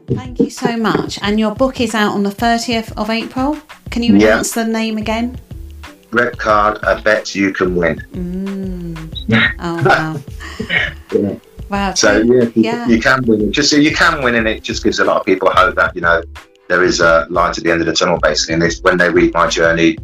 Thank 0.09 0.39
you 0.39 0.49
so 0.49 0.77
much. 0.77 1.19
And 1.21 1.37
your 1.37 1.53
book 1.53 1.81
is 1.81 1.93
out 1.93 2.13
on 2.13 2.23
the 2.23 2.29
30th 2.29 2.93
of 2.95 3.09
April. 3.09 3.57
Can 3.89 4.03
you 4.03 4.15
Yeah. 4.15 4.27
announce 4.27 4.53
the 4.53 4.63
name 4.63 4.97
again? 4.97 5.37
Red 6.17 6.37
card, 6.39 6.79
I 6.83 6.99
bet 6.99 7.35
you 7.35 7.53
can 7.53 7.75
win. 7.75 7.97
Mm. 8.11 8.97
Oh 9.59 9.83
wow! 9.83 10.15
Yeah. 11.11 11.35
Wow. 11.69 11.93
So 11.93 12.21
yeah, 12.21 12.43
you, 12.43 12.51
yeah. 12.55 12.87
you 12.87 12.99
can 12.99 13.23
win. 13.25 13.41
it. 13.41 13.51
Just 13.51 13.73
you 13.73 13.93
can 13.93 14.23
win, 14.23 14.35
and 14.35 14.47
it 14.47 14.63
just 14.63 14.83
gives 14.83 14.99
a 14.99 15.03
lot 15.03 15.17
of 15.19 15.25
people 15.25 15.49
hope 15.51 15.75
that 15.75 15.95
you 15.95 16.01
know 16.01 16.23
there 16.69 16.83
is 16.83 17.01
a 17.01 17.27
light 17.29 17.57
at 17.57 17.63
the 17.63 17.71
end 17.71 17.81
of 17.81 17.87
the 17.87 17.93
tunnel. 17.93 18.19
Basically, 18.21 18.55
and 18.55 18.63
it's 18.63 18.81
when 18.81 18.97
they 18.97 19.09
read 19.09 19.33
my 19.33 19.47
journey 19.47 19.97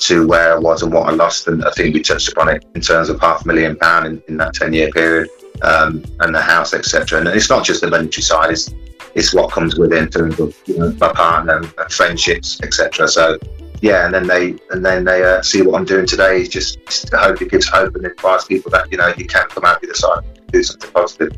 to 0.00 0.26
where 0.26 0.54
I 0.54 0.58
was 0.58 0.82
and 0.82 0.92
what 0.92 1.08
I 1.08 1.12
lost, 1.12 1.48
and 1.48 1.64
I 1.64 1.70
think 1.70 1.94
we 1.94 2.02
touched 2.02 2.28
upon 2.28 2.48
it 2.48 2.64
in 2.74 2.80
terms 2.80 3.08
of 3.08 3.18
half 3.20 3.44
a 3.44 3.48
million 3.48 3.76
pound 3.76 4.06
in, 4.06 4.22
in 4.28 4.36
that 4.36 4.54
ten 4.54 4.72
year 4.72 4.90
period, 4.90 5.28
um, 5.62 6.04
and 6.20 6.34
the 6.34 6.42
house, 6.42 6.74
etc. 6.74 7.20
And 7.20 7.28
it's 7.28 7.48
not 7.48 7.64
just 7.64 7.80
the 7.80 7.88
monetary 7.88 8.22
side; 8.22 8.50
it's 8.50 8.72
it's 9.14 9.34
what 9.34 9.50
comes 9.50 9.76
with 9.76 9.92
it 9.92 9.98
in 9.98 10.10
terms 10.10 10.38
of 10.38 10.54
you 10.66 10.78
know, 10.78 10.92
my 11.00 11.12
partner 11.12 11.62
friendships, 11.90 12.60
etc. 12.62 13.08
So. 13.08 13.38
Yeah, 13.80 14.06
and 14.06 14.14
then 14.14 14.26
they 14.26 14.56
and 14.70 14.84
then 14.84 15.04
they 15.04 15.22
uh, 15.22 15.42
see 15.42 15.62
what 15.62 15.78
I'm 15.78 15.84
doing 15.84 16.06
today. 16.06 16.46
Just, 16.46 16.84
just 16.86 17.12
hope 17.12 17.40
it 17.42 17.50
gives 17.50 17.68
hope 17.68 17.94
and 17.94 18.06
advise 18.06 18.44
people 18.44 18.70
that 18.70 18.90
you 18.90 18.98
know 18.98 19.12
you 19.16 19.26
can 19.26 19.48
come 19.48 19.64
out 19.64 19.80
the 19.80 19.88
other 19.88 19.94
side, 19.94 20.24
and 20.24 20.46
do 20.48 20.62
something 20.62 20.90
positive. 20.92 21.32